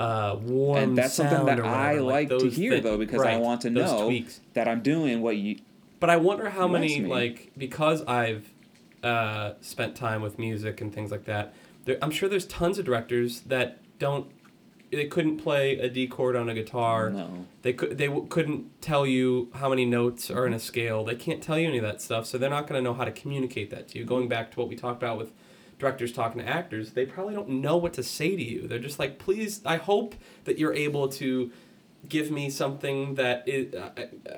[0.00, 3.60] uh, warm and that's something that I whatever, like to hear though because I want
[3.60, 4.40] to know tweaks.
[4.54, 5.60] that I'm doing what you.
[6.00, 7.08] But I wonder how many me.
[7.08, 8.52] like because I've
[9.04, 11.54] uh, spent time with music and things like that.
[11.86, 14.30] There, I'm sure there's tons of directors that don't.
[14.92, 17.10] They couldn't play a D chord on a guitar.
[17.10, 17.46] No.
[17.62, 17.96] They could.
[17.98, 21.04] They w- couldn't tell you how many notes are in a scale.
[21.04, 22.26] They can't tell you any of that stuff.
[22.26, 24.04] So they're not going to know how to communicate that to you.
[24.04, 25.32] Going back to what we talked about with
[25.78, 28.68] directors talking to actors, they probably don't know what to say to you.
[28.68, 29.60] They're just like, please.
[29.64, 30.14] I hope
[30.44, 31.50] that you're able to
[32.08, 33.74] give me something that is.
[33.74, 33.90] Uh,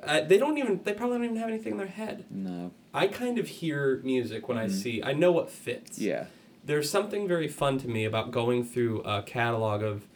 [0.03, 0.81] uh, they don't even.
[0.83, 2.25] They probably don't even have anything in their head.
[2.31, 2.73] No.
[2.95, 4.71] I kind of hear music when I Mhm.
[4.73, 5.03] see.
[5.03, 5.99] I know what fits.
[5.99, 6.25] Yeah.
[6.69, 10.07] There's something very fun to me about going through a catalog of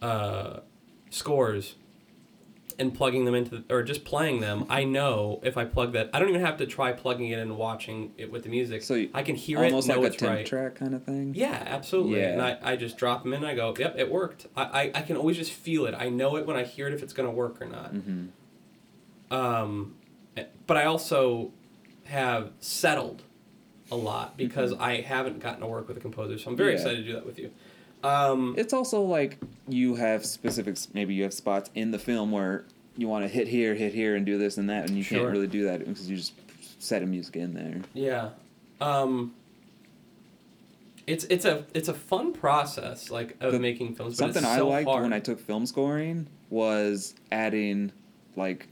[0.00, 0.60] uh,
[1.10, 1.74] scores
[2.78, 4.64] and plugging them into, the, or just playing them.
[4.70, 7.40] I know if I plug that, I don't even have to try plugging it in
[7.40, 8.84] and watching it with the music.
[8.84, 10.46] So you- I can hear Almost it, know like a it's temp right.
[10.46, 11.34] track kind of thing.
[11.34, 12.20] Yeah, absolutely.
[12.20, 12.28] Yeah.
[12.28, 14.46] And I, I just drop them in and I go, yep, it worked.
[14.56, 15.96] I, I, I can always just feel it.
[15.98, 17.92] I know it when I hear it if it's going to work or not.
[17.92, 19.34] Mm-hmm.
[19.34, 19.96] Um,
[20.68, 21.50] but I also
[22.04, 23.24] have settled
[23.90, 26.76] a lot because I haven't gotten to work with a composer, so I'm very Mm-hmm.
[26.86, 26.90] Yeah.
[26.92, 27.50] excited to do that with you.
[28.04, 29.38] Um, It's also like
[29.68, 30.88] you have specifics.
[30.94, 32.64] Maybe you have spots in the film where
[32.96, 35.20] you want to hit here, hit here, and do this and that, and you Sure.
[35.20, 36.32] can't really do that because you just
[36.80, 37.80] set a music in there.
[37.94, 38.30] yeah.
[38.80, 39.34] Um,
[41.06, 44.12] it's it's a it's a fun process like of The- making films.
[44.18, 45.02] But Something it's I so liked hard.
[45.02, 47.92] when I took film scoring was adding
[48.36, 48.68] like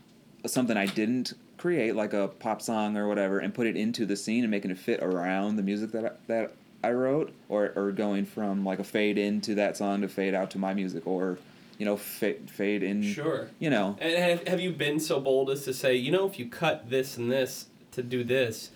[0.47, 4.16] something I didn't create, like a pop song or whatever, and put it into the
[4.16, 6.53] scene and making it fit around the music that I, that
[6.85, 10.51] I wrote, or or going from like a fade into that song to fade out
[10.53, 11.39] to my music, or
[11.78, 13.03] you know fade fade in.
[13.03, 13.49] Sure.
[13.59, 13.97] You know.
[14.01, 16.91] And have, have you been so bold as to say, you know, if you cut
[16.91, 18.70] this and this to do this,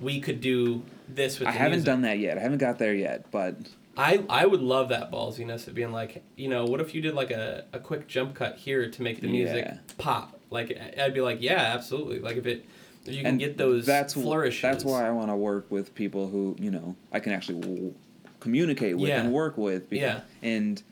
[0.00, 1.86] we could do this with I haven't music.
[1.86, 2.36] done that yet.
[2.36, 3.56] I haven't got there yet, but
[3.96, 7.14] I I would love that ballsiness of being like, you know, what if you did
[7.14, 9.78] like a, a quick jump cut here to make the music Yeah.
[9.96, 10.35] pop?
[10.50, 12.20] Like I'd be like, yeah, absolutely.
[12.20, 12.64] Like if it
[13.04, 14.62] if you can and get those that's flourishes.
[14.62, 17.94] That's why I want to work with people who you know I can actually w-
[18.40, 19.20] communicate with Yeah.
[19.22, 19.88] and work with.
[19.90, 20.20] Because, Yeah.
[20.48, 20.82] And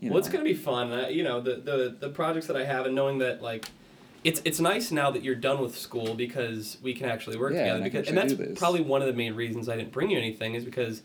[0.00, 0.92] you know, Well, it's gonna be fun.
[0.92, 3.66] Uh, you know, the, the the projects that I have, and knowing that like,
[4.24, 7.60] it's it's nice now that you're done with school because we can actually work Yeah,
[7.60, 7.74] together.
[7.76, 8.58] and Because and that's actually do this.
[8.58, 11.02] probably one of the main reasons I didn't bring you anything is because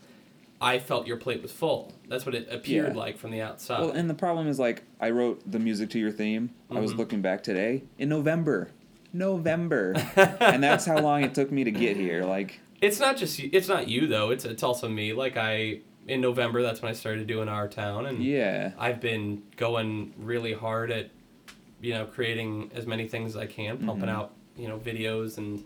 [0.60, 1.92] I felt your plate was full.
[2.08, 2.98] That's what it appeared Yeah.
[2.98, 3.80] like from the outside.
[3.80, 6.50] Well, and the problem is like I wrote the music to your theme.
[6.70, 6.98] I was Mhm.
[6.98, 8.68] looking back today in November.
[9.12, 9.94] November,
[10.40, 12.24] and that's how long it took me to get here.
[12.24, 14.30] Like It's not just you- it's not you though.
[14.30, 15.12] It's it's also me.
[15.12, 19.42] Like I in November, that's when I started doing our town, and yeah, I've been
[19.56, 21.10] going really hard at
[21.80, 24.12] you know creating as many things as I can, pumping Mhm.
[24.12, 25.64] out you know videos and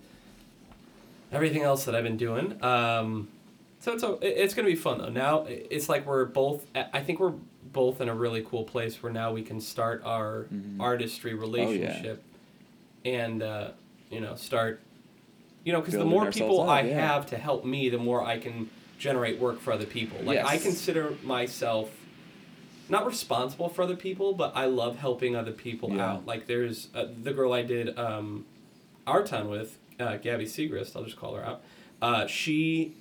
[1.33, 2.62] everything else that I've been doing.
[2.62, 3.29] Um,
[3.81, 5.09] so it's it's gonna be fun though.
[5.09, 6.66] Now it's like we're both.
[6.74, 7.35] I think we're
[7.73, 10.81] both in a really cool place where now we can start our Mhm.
[10.81, 12.23] artistry relationship,
[13.05, 13.70] and uh,
[14.11, 14.81] you know start.
[15.65, 17.07] You know, because the more people up, I yeah.
[17.15, 20.19] have to help me, the more I can generate work for other people.
[20.23, 21.90] Like I consider myself
[22.89, 26.12] not responsible for other people, but I love helping other people Yeah.
[26.15, 26.27] out.
[26.27, 28.47] Like there's uh, the girl I did um,
[29.07, 30.97] our town with, uh, Gabby Segrist.
[30.97, 31.62] I'll just call her out.
[32.02, 32.94] Uh, she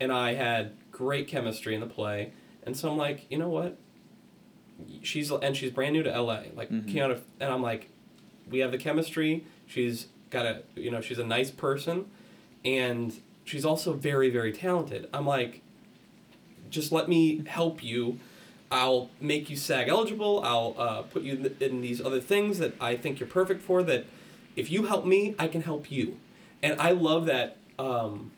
[0.00, 2.32] and I had great chemistry in the play,
[2.64, 3.78] and so I'm like, you know what?
[5.02, 6.42] She's and she's brand new to LA.
[6.54, 6.84] Like Mhm.
[6.92, 7.88] Keanu, and I'm like,
[8.50, 9.44] we have the chemistry.
[9.66, 12.06] She's got a you know she's a nice person,
[12.64, 13.14] and
[13.44, 15.08] she's also very very talented.
[15.14, 15.62] I'm like,
[16.70, 18.18] just let me help you.
[18.70, 20.42] I'll make you SAG eligible.
[20.44, 23.82] I'll uh, put you in- in these other things that I think you're perfect for.
[23.82, 24.04] That
[24.56, 26.18] if you help me, I can help you,
[26.62, 27.56] and I love that.
[27.78, 28.32] Um,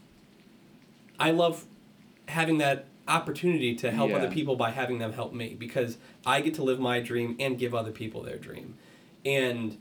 [1.19, 1.65] I love
[2.28, 5.97] having that opportunity to help other people by having them help me because
[6.27, 8.77] I get to live my dream and give other people their dream,
[9.24, 9.78] and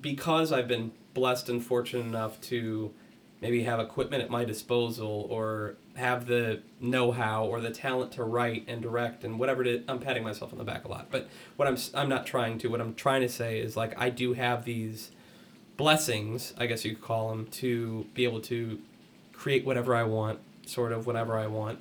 [0.00, 2.92] because I've been blessed and fortunate enough to
[3.40, 8.64] maybe have equipment at my disposal or have the know-how or the talent to write
[8.68, 11.08] and direct and whatever it is i'm patting myself on the back a lot.
[11.10, 14.08] But what i'm i'm not trying to what i'm trying to say is like i
[14.08, 15.10] do have these
[15.76, 18.78] blessings i guess you could call them to be able to
[19.32, 20.38] create whatever i want
[20.70, 21.78] sort of whenever i want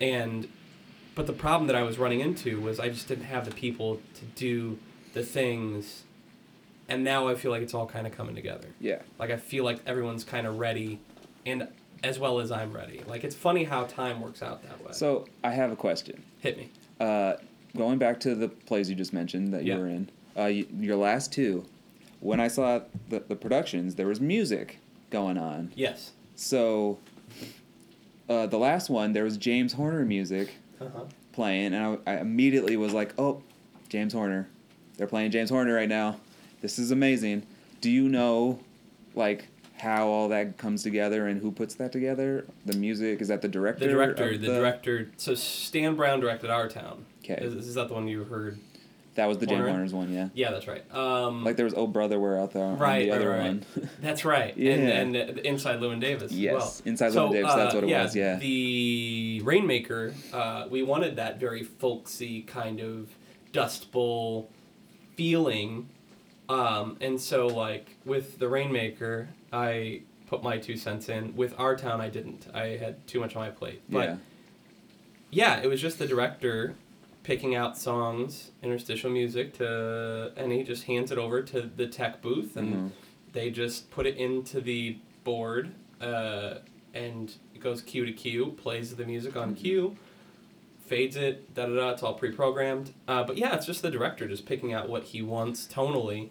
[0.00, 0.48] and
[1.14, 4.00] but the problem that i was running into was i just didn't have the people
[4.14, 4.78] to do
[5.14, 6.04] the things
[6.88, 9.00] and now i feel like it's all kind of coming together yeah.
[9.18, 11.00] like I feel like everyone's kind of ready,
[11.46, 11.68] and
[12.02, 13.02] as well as I'm ready.
[13.06, 14.92] Like it's funny how time works out that way.
[14.92, 16.22] So I have a question.
[16.40, 16.70] Hit me.
[16.98, 17.34] Uh,
[17.76, 19.78] going back to the plays you just mentioned that you Yeah.
[19.78, 21.64] were in, uh, y your last two,
[22.20, 22.80] when I saw
[23.10, 24.78] the, the productions, there was music
[25.10, 25.72] going on.
[25.74, 26.12] Yes.
[26.36, 26.98] So
[28.30, 31.04] uh, the last one, there was James Horner music Uh-huh.
[31.32, 33.42] playing, and I, I immediately was like, "Oh,
[33.90, 34.48] James Horner!
[34.96, 36.18] They're playing James Horner right now.
[36.62, 37.44] This is amazing."
[37.80, 38.60] Do you know,
[39.14, 39.48] like,
[39.78, 42.44] how all that comes together and who puts that together?
[42.66, 43.86] The music is that the director?
[43.86, 44.30] The director.
[44.30, 45.10] of The, director.
[45.16, 47.04] So Stan Brown directed Our Town.
[47.22, 47.34] 'Kay.
[47.40, 48.58] Is, is that the one you heard?
[49.16, 49.72] That was the James Horner?
[49.72, 50.28] Horner's one, yeah.
[50.34, 50.84] Yeah, that's right.
[50.94, 53.42] Um, Like there was "Oh Brother, Where Thou" on Right, the right, other right.
[53.42, 53.64] one.
[54.00, 54.56] That's right.
[54.56, 54.72] Yeah.
[54.74, 56.30] And, and uh, Inside Llewyn Davis.
[56.32, 56.74] Yes, well.
[56.84, 58.36] Inside So, Llewyn Davis, that's uh, what it was, yeah.
[58.36, 63.08] The Rainmaker, uh, we wanted that very folksy kind of
[63.52, 64.48] Dust Bowl
[65.16, 65.88] feeling.
[66.48, 71.34] Um, and so, like, with the Rainmaker, I put my two cents in.
[71.36, 72.46] With Our Town, I didn't.
[72.54, 73.82] I had too much on my plate.
[73.88, 74.16] But yeah.
[75.30, 76.74] yeah, it was just the director
[77.22, 82.22] picking out songs, interstitial music to, and he just hands it over to the tech
[82.22, 82.90] booth, and Mhm.
[83.32, 86.54] they just put it into the board, uh,
[86.94, 89.58] and it goes cue to cue, plays the music on Mhm.
[89.58, 89.96] cue,
[90.86, 91.90] fades it, da da da.
[91.90, 92.92] It's all pre-programmed.
[93.06, 96.30] Uh, but yeah, it's just the director just picking out what he wants tonally.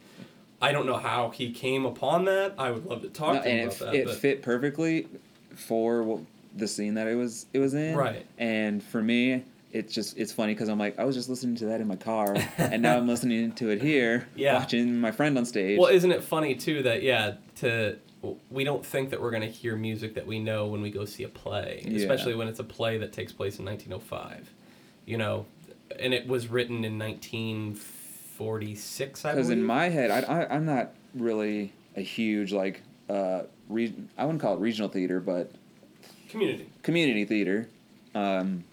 [0.61, 2.55] I don't know how he came upon that.
[2.57, 3.95] I would love to talk No, to him and about it, that.
[3.95, 5.07] it but fit perfectly
[5.55, 6.19] for what,
[6.53, 7.95] the scene that it was it was in.
[7.95, 8.25] Right.
[8.37, 11.65] And for me, it's just it's funny because I'm like I was just listening to
[11.65, 14.57] that in my car, and now I'm listening to it here, Yeah.
[14.59, 15.79] watching my friend on stage.
[15.79, 17.97] Well, isn't it funny too that yeah, to
[18.49, 21.23] we don't think that we're gonna hear music that we know when we go see
[21.23, 21.97] a play, Yeah.
[21.99, 24.49] especially when it's a play that takes place in 1905.
[25.05, 25.45] You know,
[25.99, 29.25] and it was written in 1946.
[29.25, 33.93] I Because in my head, I, I I'm not really a huge like uh re-
[34.17, 35.51] I wouldn't call it regional theater, but
[36.29, 37.67] community, community theater,
[38.13, 38.63] um,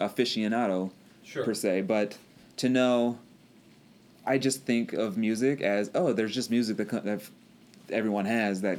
[0.00, 0.90] aficionado
[1.24, 1.44] sure.
[1.44, 1.82] per se.
[1.82, 2.16] But
[2.58, 3.18] to know,
[4.26, 7.22] I just think of music as oh, there's just music that, that
[7.90, 8.78] everyone has that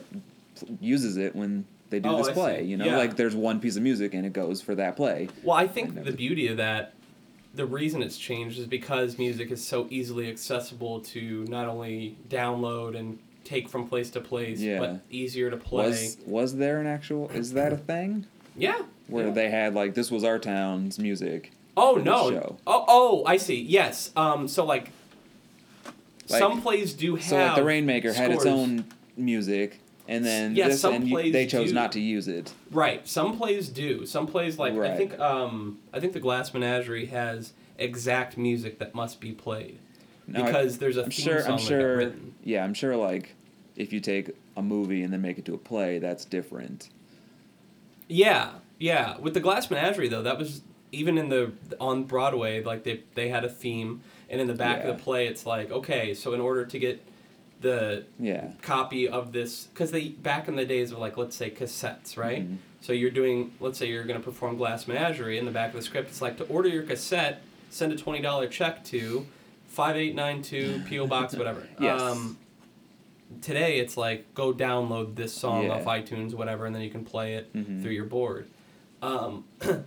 [0.79, 2.59] uses it when they do Oh, this I play.
[2.61, 2.65] see.
[2.69, 2.97] You know, Yeah.
[2.97, 5.27] like there's one piece of music and it goes for that play.
[5.43, 6.93] Well, I think And the beauty of that,
[7.53, 12.97] the reason it's changed is because music is so easily accessible to not only download
[12.97, 14.79] and take from place to place, Yeah.
[14.79, 15.87] but easier to play.
[15.89, 17.29] Was was there an actual?
[17.31, 18.25] Is that a thing
[18.55, 18.81] yeah.
[19.07, 19.33] Where yeah.
[19.33, 21.51] they had like this was our town's music?
[21.75, 22.57] Oh no!
[22.67, 23.61] Oh oh, I see.
[23.61, 24.11] Yes.
[24.15, 24.47] Um.
[24.47, 24.91] So like,
[26.29, 27.25] Like- some plays do have.
[27.25, 28.85] So like the Rainmaker had its own
[29.17, 31.73] music, and then Yeah, this some and you, they chose do.
[31.75, 32.53] not to use it.
[32.71, 33.07] Right.
[33.07, 34.05] Some plays do.
[34.05, 38.93] Some plays like I think um I think the Glass Menagerie has exact music that
[38.93, 39.79] must be played
[40.27, 41.41] Now, I- because there's a I'm theme sure.
[41.41, 41.97] song I'm sure.
[41.97, 42.35] written.
[42.43, 42.95] Yeah, I'm sure.
[42.95, 43.33] Like
[43.75, 46.89] if you take a movie and then make it to a play, that's different.
[48.07, 49.17] Yeah, yeah.
[49.17, 53.29] With the Glass Menagerie though, that was even in the on Broadway, like they they
[53.29, 54.89] had a theme, and in the back Yeah.
[54.89, 57.01] of the play, it's like okay, so in order to get
[57.61, 58.51] the Yeah.
[58.61, 62.47] copy of this, because they back in the days of like let's say cassettes, right?
[62.49, 62.57] Mhm.
[62.81, 65.37] So you're doing, let's say you're going to perform Glass Menagerie.
[65.37, 68.21] In the back of the script, it's like to order your cassette, send a twenty
[68.21, 69.25] dollar check to
[69.67, 71.65] five eight nine two PO Box whatever.
[71.79, 72.01] Yes.
[72.01, 72.37] Um,
[73.41, 75.71] today it's like go download this song Yeah.
[75.75, 77.81] off iTunes whatever, and then you can play it Mhm.
[77.81, 78.47] through your board.
[79.03, 79.43] Um,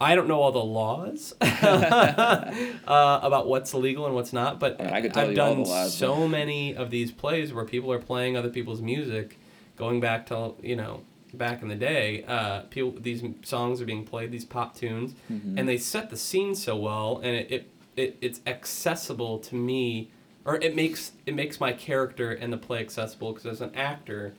[0.00, 5.00] I don't know all the laws uh, about what's illegal and what's not, but I
[5.00, 8.36] mean, I have done laws, so but- many of these plays where people are playing
[8.36, 9.38] other people's music,
[9.76, 12.24] going back to you know back in the day.
[12.28, 15.58] Uh, people these songs are being played, these pop tunes, Mhm.
[15.58, 20.10] and they set the scene so well, and it, it, it it's accessible to me,
[20.44, 24.34] or it makes it makes my character and the play accessible because as an actor,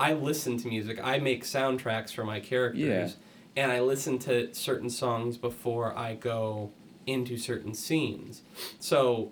[0.00, 0.98] I listen to music.
[1.02, 3.62] I make soundtracks for my characters, Yeah.
[3.62, 6.70] and I listen to certain songs before I go
[7.06, 8.42] into certain scenes.
[8.78, 9.30] So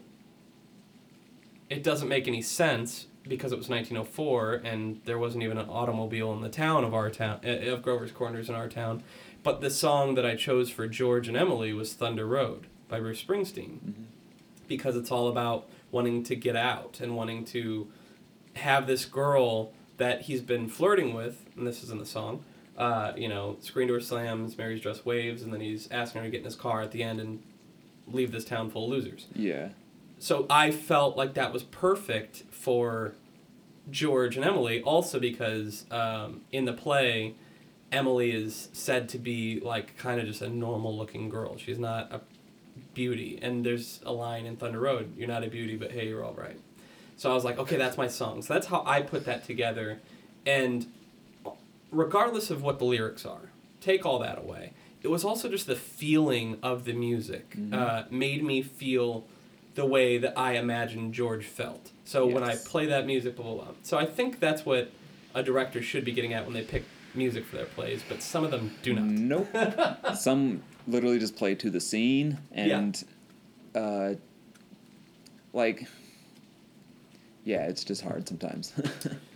[1.70, 6.32] it doesn't make any sense because it was 1904 and there wasn't even an automobile
[6.32, 9.02] in the town of our town uh, of Grover's Corners in our town.
[9.42, 13.22] But the song that I chose for George and Emily was Thunder Road by Bruce
[13.22, 13.94] Springsteen Mhm.
[14.66, 17.88] because it's all about wanting to get out and wanting to
[18.54, 22.42] have this girl that he's been flirting with, and this is in the song.
[22.76, 26.30] Uh, you know, screen door slams, Mary's dress waves, and then he's asking her to
[26.30, 27.42] get in his car at the end and
[28.06, 29.68] leave this town full of losers Yeah.
[30.18, 33.12] so I felt like that was perfect for
[33.90, 37.34] George and Emily, also because um, in the play,
[37.90, 41.56] Emily is said to be like kind of just a normal looking girl.
[41.58, 42.20] She's not a
[42.94, 43.38] beauty.
[43.42, 46.34] And there's a line in Thunder Road, "You're not a beauty, but hey, you're all
[46.34, 46.58] right."
[47.18, 48.40] So I was like, okay, that's my song.
[48.42, 49.98] So that's how I put that together,
[50.46, 50.86] and
[51.90, 53.50] regardless of what the lyrics are,
[53.80, 54.72] take all that away.
[55.02, 57.72] It was also just the feeling of the music Mhm.
[57.74, 59.24] uh, made me feel
[59.74, 61.90] the way that I imagined George felt.
[62.04, 63.74] So when I play that music, blah, blah, blah.
[63.82, 64.90] So I think that's what
[65.34, 66.84] a director should be getting at when they pick
[67.14, 69.04] music for their plays, but some of them do not.
[69.04, 69.48] Nope.
[70.16, 73.02] Some literally just play to the scene and
[73.74, 74.14] uh
[75.52, 75.86] like
[77.48, 78.72] yeah, it's just hard sometimes.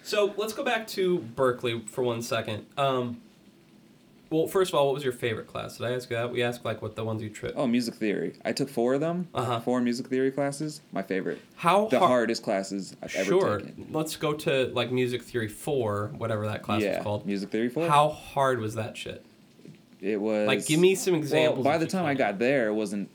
[0.04, 2.66] So let's go back to Berklee for one second.
[2.76, 3.20] Um,
[4.30, 5.76] well, first of all, what was your favorite class?
[5.78, 6.32] Did I ask you that?
[6.32, 7.56] We asked like what the ones you tripped.
[7.56, 8.32] oh, music theory.
[8.44, 9.28] I took four of them.
[9.32, 9.60] Uh-huh.
[9.60, 10.80] Four music theory classes.
[10.90, 11.40] My favorite.
[11.54, 13.74] How The har- hardest classes I've ever taken.
[13.76, 13.84] Sure.
[13.92, 17.24] Let's go to like music theory four, whatever that class yeah, was called.
[17.26, 17.86] music theory four.
[17.88, 19.24] How hard was that shit?
[20.00, 21.64] it was Like, give me some examples.
[21.64, 23.08] Well, by the time I got there, it wasn't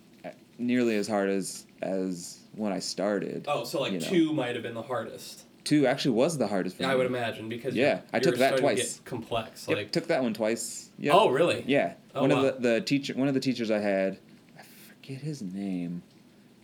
[0.57, 3.45] nearly as hard as as when I started.
[3.47, 4.05] Oh, so like you know.
[4.07, 5.43] two might have been the hardest.
[5.63, 6.89] Two actually was the hardest for me.
[6.89, 8.95] I would imagine because Yeah, you're, I took you're that starting to twice.
[8.95, 9.67] get complex.
[9.67, 10.89] Yep, Like, took that one twice.
[10.99, 11.13] Yep.
[11.15, 11.63] oh really?
[11.67, 11.93] Yeah.
[12.15, 12.45] Oh, one wow.
[12.45, 14.17] of the, the teacher one of the teachers I had,
[14.57, 16.03] I forget his name,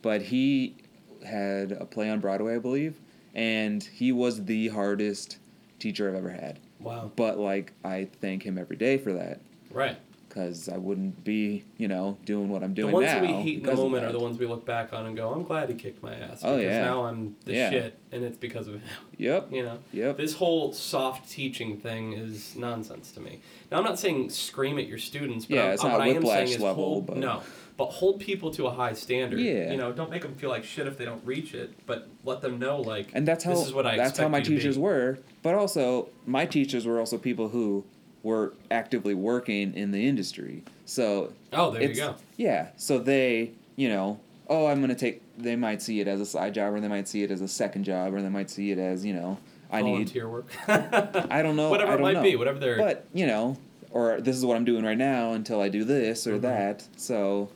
[0.02, 0.76] but he
[1.24, 2.98] had a play on Broadway, I believe,
[3.34, 5.38] and he was the hardest
[5.78, 6.58] teacher I've ever had.
[6.80, 7.10] Wow.
[7.14, 9.40] But like I thank him every day for that
[9.70, 9.96] Right.
[10.34, 12.98] Cuz I wouldn't be, you know, doing what I'm doing now.
[12.98, 13.20] the ones now.
[13.20, 15.16] that we hate in the because moment are the ones we look back on and
[15.16, 16.84] go, "I'm glad he kicked my ass." Oh, because yeah.
[16.84, 17.70] Now I'm the Yeah.
[17.70, 18.82] shit, and it's because of him.
[19.16, 19.52] Yep.
[19.52, 19.78] You know.
[19.92, 20.16] Yep.
[20.16, 23.38] This whole soft teaching thing is nonsense to me.
[23.70, 26.14] Now I'm not saying scream at your students, but Yeah, it's not what I am
[26.16, 27.40] whiplash saying is level, hold, but- no,
[27.76, 29.38] but hold people to a high standard.
[29.38, 29.70] Yeah.
[29.70, 32.40] You know, don't make them feel like shit if they don't reach it, but let
[32.40, 35.18] them know like And that's how this is what I that's how my teachers were.
[35.44, 37.84] But also, my teachers were also people who
[38.24, 40.64] were actively working in the industry.
[40.86, 42.16] So Oh, there you go.
[42.36, 42.70] Yeah.
[42.76, 44.18] So they, you know,
[44.48, 45.20] oh, I'm gonna take.
[45.38, 47.48] They might see it as a side job, or they might see it as a
[47.48, 49.38] second job, or they might see it as, you know,
[49.70, 49.90] I need.
[49.92, 50.46] Volunteer work.
[50.68, 51.70] I don't know.
[51.70, 52.22] Whatever I it don't might know.
[52.22, 52.76] be, whatever they're.
[52.78, 53.56] But you know,
[53.90, 56.42] or this is what I'm doing right now until I do this or Mhm.
[56.42, 56.84] that.
[56.96, 57.48] So,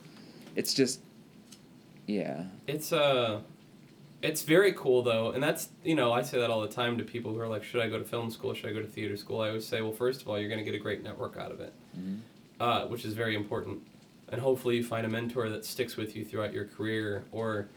[0.55, 0.99] it's just,
[2.07, 2.43] yeah.
[2.67, 3.39] It's uh
[4.21, 7.03] it's very cool though, and that's you know I say that all the time to
[7.03, 8.53] people who are like, should I go to film school?
[8.53, 9.41] Should I go to theater school?
[9.41, 11.51] I always say, well, first of all, you're going to get a great network out
[11.51, 12.19] of it, Mhm.
[12.59, 13.79] uh, which is very important,
[14.29, 17.67] and hopefully you find a mentor that sticks with you throughout your career, or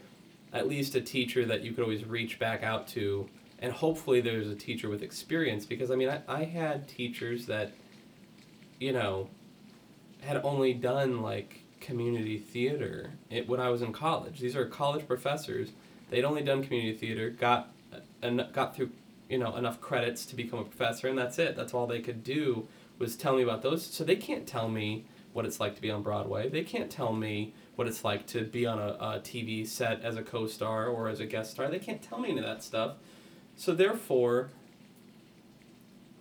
[0.51, 3.27] at least a teacher that you could always reach back out to,
[3.59, 7.71] and hopefully there's a teacher with experience because I mean I, I had teachers that,
[8.79, 9.29] you know,
[10.21, 14.39] had only done like community theater it, when I was in college.
[14.39, 15.71] These are college professors.
[16.13, 17.69] They'd only done community theater, got
[18.21, 18.91] and got through
[19.29, 21.55] you know enough credits to become a professor, and that's it.
[21.55, 22.67] That's all they could do
[22.99, 23.83] was tell me about those.
[23.83, 26.49] So they can't tell me what it's like to be on Broadway.
[26.49, 30.15] They can't tell me what it's like to be on a, a TV set as
[30.15, 31.67] a co-star or as a guest star.
[31.67, 32.97] They can't tell me any of that stuff
[33.57, 34.51] So therefore,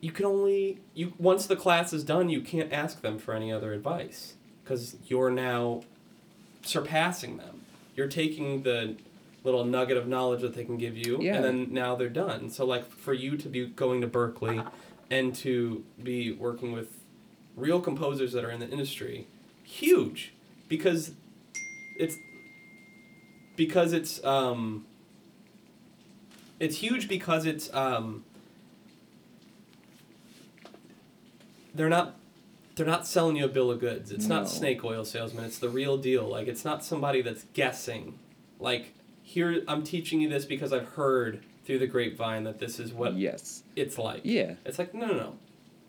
[0.00, 3.52] you can only you once the class is done, you can't ask them for any
[3.52, 5.82] other advice because you're now
[6.62, 7.66] surpassing them.
[7.94, 8.96] You're taking the
[9.44, 11.36] little nugget of knowledge that they can give you, Yeah.
[11.36, 12.48] and then now they're done.
[12.50, 14.66] So like for you to be going to Berklee
[15.10, 16.98] and to be working with
[17.56, 19.26] real composers that are in the industry,
[19.64, 20.32] huge,
[20.68, 21.12] because
[21.98, 22.16] it's
[23.56, 24.86] because it's um
[26.60, 28.24] it's huge because it's um
[31.74, 32.16] they're not
[32.74, 34.10] they're not selling you a bill of goods.
[34.10, 34.36] It's No.
[34.40, 35.44] not snake oil salesman.
[35.44, 36.26] It's the real deal.
[36.26, 38.18] Like it's not somebody that's guessing.
[38.58, 38.94] Like
[39.32, 43.14] here I'm teaching you this because I've heard through the grapevine that this is what
[43.14, 43.62] yes.
[43.76, 44.20] it's like.
[44.24, 44.54] Yeah.
[44.64, 45.34] It's like no no no.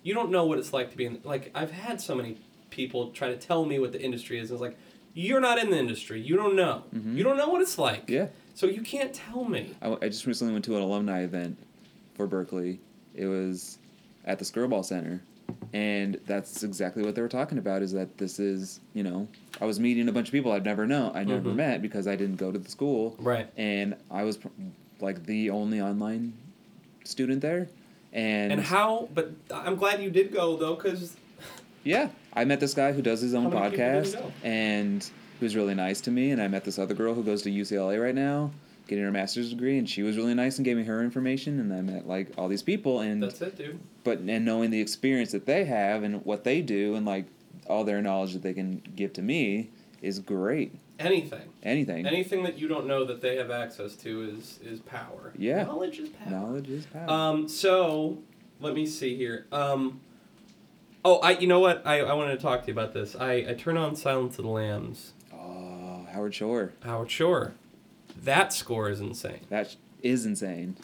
[0.01, 2.37] You don't know what it's like to be in like I've had so many
[2.69, 4.49] people try to tell me what the industry is.
[4.49, 4.77] And it's like
[5.13, 6.21] you're not in the industry.
[6.21, 6.83] You don't know.
[6.95, 7.15] Mhm.
[7.15, 8.09] You don't know what it's like.
[8.09, 8.27] Yeah.
[8.55, 9.75] So you can't tell me.
[9.81, 11.57] I, I just recently went to an alumni event
[12.15, 12.79] for Berklee.
[13.13, 13.77] It was
[14.25, 15.21] at the Skirball Center,
[15.73, 17.81] and that's exactly what they were talking about.
[17.81, 19.27] Is that this is you know
[19.61, 21.55] I was meeting a bunch of people I've never known I never Mhm.
[21.55, 23.47] met because I didn't go to the school, Right.
[23.57, 24.47] and I was pr-
[24.99, 26.33] like the only online
[27.03, 27.67] student there,
[28.13, 29.09] and, And how?
[29.13, 31.15] But I'm glad you did go though, because
[31.83, 35.09] yeah, I met this guy who does his own How many people did podcast, and
[35.41, 36.31] was really nice to me.
[36.31, 38.51] And I met this other girl who goes to UCLA right now,
[38.87, 41.59] getting her master's degree, and she was really nice and gave me her information.
[41.59, 43.79] And I met like all these people, and that's it, dude.
[44.03, 47.25] but and knowing the experience that they have and what they do, and like
[47.67, 49.69] all their knowledge that they can give to me
[50.01, 50.73] is great.
[50.99, 55.33] Anything, Anything, anything that you don't know that they have access to is is power.
[55.37, 55.63] Yeah.
[55.63, 56.29] Knowledge is power.
[56.29, 57.09] knowledge is power.
[57.09, 57.47] Um.
[57.47, 58.19] So
[58.61, 59.45] let me see here.
[59.51, 60.01] Um.
[61.03, 61.31] Oh, I.
[61.31, 61.81] You know what?
[61.85, 63.15] I, I wanted to talk to you about this.
[63.15, 65.13] I I turn on Silence of the Lambs.
[65.33, 67.53] oh, Howard Shore, Howard Shore.
[68.23, 69.41] That score is insane.
[69.49, 70.77] that is insane.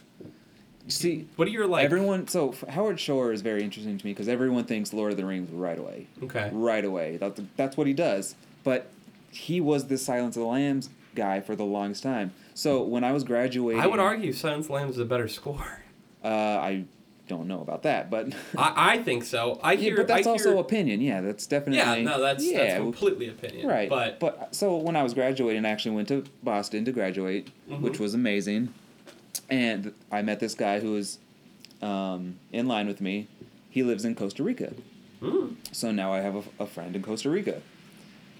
[0.87, 1.85] See, What are your like?
[1.85, 2.27] everyone.
[2.27, 5.51] So Howard Shore is very interesting to me because everyone thinks Lord of the Rings
[5.51, 6.07] right away.
[6.23, 6.49] Okay.
[6.51, 7.17] right away.
[7.17, 8.35] That's, that's what he does.
[8.63, 8.89] But
[9.31, 12.33] he was the Silence of the Lambs guy for the longest time.
[12.55, 15.27] So when I was graduating, I would argue Silence of the Lambs is a better
[15.27, 15.81] score.
[16.23, 16.85] Uh, I
[17.29, 19.57] don't know about that, but I, I think so.
[19.63, 19.95] I yeah, hear.
[19.95, 20.99] but that's I also hear, opinion.
[20.99, 21.77] Yeah, that's definitely.
[21.77, 23.65] Yeah, no, that's yeah, that's completely opinion.
[23.67, 23.87] right.
[23.89, 27.79] But but so when I was graduating, I actually went to Boston to graduate, Mhm.
[27.81, 28.73] which was amazing.
[29.49, 31.19] And I met this guy who was
[31.81, 33.27] um, in line with me.
[33.69, 34.73] He lives in Costa Rica.
[35.21, 37.61] mm, So now I have a, a friend in Costa Rica.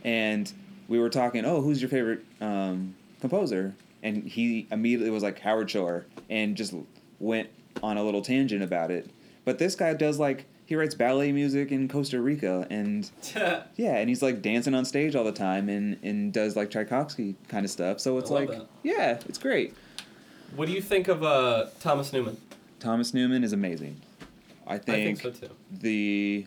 [0.03, 0.51] And
[0.87, 3.75] we were talking, oh, who's your favorite um, composer?
[4.01, 6.73] And he immediately was like Howard Shore and just
[7.19, 7.49] went
[7.83, 9.09] on a little tangent about it.
[9.45, 14.09] But this guy does like, he writes ballet music in Costa Rica and yeah, and
[14.09, 17.71] he's like dancing on stage all the time and, and does like Tchaikovsky kind of
[17.71, 17.99] stuff.
[17.99, 18.67] So it's like, that.
[18.83, 19.73] yeah, it's great.
[20.55, 22.37] what do you think of uh, Thomas Newman?
[22.79, 23.99] Thomas Newman is amazing.
[24.67, 25.53] I I think, think so too.
[25.71, 26.45] the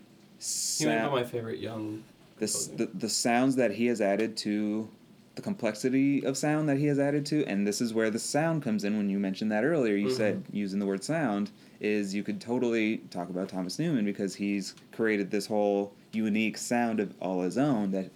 [0.79, 2.05] He might be my favorite young.
[2.39, 2.47] the,
[2.77, 4.89] the the sounds that he has added to
[5.35, 8.63] the complexity of sound that he has added to and this is where the sound
[8.63, 11.51] comes in when you mentioned that earlier you said using the word sound
[11.81, 17.01] is you could totally talk about thomas newman because he's created this whole unique sound
[17.01, 18.11] of all his own that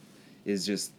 [0.44, 0.92] is just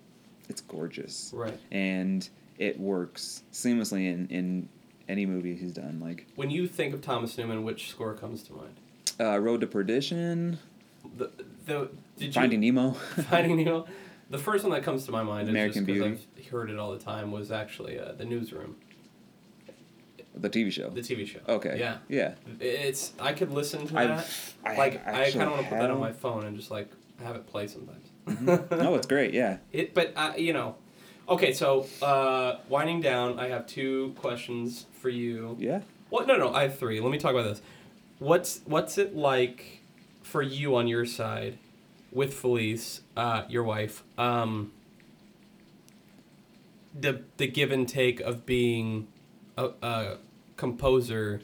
[0.50, 1.60] it's gorgeous Right.
[1.72, 2.28] and
[2.58, 4.70] it works seamlessly in in
[5.08, 8.54] any movie he's done like When you think of Thomas Newman, which score comes to
[8.54, 8.74] mind?
[9.20, 10.58] uh, road to perdition
[11.16, 11.30] The
[11.68, 12.92] the did finding you, nemo
[13.30, 13.86] Finding Nemo.
[14.30, 16.10] The first one that comes to my mind, American is Beauty.
[16.10, 18.76] because I've heard it all the time, was actually uh, the Newsroom,
[20.36, 21.40] the tv show the TV show.
[21.50, 21.98] okay Yeah.
[22.10, 24.28] yeah It's I could listen to I've- that.
[24.66, 26.90] I like I kind of want to put that on my phone and just like
[27.24, 28.06] have it play sometimes.
[28.72, 30.76] no it's great yeah It, but uh, you know,
[31.28, 31.54] okay.
[31.54, 35.56] So uh, winding down, I have two questions for you.
[35.60, 36.28] yeah What?
[36.28, 37.00] No, no, I have three.
[37.00, 37.62] Let me talk about this.
[38.20, 39.82] What's What's it like
[40.22, 41.58] for you on your side
[42.18, 44.04] with Felice, uh, your wife?
[44.18, 44.74] Um,
[47.00, 49.08] the the give and take of being
[49.58, 50.18] a, a
[50.58, 51.42] composer.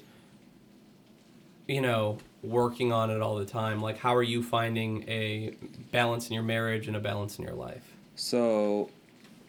[1.68, 3.82] You know, working on it all the time.
[3.82, 5.56] Like, how are you finding a
[5.91, 7.94] balance in your marriage and a balance in your life?
[8.16, 8.90] So,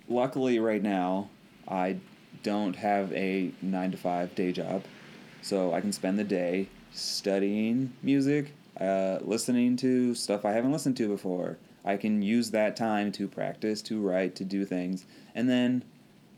[0.09, 1.31] luckily, right now,
[1.67, 1.97] I
[2.45, 4.85] don't have a nine to five day job.
[5.43, 10.97] So, I can spend the day studying music, uh, listening to stuff I haven't listened
[10.99, 11.59] to before.
[11.85, 15.05] I can use that time to practice, to write, to do things.
[15.35, 15.85] And then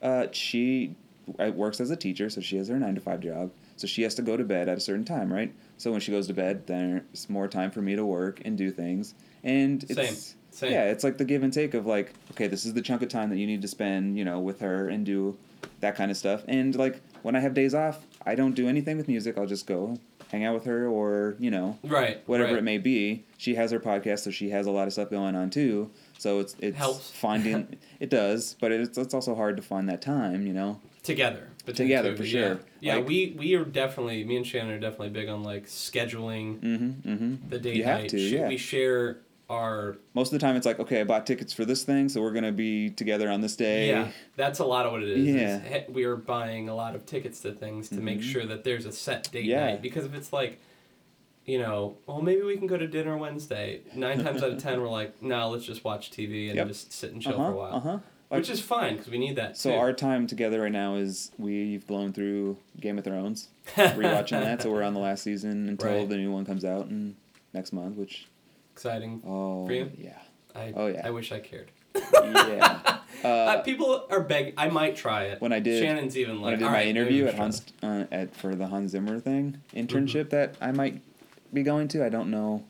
[0.02, 0.96] uh, she
[1.38, 3.52] works as a teacher, so she has her nine to five job.
[3.76, 5.52] So, she has to go to bed at a certain time, right?
[5.76, 8.70] So, when she goes to bed, there's more time for me to work and do
[8.70, 9.14] things.
[9.44, 9.94] And it's.
[9.94, 10.36] Same.
[10.50, 10.72] Same.
[10.72, 13.10] Yeah, it's like the give and take of like, okay, this is the chunk of
[13.10, 15.36] time that you need to spend, you know, with her and do
[15.80, 16.44] that kind of stuff.
[16.48, 19.36] And like when I have days off, I don't do anything with music.
[19.36, 19.98] I'll just go
[20.30, 22.22] hang out with her or you know Right.
[22.26, 22.58] whatever right.
[22.58, 23.24] it may be.
[23.38, 25.90] She has her podcast, so she has a lot of stuff going on too.
[26.18, 27.10] So it's it's Helps.
[27.14, 30.80] finding it does, but it's it's also hard to find that time, you know.
[31.02, 31.48] together.
[31.66, 32.48] Together, the for two, sure.
[32.48, 35.66] Yeah, yeah Like- we we are definitely me and Shannon are definitely big on like
[35.66, 37.10] scheduling Mm-hmm.
[37.12, 37.48] Mm-hmm.
[37.48, 38.10] the date You have night.
[38.10, 38.48] to, yeah.
[38.48, 41.84] We share our Most of the time, it's like, okay, I bought tickets for this
[41.84, 43.88] thing, so we're gonna be together on this day.
[43.88, 44.08] yeah.
[44.36, 45.26] That's a lot of what it is.
[45.28, 45.58] is Yeah.
[45.86, 48.22] he- we are buying a lot of tickets to things to make Mhm.
[48.22, 49.66] sure that there's a set date Yeah.
[49.66, 50.58] night because if it's like.
[51.48, 53.82] You know, well, maybe we can go to dinner Wednesday.
[53.94, 56.66] Nine times out of ten, we're like, no, let's just watch TV and Yep.
[56.66, 57.44] just sit and chill Uh huh.
[57.44, 57.98] for a while, Uh huh.
[58.30, 59.56] which is fine because we need that.
[59.56, 59.76] So too.
[59.76, 63.46] our time together right now is we've blown through Game of Thrones,
[63.76, 64.62] rewatching that.
[64.62, 66.08] So we're on the last season until Right.
[66.08, 67.14] the new one comes out in
[67.54, 67.96] next month.
[67.96, 68.26] Which
[68.80, 69.22] exciting.
[69.26, 69.90] oh For you?
[69.96, 70.18] yeah,
[70.54, 71.00] I Oh, yeah.
[71.04, 71.70] I wish I cared.
[72.12, 72.98] yeah.
[73.24, 74.52] Uh, Uh, people are begging.
[74.58, 75.40] I might try it.
[75.40, 77.34] when I did Shannon's even like when I did "All my right, interview at.
[77.34, 80.28] Hans uh, at for the Hans Zimmer thing internship Mm-hmm.
[80.36, 81.00] that I might
[81.52, 82.04] be going to.
[82.04, 82.62] I don't know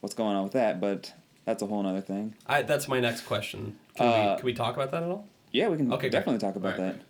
[0.00, 1.12] what's going on with that, but
[1.44, 2.34] that's a whole other thing.
[2.46, 3.76] I, that's my next question.
[3.96, 5.26] Can Uh, we can we talk about that at all?
[5.50, 6.12] Yeah, we can Okay, great.
[6.12, 7.04] definitely talk about Alright, that.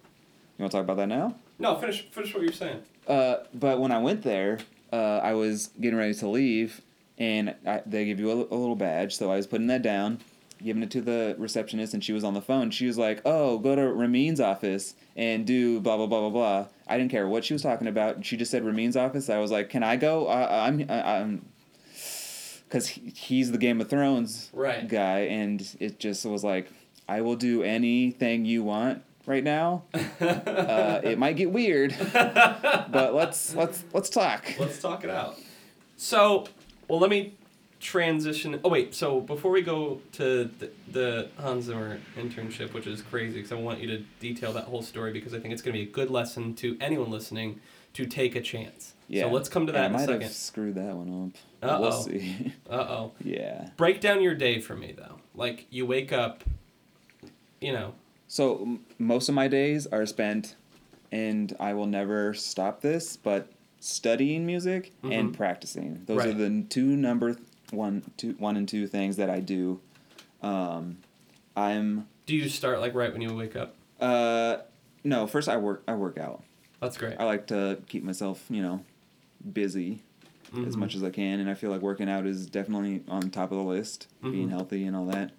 [0.56, 1.34] You want to talk about that now?
[1.59, 2.80] No, finish finish what you're saying.
[3.06, 4.59] Uh, but when I went there,
[4.93, 6.80] uh, I was getting ready to leave,
[7.18, 9.16] and I, they give you a, a little badge.
[9.16, 10.20] So I was putting that down,
[10.62, 12.70] giving it to the receptionist, and she was on the phone.
[12.70, 16.66] She was like, "Oh, go to Ramin's office and do blah blah blah blah blah."
[16.88, 18.24] I didn't care what she was talking about.
[18.24, 19.28] She just said Ramin's office.
[19.30, 21.47] I was like, "Can I go?" I, I'm I, I'm
[22.68, 24.86] because he, he's the Game of Thrones Right.
[24.88, 26.70] guy, and it just was like,
[27.09, 29.82] "I will do anything you want." Right now,
[30.20, 34.44] uh, it might get weird, but let's let's let's talk.
[34.56, 35.34] Let's talk it out.
[35.97, 36.47] So,
[36.88, 37.34] well, let me
[37.80, 38.58] transition.
[38.64, 43.36] Oh wait, so before we go to the, the Hans Zimmer internship, which is crazy,
[43.36, 45.82] because I want you to detail that whole story because I think it's going to
[45.84, 47.60] be a good lesson to anyone listening
[47.94, 48.94] to take a chance.
[49.08, 49.22] Yeah.
[49.22, 50.22] So let's come to that And in I a might second.
[50.22, 51.32] have screwed that one
[51.62, 51.68] up.
[51.70, 51.80] Uh-oh.
[51.80, 52.52] We'll see.
[52.70, 53.12] Uh oh.
[53.22, 53.68] yeah.
[53.76, 55.20] Break down your day for me though.
[55.34, 56.42] Like you wake up,
[57.60, 57.94] you know.
[58.28, 60.56] So m- most of my days are spent,
[61.12, 63.48] and I will never stop this, but
[63.96, 65.36] studying music and Mhm.
[65.36, 66.02] practicing.
[66.06, 69.80] Those are the two number th- one, two, one and two things that I do.
[70.42, 70.98] Um,
[71.56, 73.74] I'm Do you start like right when you wake up?
[74.00, 74.58] uh,
[75.04, 75.26] no.
[75.26, 75.82] First, I work.
[75.86, 76.42] I work out.
[76.80, 77.14] That's great.
[77.18, 78.84] I like to keep myself, you know,
[79.52, 80.02] busy
[80.66, 80.78] as Mhm.
[80.80, 83.58] much as I can, and I feel like working out is definitely on top of
[83.58, 84.50] the list, being Mhm.
[84.50, 85.30] healthy and all that.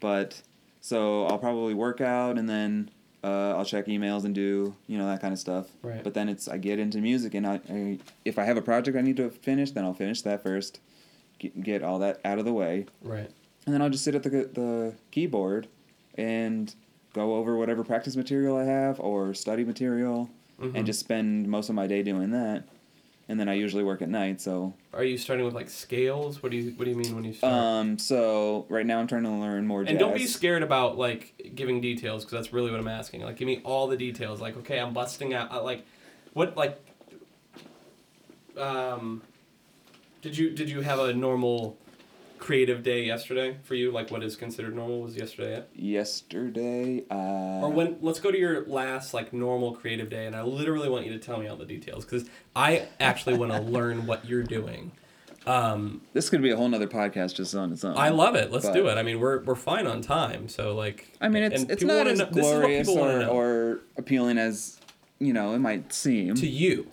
[0.00, 0.42] But
[0.80, 2.90] so I'll probably work out, and then
[3.24, 5.66] uh, I'll check emails and do you know that kind of stuff.
[5.82, 6.04] Right.
[6.04, 8.96] But then it's I get into music, and I, I if I have a project
[8.96, 10.80] I need to finish, then I'll finish that first,
[11.38, 13.30] get, get all that out of the way, Right.
[13.66, 15.66] and then I'll just sit at the the keyboard
[16.16, 16.74] and
[17.14, 20.28] go over whatever practice material I have or study material
[20.60, 20.74] Mhm.
[20.76, 22.64] and just spend most of my day doing that.
[23.26, 26.42] And then I usually work at night, so Are you starting with like scales?
[26.42, 27.52] What do you What do you mean when you start?
[27.52, 29.90] um so right now I'm trying to learn more jazz.
[29.90, 33.22] and don't be scared about like giving details because that's really what I'm asking.
[33.22, 34.40] Like, give me all the details.
[34.42, 35.50] Like, okay, I'm busting out.
[35.50, 35.86] uh, Like,
[36.34, 36.78] what like?
[38.58, 39.22] Um,
[40.22, 41.76] did you did you have a normal
[42.44, 43.90] creative day yesterday for you?
[43.90, 45.70] Like, what is considered normal was yesterday it?
[45.74, 47.96] Yesterday, uh Or when?
[48.02, 51.18] Let's go to your last like normal creative day, and I literally want you to
[51.18, 54.92] tell me all the details because I actually want to learn what you're doing.
[55.46, 57.96] Um, this could be a whole nother podcast just on its own.
[57.98, 58.50] I love it.
[58.50, 58.96] Let's But- do it.
[58.98, 61.08] I mean, we're we're fine on time, so like.
[61.20, 64.78] I mean, it's it's not as know- this is what glorious or, or appealing as
[65.18, 66.34] you know it might seem.
[66.34, 66.88] to you.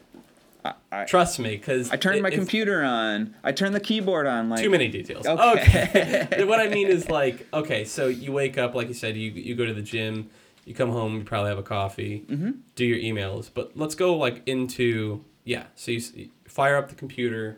[0.64, 3.36] I, I, Trust me, because I turned my computer on.
[3.44, 4.50] I turned the keyboard on.
[4.50, 5.26] Like Too many details.
[5.26, 5.90] Okay.
[6.30, 6.44] Okay.
[6.46, 9.56] what I mean is like, okay, so you wake up, like you said, you you
[9.56, 10.30] go to the gym,
[10.66, 12.52] you come home, you probably have a coffee, Mm-hmm.
[12.76, 15.64] do your emails, but let's go like into yeah.
[15.76, 17.58] So you fire up the computer,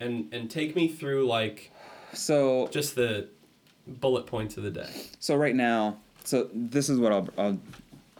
[0.00, 1.70] and and take me through like
[2.12, 3.28] So just the
[3.86, 4.90] bullet points of the day.
[5.18, 7.58] So right now, so this is what I'll, I'll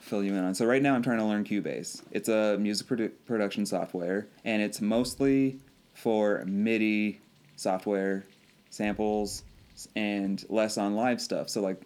[0.04, 0.54] fill you in on.
[0.54, 2.02] So right now, I'm trying to learn Cubase.
[2.10, 5.58] It's a music produ- production software, and it's mostly
[5.94, 7.20] for MIDI
[7.56, 8.24] software,
[8.70, 9.42] samples,
[9.96, 11.48] and less on live stuff.
[11.48, 11.80] So like,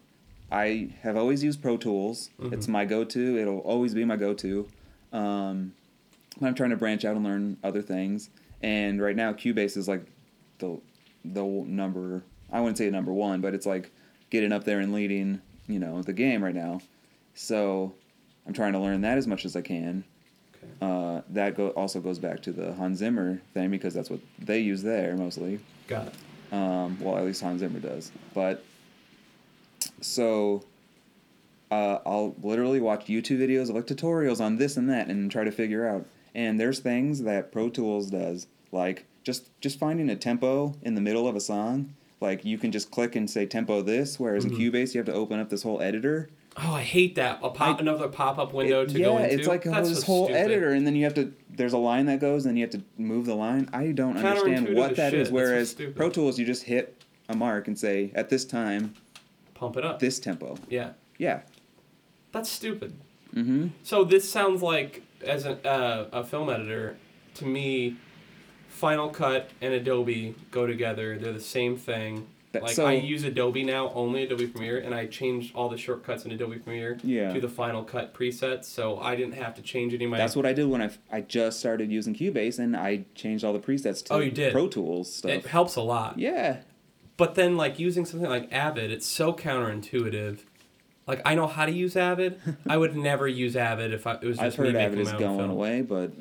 [0.50, 2.30] I have always used Pro Tools.
[2.52, 3.38] It's my go-to.
[3.38, 4.66] It'll always be my go-to.
[5.12, 5.74] Um,
[6.40, 8.30] but I'm trying to branch out and learn other things.
[8.62, 10.04] And right now, Cubase is like
[10.58, 10.80] the
[11.24, 12.22] the number.
[12.50, 13.92] I wouldn't say number one, but it's like
[14.30, 15.40] getting up there and leading.
[15.66, 16.80] You know, the game right now.
[17.34, 17.92] So
[18.48, 20.02] I'm trying to learn that as much as I can.
[20.56, 20.72] Okay.
[20.80, 24.58] Uh, that go- also goes back to the Hans Zimmer thing because that's what they
[24.60, 25.60] use there mostly.
[25.86, 26.14] Got it.
[26.52, 28.10] Um, well, at least Hans Zimmer does.
[28.34, 28.64] But
[30.00, 30.64] so
[31.70, 35.44] uh, I'll literally watch YouTube videos of like tutorials on this and that and try
[35.44, 36.06] to figure out.
[36.34, 41.00] And there's things that Pro Tools does, like just just finding a tempo in the
[41.00, 41.94] middle of a song.
[42.20, 44.60] Like you can just click and say tempo this, whereas Mm-hmm.
[44.60, 46.28] in Cubase you have to open up this whole editor.
[46.60, 47.38] Oh, I hate that.
[47.42, 49.34] A pop, I- another pop-up window It- to yeah, go into.
[49.34, 50.40] it's like That's this so whole stupid.
[50.40, 51.32] editor, and then you have to.
[51.50, 53.68] There's a line that goes, and then you have to move the line.
[53.72, 55.20] I don't understand what that shit.
[55.20, 55.28] is.
[55.28, 55.74] That's so Whereas.
[55.94, 58.94] Pro Tools, you just hit a mark and say at this time
[59.54, 59.98] Pump it up.
[59.98, 60.56] this tempo.
[60.68, 61.40] yeah, Yeah.
[62.32, 62.94] that's stupid.
[63.34, 63.68] Mm-hmm.
[63.82, 66.96] So this sounds like, as an, uh, a film editor,
[67.34, 67.96] to me,
[68.68, 71.18] Final Cut and Adobe go together.
[71.18, 72.26] They're the same thing.
[72.52, 75.76] That- like so- I use Adobe now, only Adobe Premiere, and I changed all the
[75.76, 77.32] shortcuts in Adobe Premiere Yeah.
[77.34, 80.16] to the Final Cut presets, so I didn't have to change any of my.
[80.16, 83.44] That's what I did when I, f- I just started using Cubase, and I changed
[83.44, 84.52] all the presets to Oh, you did?
[84.52, 85.30] Pro Tools stuff.
[85.30, 86.18] it helps a lot.
[86.18, 86.58] yeah.
[87.18, 90.38] But then, like using something like Avid, it's so counterintuitive.
[91.06, 92.38] Like I know how to use Avid.
[92.68, 95.38] I would never use Avid if I, it was just I've heard Avid is going
[95.38, 95.50] film.
[95.50, 96.12] away, but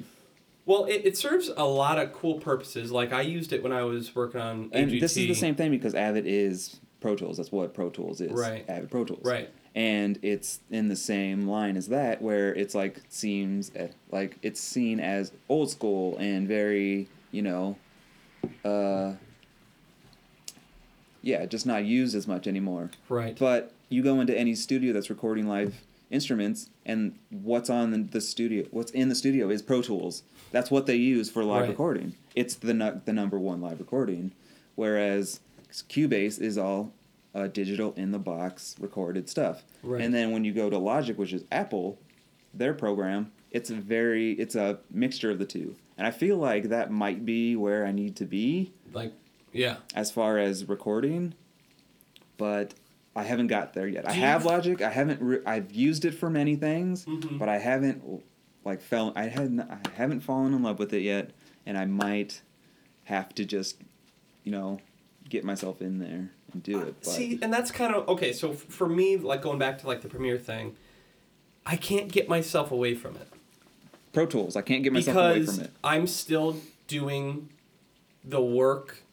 [0.68, 2.92] Well, it, it serves a lot of cool purposes.
[2.92, 5.00] Like I used it when I was working on and AGT.
[5.00, 7.38] this is the same thing because Avid is Pro Tools.
[7.38, 8.34] That's what Pro Tools is.
[8.34, 8.66] Right.
[8.68, 9.24] Avid Pro Tools.
[9.24, 9.50] Right.
[9.76, 14.60] And it's in the same line as that, where it's like seems eh, like it's
[14.60, 17.78] seen as old school and very, you know,
[18.66, 19.14] uh,
[21.22, 22.92] yeah, just not used as much anymore.
[23.08, 23.38] Right.
[23.40, 25.76] But you go into any studio that's recording live
[26.10, 30.24] instruments, and what's on the studio, what's in the studio is Pro Tools.
[30.52, 31.70] That's what they use for live Right.
[31.70, 32.14] recording.
[32.36, 34.32] It's the nu- the number one live recording,
[34.76, 35.40] whereas
[35.90, 36.94] Cubase is all
[37.36, 39.64] uh, digital in the box recorded stuff.
[39.84, 40.02] Right.
[40.02, 42.00] And then when you go to Logic, which is Apple,
[42.54, 45.76] their program, it's a very it's a mixture of the two.
[45.98, 49.14] And I feel like that might be where I need to be like,
[49.52, 49.78] yeah.
[49.96, 51.34] as far as recording,
[52.38, 52.74] but
[53.16, 54.08] I haven't got there yet.
[54.08, 54.80] I have Logic.
[54.82, 55.22] I haven't.
[55.22, 57.40] Re- I've used it for many things, Mhm.
[57.40, 58.04] but I haven't
[58.68, 59.14] like fell.
[59.16, 59.62] I hadn't.
[59.62, 61.32] I haven't fallen in love with it yet,
[61.66, 62.42] and I might
[63.06, 63.82] have to just,
[64.44, 64.80] you know,
[65.28, 66.96] get myself in there and do it.
[67.02, 68.34] But See, and that's kind of okay.
[68.34, 70.76] So for me, like going back to like the Premiere thing,
[71.66, 73.28] I can't get myself away from it
[74.18, 75.58] Pro Tools, I can't get myself away from it.
[75.58, 76.58] Because I'm still
[76.88, 77.50] doing
[78.24, 79.04] the work.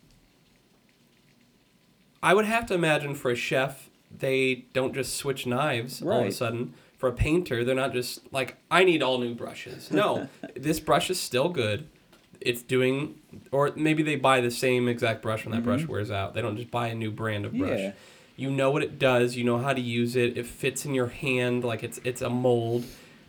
[2.22, 6.26] I would have to imagine for a chef, they don't just switch knives all of
[6.28, 6.72] a sudden.
[7.04, 9.90] For a painter, they're not just like, I need all new brushes.
[9.90, 10.26] No,
[10.56, 11.86] this brush is still good.
[12.40, 13.16] It's doing,
[13.52, 16.32] or maybe they buy the same exact brush when that brush wears out.
[16.32, 17.72] They don't just buy a new brand of brush.
[17.72, 17.78] Mm-hmm.
[17.78, 17.92] Yeah.
[18.36, 19.36] You know what it does.
[19.36, 20.38] You know how to use it.
[20.38, 22.86] It fits in your hand like it's it's a mold.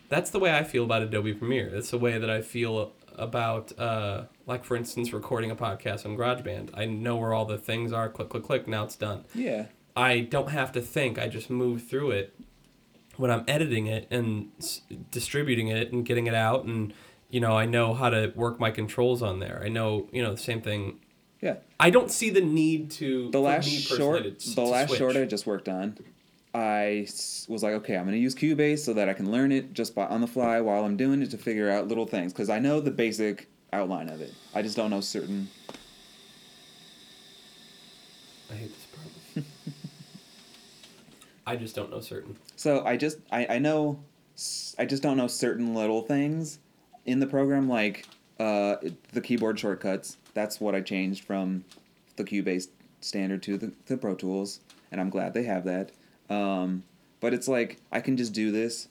[0.08, 1.68] That's the way I feel about Adobe Premiere.
[1.68, 6.16] That's the way that I feel about, uh, like for instance, recording a podcast on
[6.16, 6.70] GarageBand.
[6.72, 8.08] I know where all the things are.
[8.08, 8.66] Click, click, click.
[8.66, 9.26] Now it's done.
[9.34, 9.66] Yeah.
[9.94, 11.18] I don't have to think.
[11.18, 12.34] I just move through it
[13.16, 16.64] when I'm editing it and s- distributing it and getting it out.
[16.64, 16.92] And,
[17.30, 19.60] you know, I know how to work my controls on there.
[19.64, 21.00] I know, you know, the same thing.
[21.40, 21.56] Yeah.
[21.78, 23.30] I don't see the need to.
[23.30, 24.98] The last short, personally to the to last switch.
[24.98, 25.98] short I just worked on,
[26.54, 27.06] I
[27.48, 30.06] was like, okay, I'm gonna use Cubase so that I can learn it just by
[30.06, 32.80] on the fly while I'm doing it to figure out little things because I know
[32.80, 34.32] the basic outline of it.
[34.54, 35.48] I just don't know certain.
[38.50, 38.85] I hate this.
[41.46, 42.36] I just don't know certain.
[42.56, 44.00] So I just I I know
[44.78, 46.58] I just don't know certain little things
[47.04, 48.06] in the program like
[48.40, 48.76] uh
[49.12, 50.16] the keyboard shortcuts.
[50.34, 51.64] That's what I changed from
[52.16, 52.68] the Cubase
[53.00, 54.60] standard to the, the Pro Tools,
[54.90, 55.92] and I'm glad they have that.
[56.28, 56.82] Um,
[57.20, 58.88] but it's like I can just do this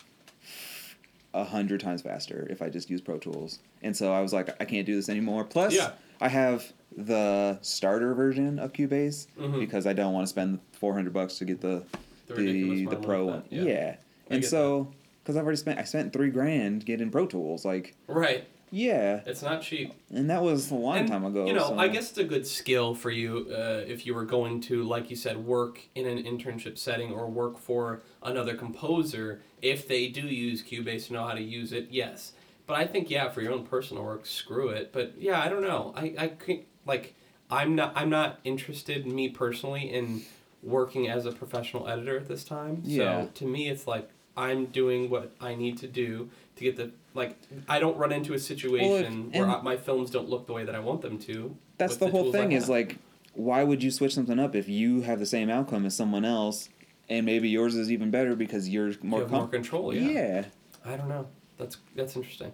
[1.34, 3.60] a hundred times faster if I just use Pro Tools.
[3.84, 5.44] And so I was like, I can't do this anymore.
[5.44, 5.92] Plus, Yeah.
[6.22, 9.60] I have the starter version of Cubase Mhm.
[9.60, 11.84] because I don't want to spend four hundred bucks to get the
[12.28, 13.44] The the the, pro one.
[13.50, 13.62] Yeah.
[13.64, 13.96] yeah.
[14.30, 14.92] And so,
[15.24, 17.64] because I've already spent, I spent three grand getting Pro Tools.
[17.66, 18.46] Like, Right.
[18.72, 19.94] yeah, It's not cheap.
[20.12, 21.46] and that was a long And, time ago.
[21.46, 24.26] You know, so- I guess it's a good skill for you uh, if you were
[24.26, 29.42] going to, like you said, work in an internship setting or work for another composer.
[29.62, 31.88] If they do use Cubase, to know how to use it.
[31.92, 32.34] Yes,
[32.68, 34.92] but I think yeah, for your own personal work, screw it.
[34.92, 35.94] But yeah, I don't know.
[35.96, 37.14] I I like
[37.50, 40.22] I'm not I'm not interested me personally in
[40.66, 42.82] working as a professional editor at this time.
[42.84, 43.24] Yeah.
[43.24, 46.92] So to me, it's like I'm doing what I need to do to get the
[47.14, 47.38] like.
[47.70, 50.76] I don't run into a situation where I, my films don't look the way that
[50.76, 51.56] I want them to.
[51.78, 52.52] that's with the, whole thing.
[52.52, 52.98] Is like,
[53.34, 56.70] why would you switch something up if you have the same outcome as someone else,
[57.08, 59.94] and maybe yours is even better because you're more you have more control.
[59.94, 60.10] Yeah.
[60.10, 60.46] yeah.
[60.84, 61.28] I don't know.
[61.58, 62.52] That's that's interesting.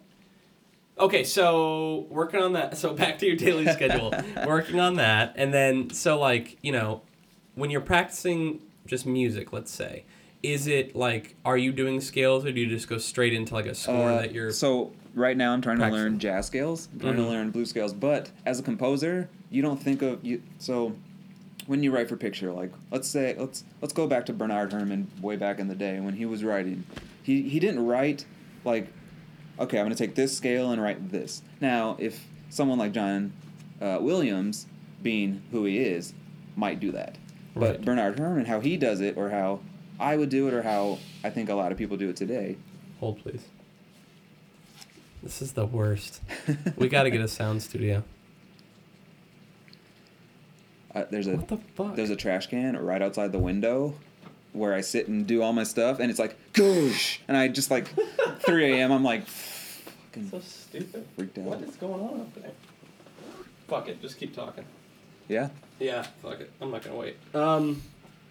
[1.00, 2.78] Okay, so working on that.
[2.78, 4.14] So back to your daily schedule.
[4.46, 7.02] working on that, and then so like you know,
[7.56, 10.04] when you're practicing just music, let's say,
[10.44, 13.66] is it like are you doing scales or do you just go straight into like
[13.68, 16.90] a score Uh, that you're so right now I'm trying to learn jazz scales.
[16.94, 17.18] I'm trying Mhm.
[17.18, 20.42] to learn blues scales, but as a composer, you don't think of you.
[20.58, 20.96] So
[21.68, 25.08] when you write for picture, like let's say let's let's go back to Bernard Herrmann
[25.22, 26.86] way back in the day when he was writing.
[27.22, 28.26] He he didn't write
[28.66, 28.88] like,
[29.60, 31.44] okay, I'm gonna take this scale and write this.
[31.60, 33.32] Now if someone like John
[33.80, 34.66] uh, Williams,
[35.04, 36.14] being who he is,
[36.56, 37.18] might do that.
[37.56, 37.82] But Right.
[37.86, 39.60] Bernard Herrmann, how he does it, or how
[40.00, 42.56] I would do it, or how I think a lot of people do it today.
[43.00, 43.44] hold please
[45.24, 46.22] this is the worst
[46.78, 48.04] we got to get a sound studio
[50.94, 53.94] Uh, there's a what the fuck there's a trash can right outside the window
[54.54, 57.72] where I sit and do all my stuff, and it's like goosh, and I just
[57.72, 57.88] like
[58.46, 58.92] 3 a.m.
[58.92, 61.44] I'm like fucking so stupid freaked out.
[61.46, 62.52] what is going on up there
[63.70, 64.66] fuck it just keep talking
[65.32, 65.50] Yeah.
[65.80, 67.82] yeah fuck it i'm not gonna wait um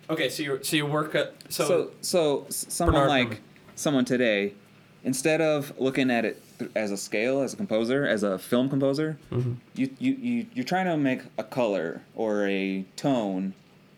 [0.09, 3.43] okay so you so you work at so, So so, someone Bernard like Herrmann.
[3.77, 4.53] someone today,
[5.05, 8.69] instead of looking at it th- as a scale, as a composer, as a film
[8.69, 9.57] composer, Mhm.
[9.75, 13.55] you, you you you're trying to make a color or a tone,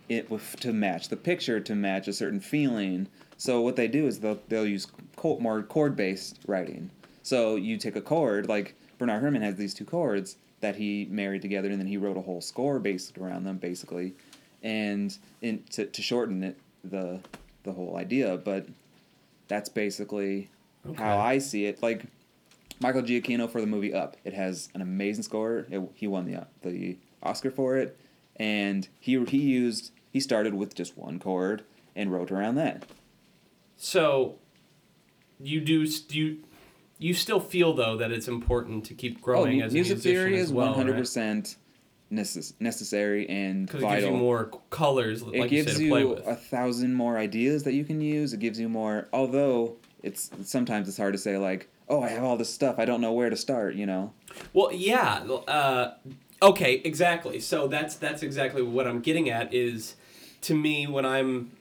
[0.08, 3.08] it with to match the picture to match a certain feeling.
[3.36, 6.90] So what they do is they'll they'll use co- more chord based writing.
[7.24, 11.42] So you take a chord like Bernard Herrmann has these two chords that he married
[11.42, 14.14] together, and then he wrote a whole score based around them, basically,
[14.62, 17.20] and in to, to shorten it the
[17.64, 18.38] the whole idea.
[18.38, 18.66] But
[19.48, 20.48] that's basically
[20.96, 21.82] how I see it.
[21.82, 22.06] Like
[22.80, 24.16] Michael Giacchino for the movie Up.
[24.24, 25.66] It has an amazing score.
[25.70, 27.98] It, he won the the Oscar for it,
[28.36, 31.64] and he he used he started with just one chord
[31.94, 32.84] and wrote around that.
[33.76, 34.36] So,
[35.40, 36.38] you do do you,
[37.02, 40.12] you still feel though that it's important to keep growing oh, as music a musician
[40.12, 41.56] theory is one hundred percent
[42.12, 45.90] necessary and Because it gives you more colors, like it you gives say, to you,
[45.90, 46.26] play with.
[46.26, 48.34] a thousand more ideas that you can use.
[48.34, 49.08] It gives you more.
[49.12, 52.78] Although it's sometimes it's hard to say like, oh, I have all this stuff.
[52.78, 53.76] I don't know where to start.
[53.76, 54.12] You know.
[54.52, 55.22] Well, yeah.
[55.48, 55.94] Uh,
[56.42, 57.40] okay, exactly.
[57.40, 59.54] So that's that's exactly what I'm getting at.
[59.54, 59.96] Is
[60.42, 61.52] to me when I'm,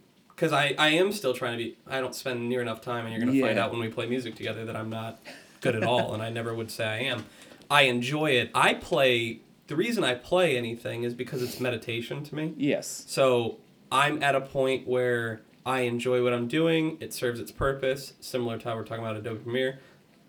[0.41, 1.77] because I I am still trying to be.
[1.87, 4.33] I don't spend near enough time, and you're gonna find out when we play music
[4.33, 5.19] together that I'm not
[5.61, 7.25] good at all, and I never would say I am.
[7.69, 8.49] I enjoy it.
[8.55, 9.41] I play.
[9.67, 12.55] The reason I play anything is because it's meditation to me.
[12.57, 13.05] Yes.
[13.07, 13.59] So
[13.91, 16.97] I'm at a point where I enjoy what I'm doing.
[16.99, 19.79] It serves its purpose, similar to how we're talking about Adobe Premiere.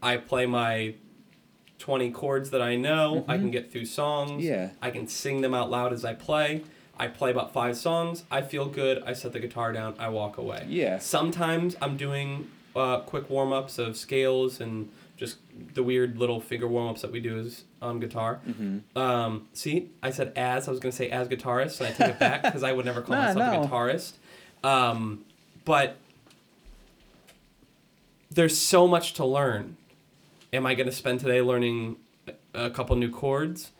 [0.02, 0.94] I play my
[1.78, 3.24] 20 chords that I know.
[3.26, 3.44] I mm-hmm.
[3.44, 4.44] can get through songs.
[4.44, 4.70] Yeah.
[4.82, 6.62] I can sing them out loud as I play.
[7.02, 8.22] I play about five songs.
[8.30, 9.02] I feel good.
[9.04, 9.94] I set the guitar down.
[9.98, 10.64] I walk away.
[10.68, 10.98] Yeah.
[10.98, 15.38] Sometimes I'm doing uh, quick warm ups of scales and just
[15.74, 18.40] the weird little finger warm ups that we do is on guitar.
[18.48, 18.96] Mm-hmm.
[18.96, 20.68] Um, see, I said as.
[20.68, 22.84] I was going to say as guitarist, and I take it back because I would
[22.86, 23.62] never call Nah, myself no.
[23.62, 24.12] a guitarist.
[24.62, 25.24] Um,
[25.64, 25.96] but
[28.30, 29.76] there's so much to learn.
[30.52, 31.96] Am I going to spend today learning
[32.54, 33.72] a couple new chords?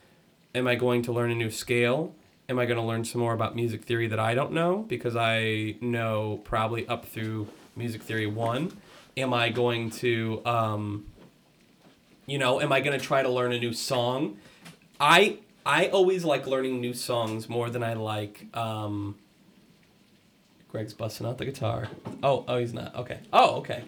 [0.55, 2.15] Am I going to learn a new scale?
[2.49, 5.17] Am I going to learn some more about music theory that I don't know because
[5.17, 8.77] I know probably up through music theory one?
[9.17, 11.07] Am I going to, um,
[12.27, 14.39] you know, am I going to try to learn a new song?
[14.99, 18.47] I I always like learning new songs more than I like.
[18.57, 19.17] Um,
[20.69, 21.89] Greg's busting out the guitar.
[22.23, 22.95] Oh, oh, he's not.
[22.97, 23.21] Okay.
[23.33, 23.85] Oh, okay.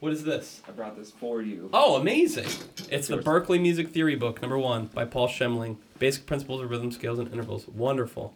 [0.00, 0.62] What is this?
[0.68, 1.70] I brought this for you.
[1.72, 2.46] Oh, amazing!
[2.90, 3.18] It's the.
[3.18, 5.76] Berklee Music Theory book, number one, by Paul Schmeling.
[5.98, 7.66] Basic Principles of Rhythm, Scales, and Intervals.
[7.66, 8.32] Wonderful.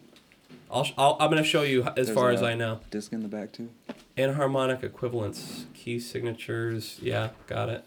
[0.69, 2.81] I'll, I'll, I'm gonna show you as There's far a as I know.
[2.91, 3.69] Disc in the back too.
[4.17, 6.99] Enharmonic equivalents, key signatures.
[7.01, 7.85] Yeah, got it.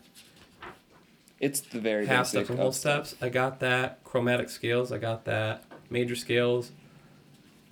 [1.38, 3.14] It's the very Half basic steps and whole steps.
[3.20, 4.02] I got that.
[4.04, 4.90] Chromatic scales.
[4.90, 5.64] I got that.
[5.90, 6.72] Major scales.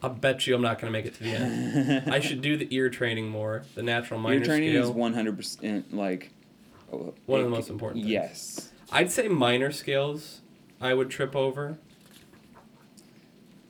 [0.05, 2.13] I bet you I'm not gonna make it to the end.
[2.13, 3.63] I should do the ear training more.
[3.75, 4.85] The natural minor Your training scale.
[4.85, 6.31] is one hundred percent like
[6.93, 8.13] oh, One of the most important things.
[8.13, 8.71] Yes.
[8.93, 10.41] I'd say minor scales
[10.81, 11.79] I would trip over.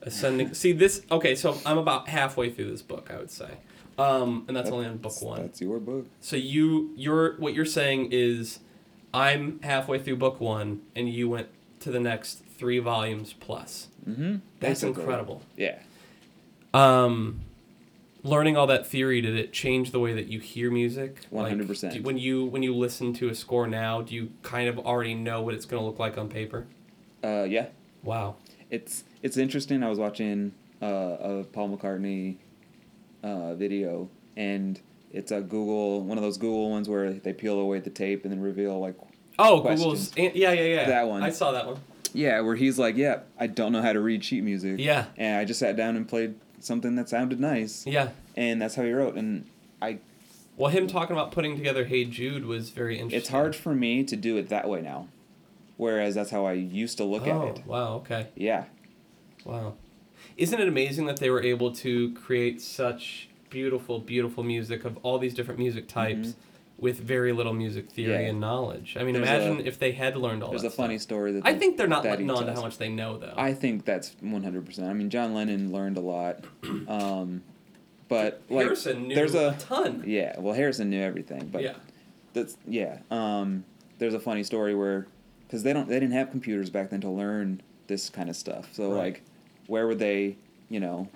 [0.01, 0.53] Ascending.
[0.53, 1.01] See this.
[1.09, 3.09] Okay, so I'm about halfway through this book.
[3.11, 3.49] I would say,
[3.97, 5.41] um, and that's only on book one.
[5.41, 6.05] That's your book.
[6.21, 8.59] So you, you're what you're saying is,
[9.13, 11.47] I'm halfway through book one, and you went
[11.79, 13.87] to the next three volumes plus.
[14.07, 14.35] Mm-hmm.
[14.59, 15.41] That's incredible.
[15.57, 15.79] Yeah.
[16.75, 17.41] Um,
[18.23, 21.21] learning all that theory did it change the way that you hear music?
[21.31, 21.93] 100%.
[21.93, 25.13] do- when you when you listen to a score now, do you kind of already
[25.13, 26.65] know what it's going to look like on paper?
[27.23, 27.67] Uh, yeah.
[28.03, 28.35] Wow.
[28.69, 29.83] It's it's interesting.
[29.83, 32.37] I was watching uh, a Paul McCartney
[33.23, 34.79] uh, video, and
[35.11, 38.31] it's a Google one of those Google ones where they peel away the tape and
[38.33, 38.95] then reveal like
[39.37, 40.09] Oh, questions.
[40.11, 40.35] Google's.
[40.35, 40.85] Yeah, yeah, yeah.
[40.87, 41.21] That one.
[41.23, 41.77] I saw that one.
[42.13, 44.75] yeah, where he's like, yeah, I don't know how to read sheet music.
[44.79, 45.05] Yeah.
[45.17, 46.35] And I just sat down and played
[46.65, 48.09] something that sounded nice, Yeah.
[48.35, 49.15] and that's how he wrote.
[49.15, 49.45] And
[49.81, 49.99] I
[50.57, 53.19] Well, him talking about putting together Hey Jude was very interesting.
[53.19, 55.07] It's hard for me to do it that way now,
[55.77, 57.65] whereas that's how I used to look oh, at it.
[57.65, 57.95] wow.
[57.95, 58.27] Okay.
[58.35, 58.65] Yeah,
[59.43, 59.75] Wow.
[60.37, 65.17] Isn't it amazing that they were able to create such beautiful, beautiful music of all
[65.17, 66.39] these different music types mm-hmm.
[66.77, 68.11] With very little music theory.
[68.23, 68.29] Yeah.
[68.29, 68.97] and knowledge?
[68.99, 71.03] I mean, There's imagine a- if they had learned all there's that a funny stuff.
[71.09, 73.33] story that I think they're not letting on to how much they know, though.
[73.37, 74.87] I think that's one hundred percent.
[74.89, 76.43] I mean, John Lennon learned a lot,
[76.87, 77.43] um,
[78.07, 80.03] but like Harrison knew there's a, a ton.
[80.05, 80.39] yeah.
[80.39, 81.75] Well, Harrison knew everything, but yeah.
[82.33, 82.99] that's yeah.
[83.09, 83.63] Um,
[83.97, 85.07] there's a funny story where
[85.47, 88.69] because they don't they didn't have computers back then to learn this kind of stuff.
[88.73, 88.97] So Right.
[88.97, 89.23] like,
[89.67, 90.35] where would they
[90.69, 91.07] you know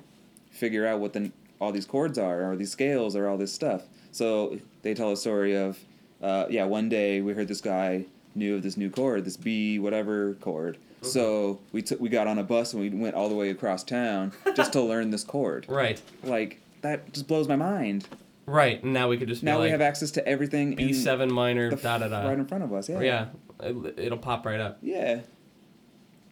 [0.51, 3.83] figure out what the all these chords are or these scales or all this stuff?
[4.11, 5.77] So they tell a story of
[6.21, 8.05] uh, yeah one day we heard this guy
[8.35, 10.77] knew of this new chord this B whatever chord.
[11.01, 13.83] So we took we got on a bus and we went all the way across
[13.83, 15.65] town just to learn this chord.
[15.69, 16.01] Right.
[16.23, 18.07] Like that just blows my mind.
[18.45, 18.83] Right.
[18.83, 21.75] Now we could just Now like we have access to everything in B7 minor, the
[21.77, 22.27] da da da.
[22.27, 22.89] right in front of us.
[22.89, 22.99] Yeah.
[22.99, 23.25] yeah.
[23.61, 24.79] it- It'll pop right up.
[24.81, 25.21] Yeah.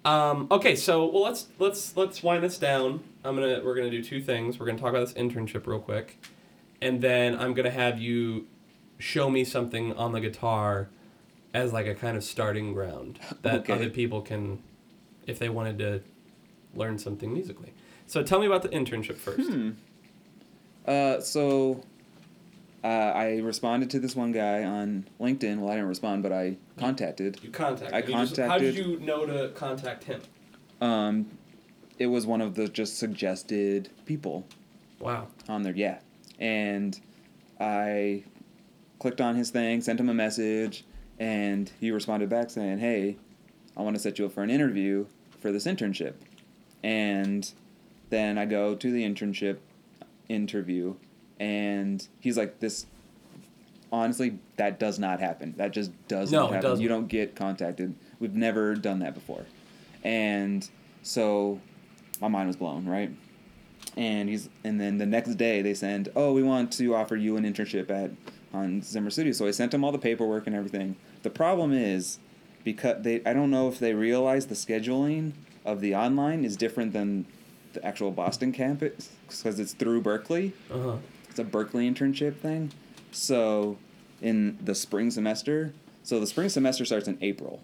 [0.06, 3.04] Um, okay, so well let's let's let's wind this down.
[3.24, 4.58] I'm gonna we're gonna do two things.
[4.60, 6.18] We're gonna talk about this internship real quick,
[6.82, 8.48] and then I'm gonna have you
[8.99, 10.90] show me something on the guitar
[11.54, 13.74] as like a kind of starting ground that Okay.
[13.74, 14.62] other people can,
[15.26, 16.02] if they wanted to
[16.76, 17.74] learn something musically.
[18.06, 19.49] So tell me about the internship first.
[19.49, 19.72] Hmm.
[20.86, 21.84] Uh, so
[22.84, 25.58] uh, I responded to this one guy on LinkedIn.
[25.60, 27.40] Well, I didn't respond, but I contacted.
[27.44, 27.94] You contacted.
[27.94, 30.22] I you just- how did you know to contact him?
[30.80, 31.38] Um,
[31.99, 34.45] it was one of the just suggested people
[34.99, 35.28] Wow.
[35.49, 35.74] on there.
[35.76, 35.99] Yeah,
[36.39, 36.99] and
[37.59, 38.23] I
[38.99, 40.84] clicked on his thing, sent him a message,
[41.19, 43.18] and he responded back saying, "Hey,
[43.76, 45.05] I want to set you up for an interview
[45.39, 46.14] for this internship."
[46.84, 47.51] And
[48.09, 49.57] then I go to the internship
[50.30, 50.95] interview,
[51.39, 52.85] and he's like, "This."
[53.89, 55.53] Honestly, that does not happen.
[55.55, 56.69] That just does No, not happen.
[56.69, 56.84] doesn't.
[56.84, 57.95] You don't get contacted.
[58.19, 59.45] We've never done that before.
[60.03, 60.69] And
[61.03, 61.61] so
[62.19, 63.09] my mind was blown, right?
[63.98, 67.36] And he's and then the next day they send, "Oh, we want to offer you
[67.36, 68.11] an internship at
[68.52, 70.95] Hans Zimmer Studio." So I sent him all the paperwork and everything.
[71.24, 72.19] The problem is
[72.64, 75.32] because they I don't know if they realize the scheduling
[75.65, 77.26] of the online is different than
[77.74, 80.53] the actual Boston campus because it's through Berklee.
[80.72, 80.95] Uh huh.
[81.30, 82.72] It's a Berklee internship thing.
[83.11, 83.78] So
[84.22, 87.61] in the spring semester, so the spring semester starts in April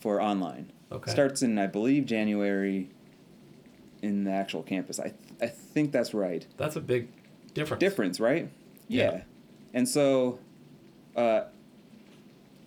[0.00, 0.72] for online.
[0.90, 1.10] Okay.
[1.10, 2.88] Starts in I believe January
[4.02, 4.98] in the actual campus.
[5.00, 6.46] I th- I think that's right.
[6.56, 7.08] That's a big
[7.54, 7.80] difference.
[7.80, 8.48] Difference, right?
[8.88, 9.22] Yeah.
[9.74, 10.38] And so
[11.16, 11.42] uh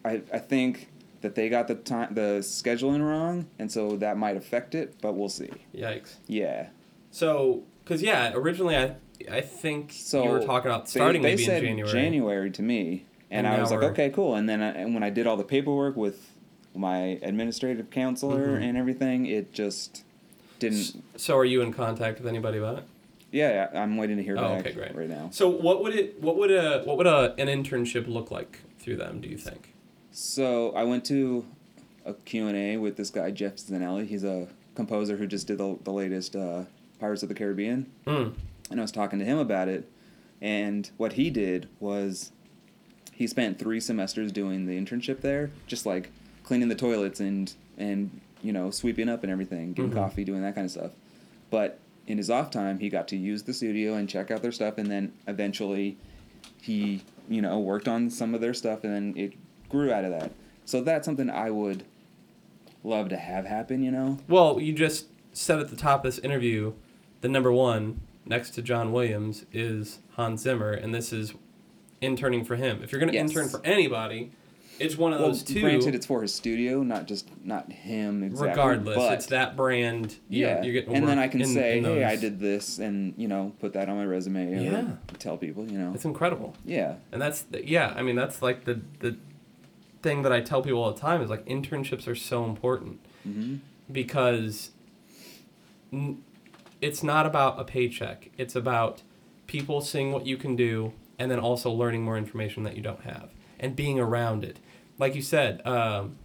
[0.06, 0.90] I I think
[1.22, 5.14] that they got the time the scheduling wrong and so that might affect it, but
[5.14, 5.50] we'll see.
[5.76, 6.16] Yikes.
[6.28, 6.68] Yeah.
[7.12, 8.96] So, because yeah, originally I
[9.30, 11.92] I think So you were talking about starting they, maybe said in January.
[11.92, 14.36] January to me, and, And I was like, we're- okay, cool.
[14.36, 16.32] And then I, and when I did all the paperwork with
[16.76, 18.64] my administrative counselor Mhm.
[18.64, 20.04] and everything, it just
[20.60, 21.02] didn't.
[21.18, 22.84] So, are you in contact with anybody about it?
[23.32, 24.96] Yeah, I'm waiting to hear Oh, back okay, great.
[24.96, 25.30] right now.
[25.32, 26.22] So, what would it?
[26.22, 26.82] What would a?
[26.84, 29.22] What would a an internship look like through them?
[29.22, 29.74] Do you think?
[30.12, 31.46] So I went to
[32.06, 34.08] a Q&A with this guy, Jeff Zanelli.
[34.08, 36.64] He's a composer who just did the, the latest uh,
[37.00, 37.86] Pirates of the Caribbean.
[38.08, 38.34] Mm.
[38.72, 39.88] and I was talking to him about it.
[40.42, 42.32] And what he did was
[43.14, 46.10] he spent three semesters doing the internship there, just like
[46.44, 49.96] cleaning the toilets and and you know sweeping up and everything, getting Mhm.
[49.96, 50.92] coffee, doing that kind of stuff.
[51.50, 54.52] But in his off time, he got to use the studio and check out their
[54.52, 55.98] stuff, and then eventually
[56.62, 59.34] he you know worked on some of their stuff, and then it
[59.70, 60.32] grew out of that.
[60.66, 61.84] So that's something I would
[62.84, 63.84] love to have happen.
[63.84, 64.18] You know.
[64.28, 66.74] Well, you just said at the top of this interview,
[67.22, 71.34] the number one next to John Williams is Hans Zimmer, and this is
[72.02, 72.82] interning for him.
[72.84, 73.30] If you're going to Yes.
[73.30, 74.32] intern for anybody,
[74.80, 75.62] it's one of Well, those two.
[75.62, 78.50] granted, it's for his studio, not just not him exactly.
[78.50, 80.16] regardless, but it's that brand.
[80.30, 83.14] yeah, you're getting and then I can in- say, in hey, I did this, and
[83.18, 84.64] you know, put that on my resume.
[84.64, 84.92] Yeah.
[85.20, 85.92] tell people, you know.
[85.94, 86.56] It's incredible.
[86.66, 89.18] Yeah, And that's the- yeah, I mean that's like the the
[90.02, 93.56] thing that I tell people all the time is like internships are so important hmm
[93.92, 94.72] because
[95.92, 96.24] n-
[96.82, 98.30] it's not about a paycheck.
[98.38, 99.02] It's about
[99.48, 103.02] people seeing what you can do and then also learning more information that you don't
[103.02, 103.30] have
[103.60, 104.58] and being around it.
[105.00, 106.18] Like you said, um,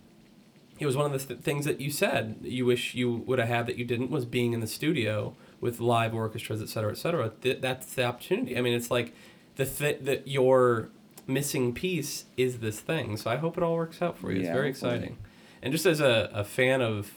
[0.79, 3.49] it was one of the th- things that you said you wish you would have
[3.49, 6.99] had that you didn't was being in the studio with live orchestras, et cetera, et
[6.99, 7.31] cetera.
[7.41, 8.59] Th- that's the opportunity.
[8.59, 9.15] I mean, it's like
[9.57, 10.91] the th- that your
[11.27, 13.17] missing piece is this thing.
[13.17, 14.41] So I hope it all works out for you.
[14.41, 14.95] Yeah, it's very hopefully.
[14.95, 15.19] exciting.
[15.63, 17.13] And just as a, a fan of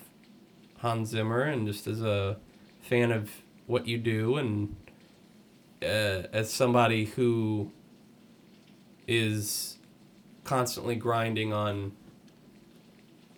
[0.77, 2.38] Hans Zimmer and just as a
[2.79, 3.31] fan of
[3.65, 4.75] what you do and
[5.81, 7.71] uh, as somebody who
[9.07, 9.76] is
[10.47, 11.91] constantly grinding on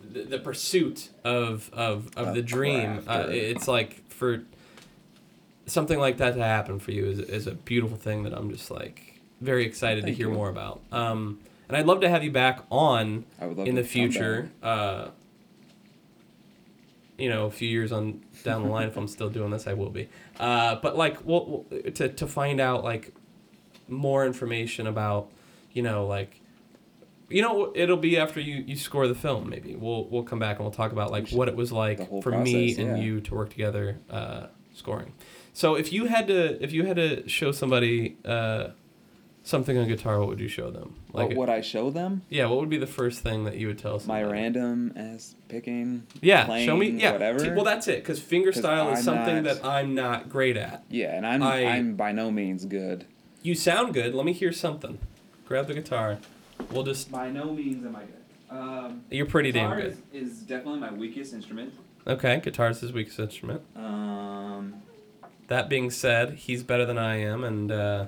[0.00, 3.04] the, the pursuit of of, of A the dream.
[3.06, 4.44] Uh, it's like for
[5.66, 8.70] something like that to happen for you is, is a beautiful thing that I'm just
[8.70, 10.34] like very excited to hear you.
[10.34, 10.80] more about.
[10.90, 14.50] Um, and I'd love to have you back on I would love in the future.
[14.62, 15.08] Uh,
[17.16, 19.74] you know, a few years on down the line, if I'm still doing this, I
[19.74, 20.08] will be.
[20.38, 23.12] Uh, but like, we'll, we'll, to to find out like
[23.88, 25.28] more information about,
[25.72, 26.39] you know, like,
[27.30, 29.48] you know, it'll be after you you score the film.
[29.48, 32.30] Maybe we'll we'll come back and we'll talk about like what it was like for
[32.32, 33.02] me and yeah.
[33.04, 35.12] you to work together uh, scoring.
[35.52, 38.68] So if you had to if you had to show somebody uh,
[39.42, 40.96] something on guitar, what would you show them?
[41.12, 42.22] like What would I show them?
[42.28, 46.06] yeah, what would be the first thing that you would tell My random as picking.
[46.20, 46.90] Yeah, playing, show me.
[46.90, 47.54] Yeah, whatever.
[47.54, 47.96] Well, that's it.
[48.02, 50.84] Because finger 'Cause style is something not- that I'm not great at.
[50.88, 53.06] Yeah, and I'm I- I'm by no means good.
[53.42, 54.14] You sound good.
[54.14, 54.98] Let me hear something.
[55.46, 56.18] Grab the guitar.
[56.70, 57.10] We'll just.
[57.10, 58.56] By no means am I good.
[58.56, 59.98] Um, You're pretty damn guitar good.
[60.12, 61.72] Is, is definitely my weakest instrument.
[62.06, 63.62] Okay, guitar's his weakest instrument.
[63.76, 64.82] Um,
[65.48, 68.06] That being said, he's better than I am, and uh,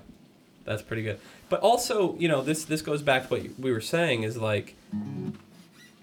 [0.65, 1.19] that's pretty good.
[1.49, 4.75] But also, you know, this this goes back to what we were saying is like,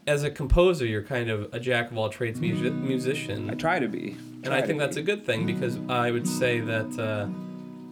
[0.08, 3.50] as a composer, you're kind of a jack of all trades music- musician.
[3.50, 4.16] I try to be.
[4.44, 7.28] and I think that's a good thing because I would say that uh,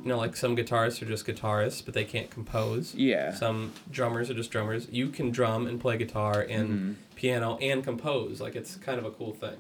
[0.08, 2.96] you know like some guitarists are just guitarists but they can't compose.
[2.96, 3.34] Yeah.
[3.34, 4.88] Some drummers are just drummers.
[4.90, 6.96] You can drum and play guitar and Mhm.
[7.16, 8.40] piano and compose.
[8.40, 9.58] Like it's kind of a cool thing.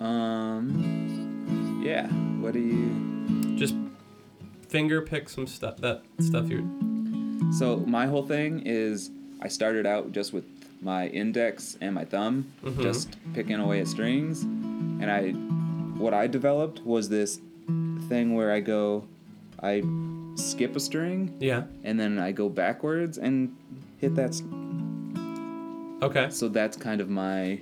[0.00, 1.80] Um.
[1.82, 2.08] Yeah.
[2.42, 3.56] What do you?
[3.56, 3.74] Just
[4.68, 6.68] finger pick some stuff that stuff you
[7.56, 9.10] So my whole thing is
[9.40, 10.44] I started out just with
[10.82, 12.82] my index and my thumb, Mhm.
[12.82, 15.30] just picking away at strings, and I,
[15.98, 17.40] what I developed was this
[18.08, 19.04] thing where I go,
[19.62, 19.82] I
[20.36, 21.64] skip a string Yeah.
[21.84, 23.54] and then I go backwards and
[23.98, 24.30] hit that.
[24.30, 24.42] s-
[26.02, 26.28] Okay.
[26.30, 27.60] So that's kind of my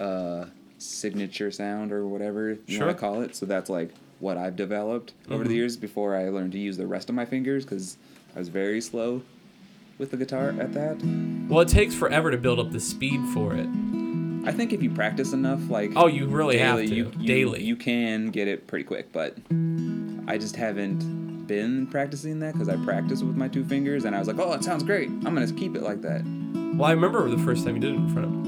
[0.00, 0.46] uh,
[0.78, 2.86] signature sound or whatever you Sure.
[2.86, 3.34] want to call it.
[3.36, 3.90] So that's like
[4.20, 5.56] what I've developed over the Mhm.
[5.56, 7.96] years before I learned to use the rest of my fingers because
[8.34, 9.22] I was very slow
[9.98, 10.96] with the guitar at that.
[11.48, 13.68] Well, it takes forever to build up the speed for it.
[14.44, 17.62] I think if you practice enough, like Oh, you really have to you, you- daily.
[17.62, 19.12] you can get it pretty quick.
[19.12, 19.36] But
[20.26, 24.18] I just haven't been practicing that because I practiced with my two fingers and I
[24.18, 25.08] was like, oh, it sounds great.
[25.08, 26.22] I'm gonna keep it like that.
[26.74, 28.42] well, I remember the first time you did it in front of.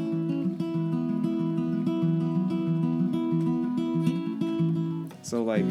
[5.22, 5.64] So like,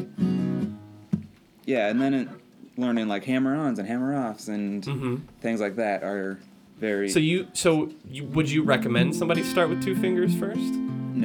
[1.65, 2.27] yeah, and then it,
[2.75, 5.15] learning like hammer-ons and hammer-offs and Mm-hmm.
[5.41, 6.39] things like that are
[6.84, 10.60] very So you so you would you recommend somebody start with two fingers first?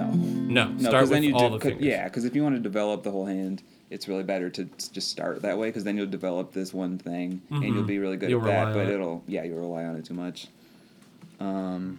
[0.01, 0.06] no.
[0.59, 1.82] No, No, start with all do- the fingers.
[1.85, 4.62] Yeah, because if you want to develop the whole hand, it's really better to
[4.93, 7.86] just start that way because then you'll develop this one thing and you'll Mhm.
[7.94, 8.74] be really good You'll at that.
[8.74, 8.94] But it.
[8.94, 10.47] it'll yeah, you'll rely on it too much.
[11.40, 11.98] Um,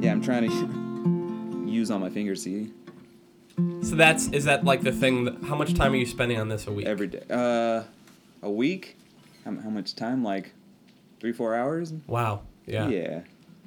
[0.00, 2.42] yeah, I'm trying to use all my fingers.
[2.42, 2.70] See,
[3.82, 5.24] So that's is that like the thing?
[5.26, 6.86] That, how much time are you spending on this a week?
[6.86, 7.22] every day.
[7.30, 7.82] Uh,
[8.42, 8.96] a week?
[9.44, 10.22] How, how much time?
[10.24, 10.52] Like
[11.20, 11.92] three, four hours?
[12.06, 12.42] Wow.
[12.66, 12.88] Yeah.
[12.88, 13.20] Yeah,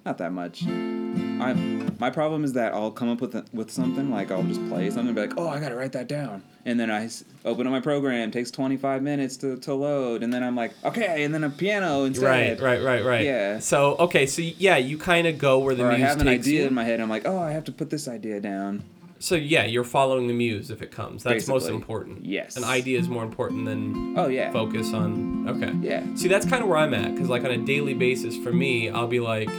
[0.05, 0.63] not that much.
[0.65, 1.53] I
[1.99, 4.89] my problem is that I'll come up with a, with something like I'll just play
[4.89, 7.67] something and be like, oh, I gotta write that down, and then I s- open
[7.67, 8.31] up my program.
[8.31, 11.49] Takes twenty five minutes to, to load, and then I'm like, okay, and then a
[11.49, 12.59] piano instead.
[12.61, 13.25] Right, right, right, right.
[13.25, 13.59] Yeah.
[13.59, 16.45] So okay, so yeah, you kind of go where the Or I have an takes
[16.47, 16.67] idea you.
[16.67, 16.99] in my head.
[17.01, 18.83] I'm like, oh, I have to put this idea down.
[19.25, 21.23] So yeah, you're following the muse if it comes.
[21.23, 22.23] That's most important.
[22.23, 22.57] yes.
[22.57, 24.51] An idea is more important than Oh yeah.
[24.51, 25.49] focus on.
[25.49, 25.73] Okay.
[25.81, 26.03] Yeah.
[26.13, 28.87] See, that's kind of where I'm at because like on a daily basis for me,
[28.89, 29.49] I'll be like,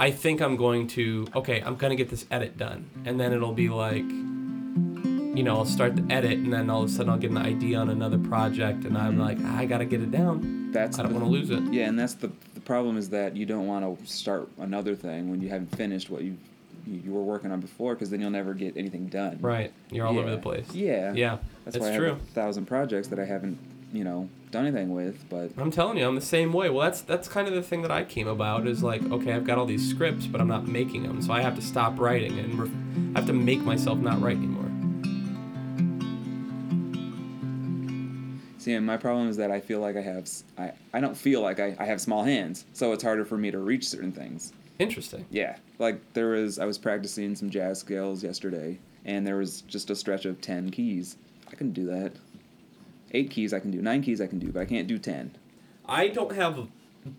[0.00, 3.52] I think I'm going to okay, I'm gonna get this edit done, and then it'll
[3.52, 7.18] be like, you know, I'll start the edit, and then all of a sudden I'll
[7.18, 10.72] get an idea on another project, and I'm like, ah, I gotta get it down.
[10.72, 11.72] That's I don't the- want to lose it.
[11.72, 15.30] Yeah, and that's the the problem is that you don't want to start another thing
[15.30, 16.36] when you haven't finished what you
[16.86, 19.38] you, were working on before because then you'll never get anything done.
[19.40, 19.72] Right.
[19.90, 20.66] You're all over the place.
[20.72, 21.12] Yeah.
[21.14, 21.38] Yeah.
[21.64, 22.08] That's it's why I true.
[22.08, 23.58] have a thousand projects that I haven't,
[23.92, 25.28] you know, done anything with.
[25.28, 26.70] But I'm telling you, I'm the same way.
[26.70, 29.44] Well, that's that's kind of the thing that I came about is like, okay, I've
[29.44, 32.38] got all these scripts, but I'm not making them, so I have to stop writing
[32.38, 34.64] and ref- I have to make myself not write anymore.
[38.64, 41.42] see, and my problem is that I feel like I have, I, I don't feel
[41.42, 44.52] like I, I have small hands, so it's harder for me to reach certain things.
[44.78, 45.26] Interesting.
[45.30, 49.90] Yeah, like there was, I was practicing some jazz scales yesterday, and there was just
[49.90, 51.16] a stretch of ten keys.
[51.50, 52.12] I can do that.
[53.12, 53.80] Eight keys I can do.
[53.80, 55.36] Nine keys I can do, but I can't do ten.
[55.86, 56.66] I don't have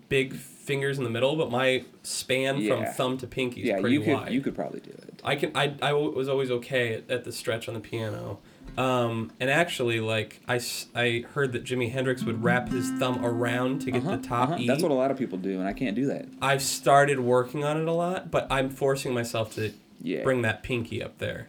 [0.08, 2.84] big fingers in the middle, but my span Yeah.
[2.84, 4.32] from thumb to pinky is yeah, pretty you could wide.
[4.32, 5.22] you could probably do it.
[5.24, 5.52] I can.
[5.54, 8.38] I, I was always okay at, at the stretch on the piano,
[8.78, 10.60] Um, and actually, like I,
[10.94, 14.50] I heard that Jimi Hendrix would wrap his thumb around to get Uh-huh, the top
[14.50, 14.58] uh-huh.
[14.60, 14.66] E.
[14.66, 16.26] That's what a lot of people do, and I can't do that.
[16.42, 19.72] I've started working on it a lot, but I'm forcing myself to
[20.02, 20.22] Yeah.
[20.22, 21.48] bring that pinky up there.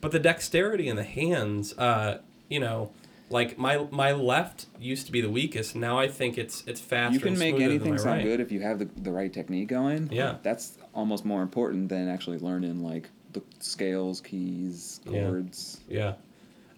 [0.00, 2.18] But the dexterity in the hands, uh,
[2.48, 2.92] you know,
[3.30, 5.74] like my my left used to be the weakest.
[5.74, 7.14] Now I think it's it's faster.
[7.14, 8.24] You can make anything sound right.
[8.24, 10.08] good if you have the, the right technique going.
[10.12, 10.36] Yeah.
[10.42, 15.24] That's almost more important than actually learning like the scales, keys, Yeah.
[15.24, 15.80] chords.
[15.88, 16.14] Yeah.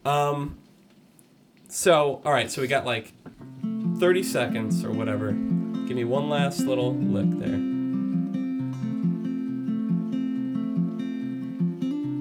[0.04, 0.58] Um.
[1.68, 3.12] So all right, so we got like
[3.98, 5.32] thirty seconds or whatever.
[5.32, 7.58] Give me one last little lick there.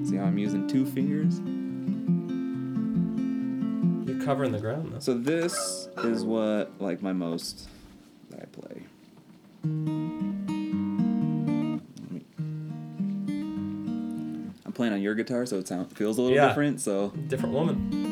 [0.08, 1.38] See how I'm using two fingers?
[4.08, 5.00] You're covering the ground though.
[5.00, 7.68] So this is what like my most
[8.30, 10.19] that I play.
[14.80, 16.48] Playing on your guitar, so it sound, feels a little Yeah.
[16.48, 16.80] different.
[16.80, 18.09] So Different woman.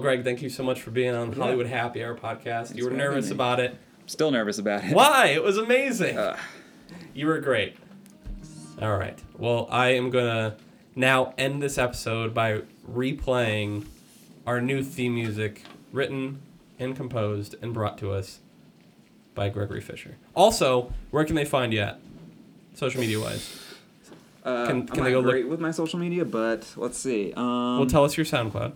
[0.00, 1.32] Greg, thank you so much for being on.
[1.32, 2.74] Hollywood Happy Hour podcast.
[2.76, 3.32] you were nervous me.
[3.34, 3.76] about it.
[4.06, 4.94] still nervous about it.
[4.94, 5.26] Why?
[5.26, 6.16] It was amazing.
[6.18, 6.38] Ugh.
[7.14, 7.76] You were great.
[8.80, 9.18] All right.
[9.38, 10.56] Well, I am going to
[10.96, 13.86] now end this episode by replaying
[14.46, 15.62] our new theme music
[15.92, 16.40] written
[16.78, 18.40] and composed and brought to us
[19.34, 20.16] by Gregory Fisher.
[20.34, 22.00] Also, where can they find you at?
[22.74, 23.58] Social media wise.
[24.44, 27.32] Uh, Can- I'm they go look- great with my social media, but let's see.
[27.36, 28.72] Um, well, tell us your SoundCloud.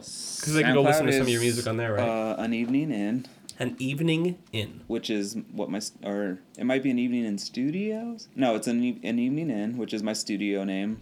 [0.00, 2.08] Because they can go listen to some of your SoundCloud music on there, right?
[2.08, 3.26] Uh, an evening in,
[3.58, 4.82] An evening in.
[4.86, 8.28] which is what my st- or it might be an evening in studios.
[8.36, 11.00] No, it's an, e- an evening in, which is my studio name.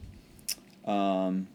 [0.84, 1.48] Um,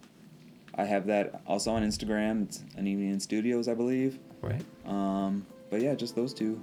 [0.76, 2.44] I have that also on Instagram.
[2.44, 4.18] It's an evening in studios, I believe.
[4.42, 4.64] Right.
[4.86, 6.62] Um, but yeah, just those two.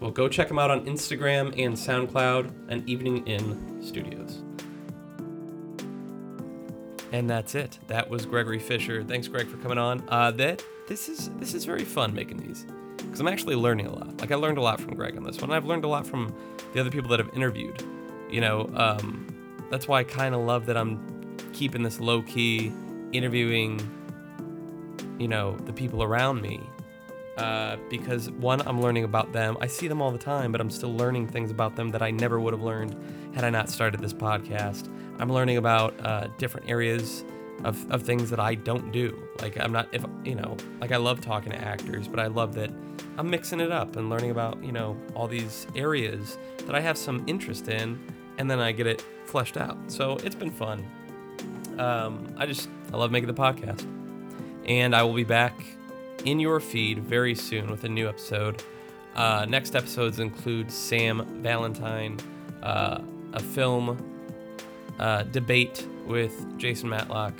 [0.00, 4.42] Well, go check them out on Instagram and SoundCloud and Evening In Studios.
[7.12, 7.78] And that's it.
[7.86, 9.02] That was Gregory Fisher.
[9.02, 10.04] Thanks, Greg, for coming on.
[10.08, 12.66] Uh, that this is this is very fun making these
[12.96, 14.20] because I'm actually learning a lot.
[14.20, 15.50] Like I learned a lot from Greg on this one.
[15.50, 16.34] I've learned a lot from
[16.74, 17.82] the other people that I've interviewed.
[18.30, 19.26] You know, um,
[19.70, 22.72] that's why I kind of love that I'm keeping this low key,
[23.12, 23.80] interviewing.
[25.18, 26.60] You know, the people around me
[27.38, 29.56] uh, because one, I'm learning about them.
[29.60, 32.10] I see them all the time, but I'm still learning things about them that I
[32.10, 32.96] never would have learned
[33.32, 34.88] had I not started this podcast.
[35.20, 37.24] I'm learning about uh, different areas
[37.62, 39.16] of, of things that I don't do.
[39.40, 42.54] Like I'm not, if you know, like I love talking to actors, but I love
[42.54, 42.70] that
[43.16, 46.98] I'm mixing it up and learning about you know all these areas that I have
[46.98, 48.00] some interest in,
[48.38, 49.76] and then I get it fleshed out.
[49.86, 50.84] So it's been fun.
[51.78, 53.86] Um, I just I love making the podcast,
[54.66, 55.64] and I will be back
[56.24, 58.62] in your feed very soon with a new episode.
[59.14, 62.18] Uh, next episodes include Sam Valentine,
[62.62, 63.00] uh,
[63.32, 63.98] a film
[64.98, 67.34] uh, debate with Jason Matlock,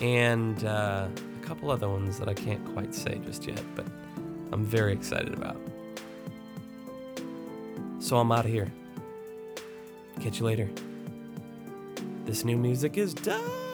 [0.00, 3.86] and uh, a couple other ones that I can't quite say just yet, but
[4.52, 5.56] I'm very excited about.
[7.98, 8.72] So I'm out of here.
[10.20, 10.70] Catch you later.
[12.24, 13.65] This new music is done.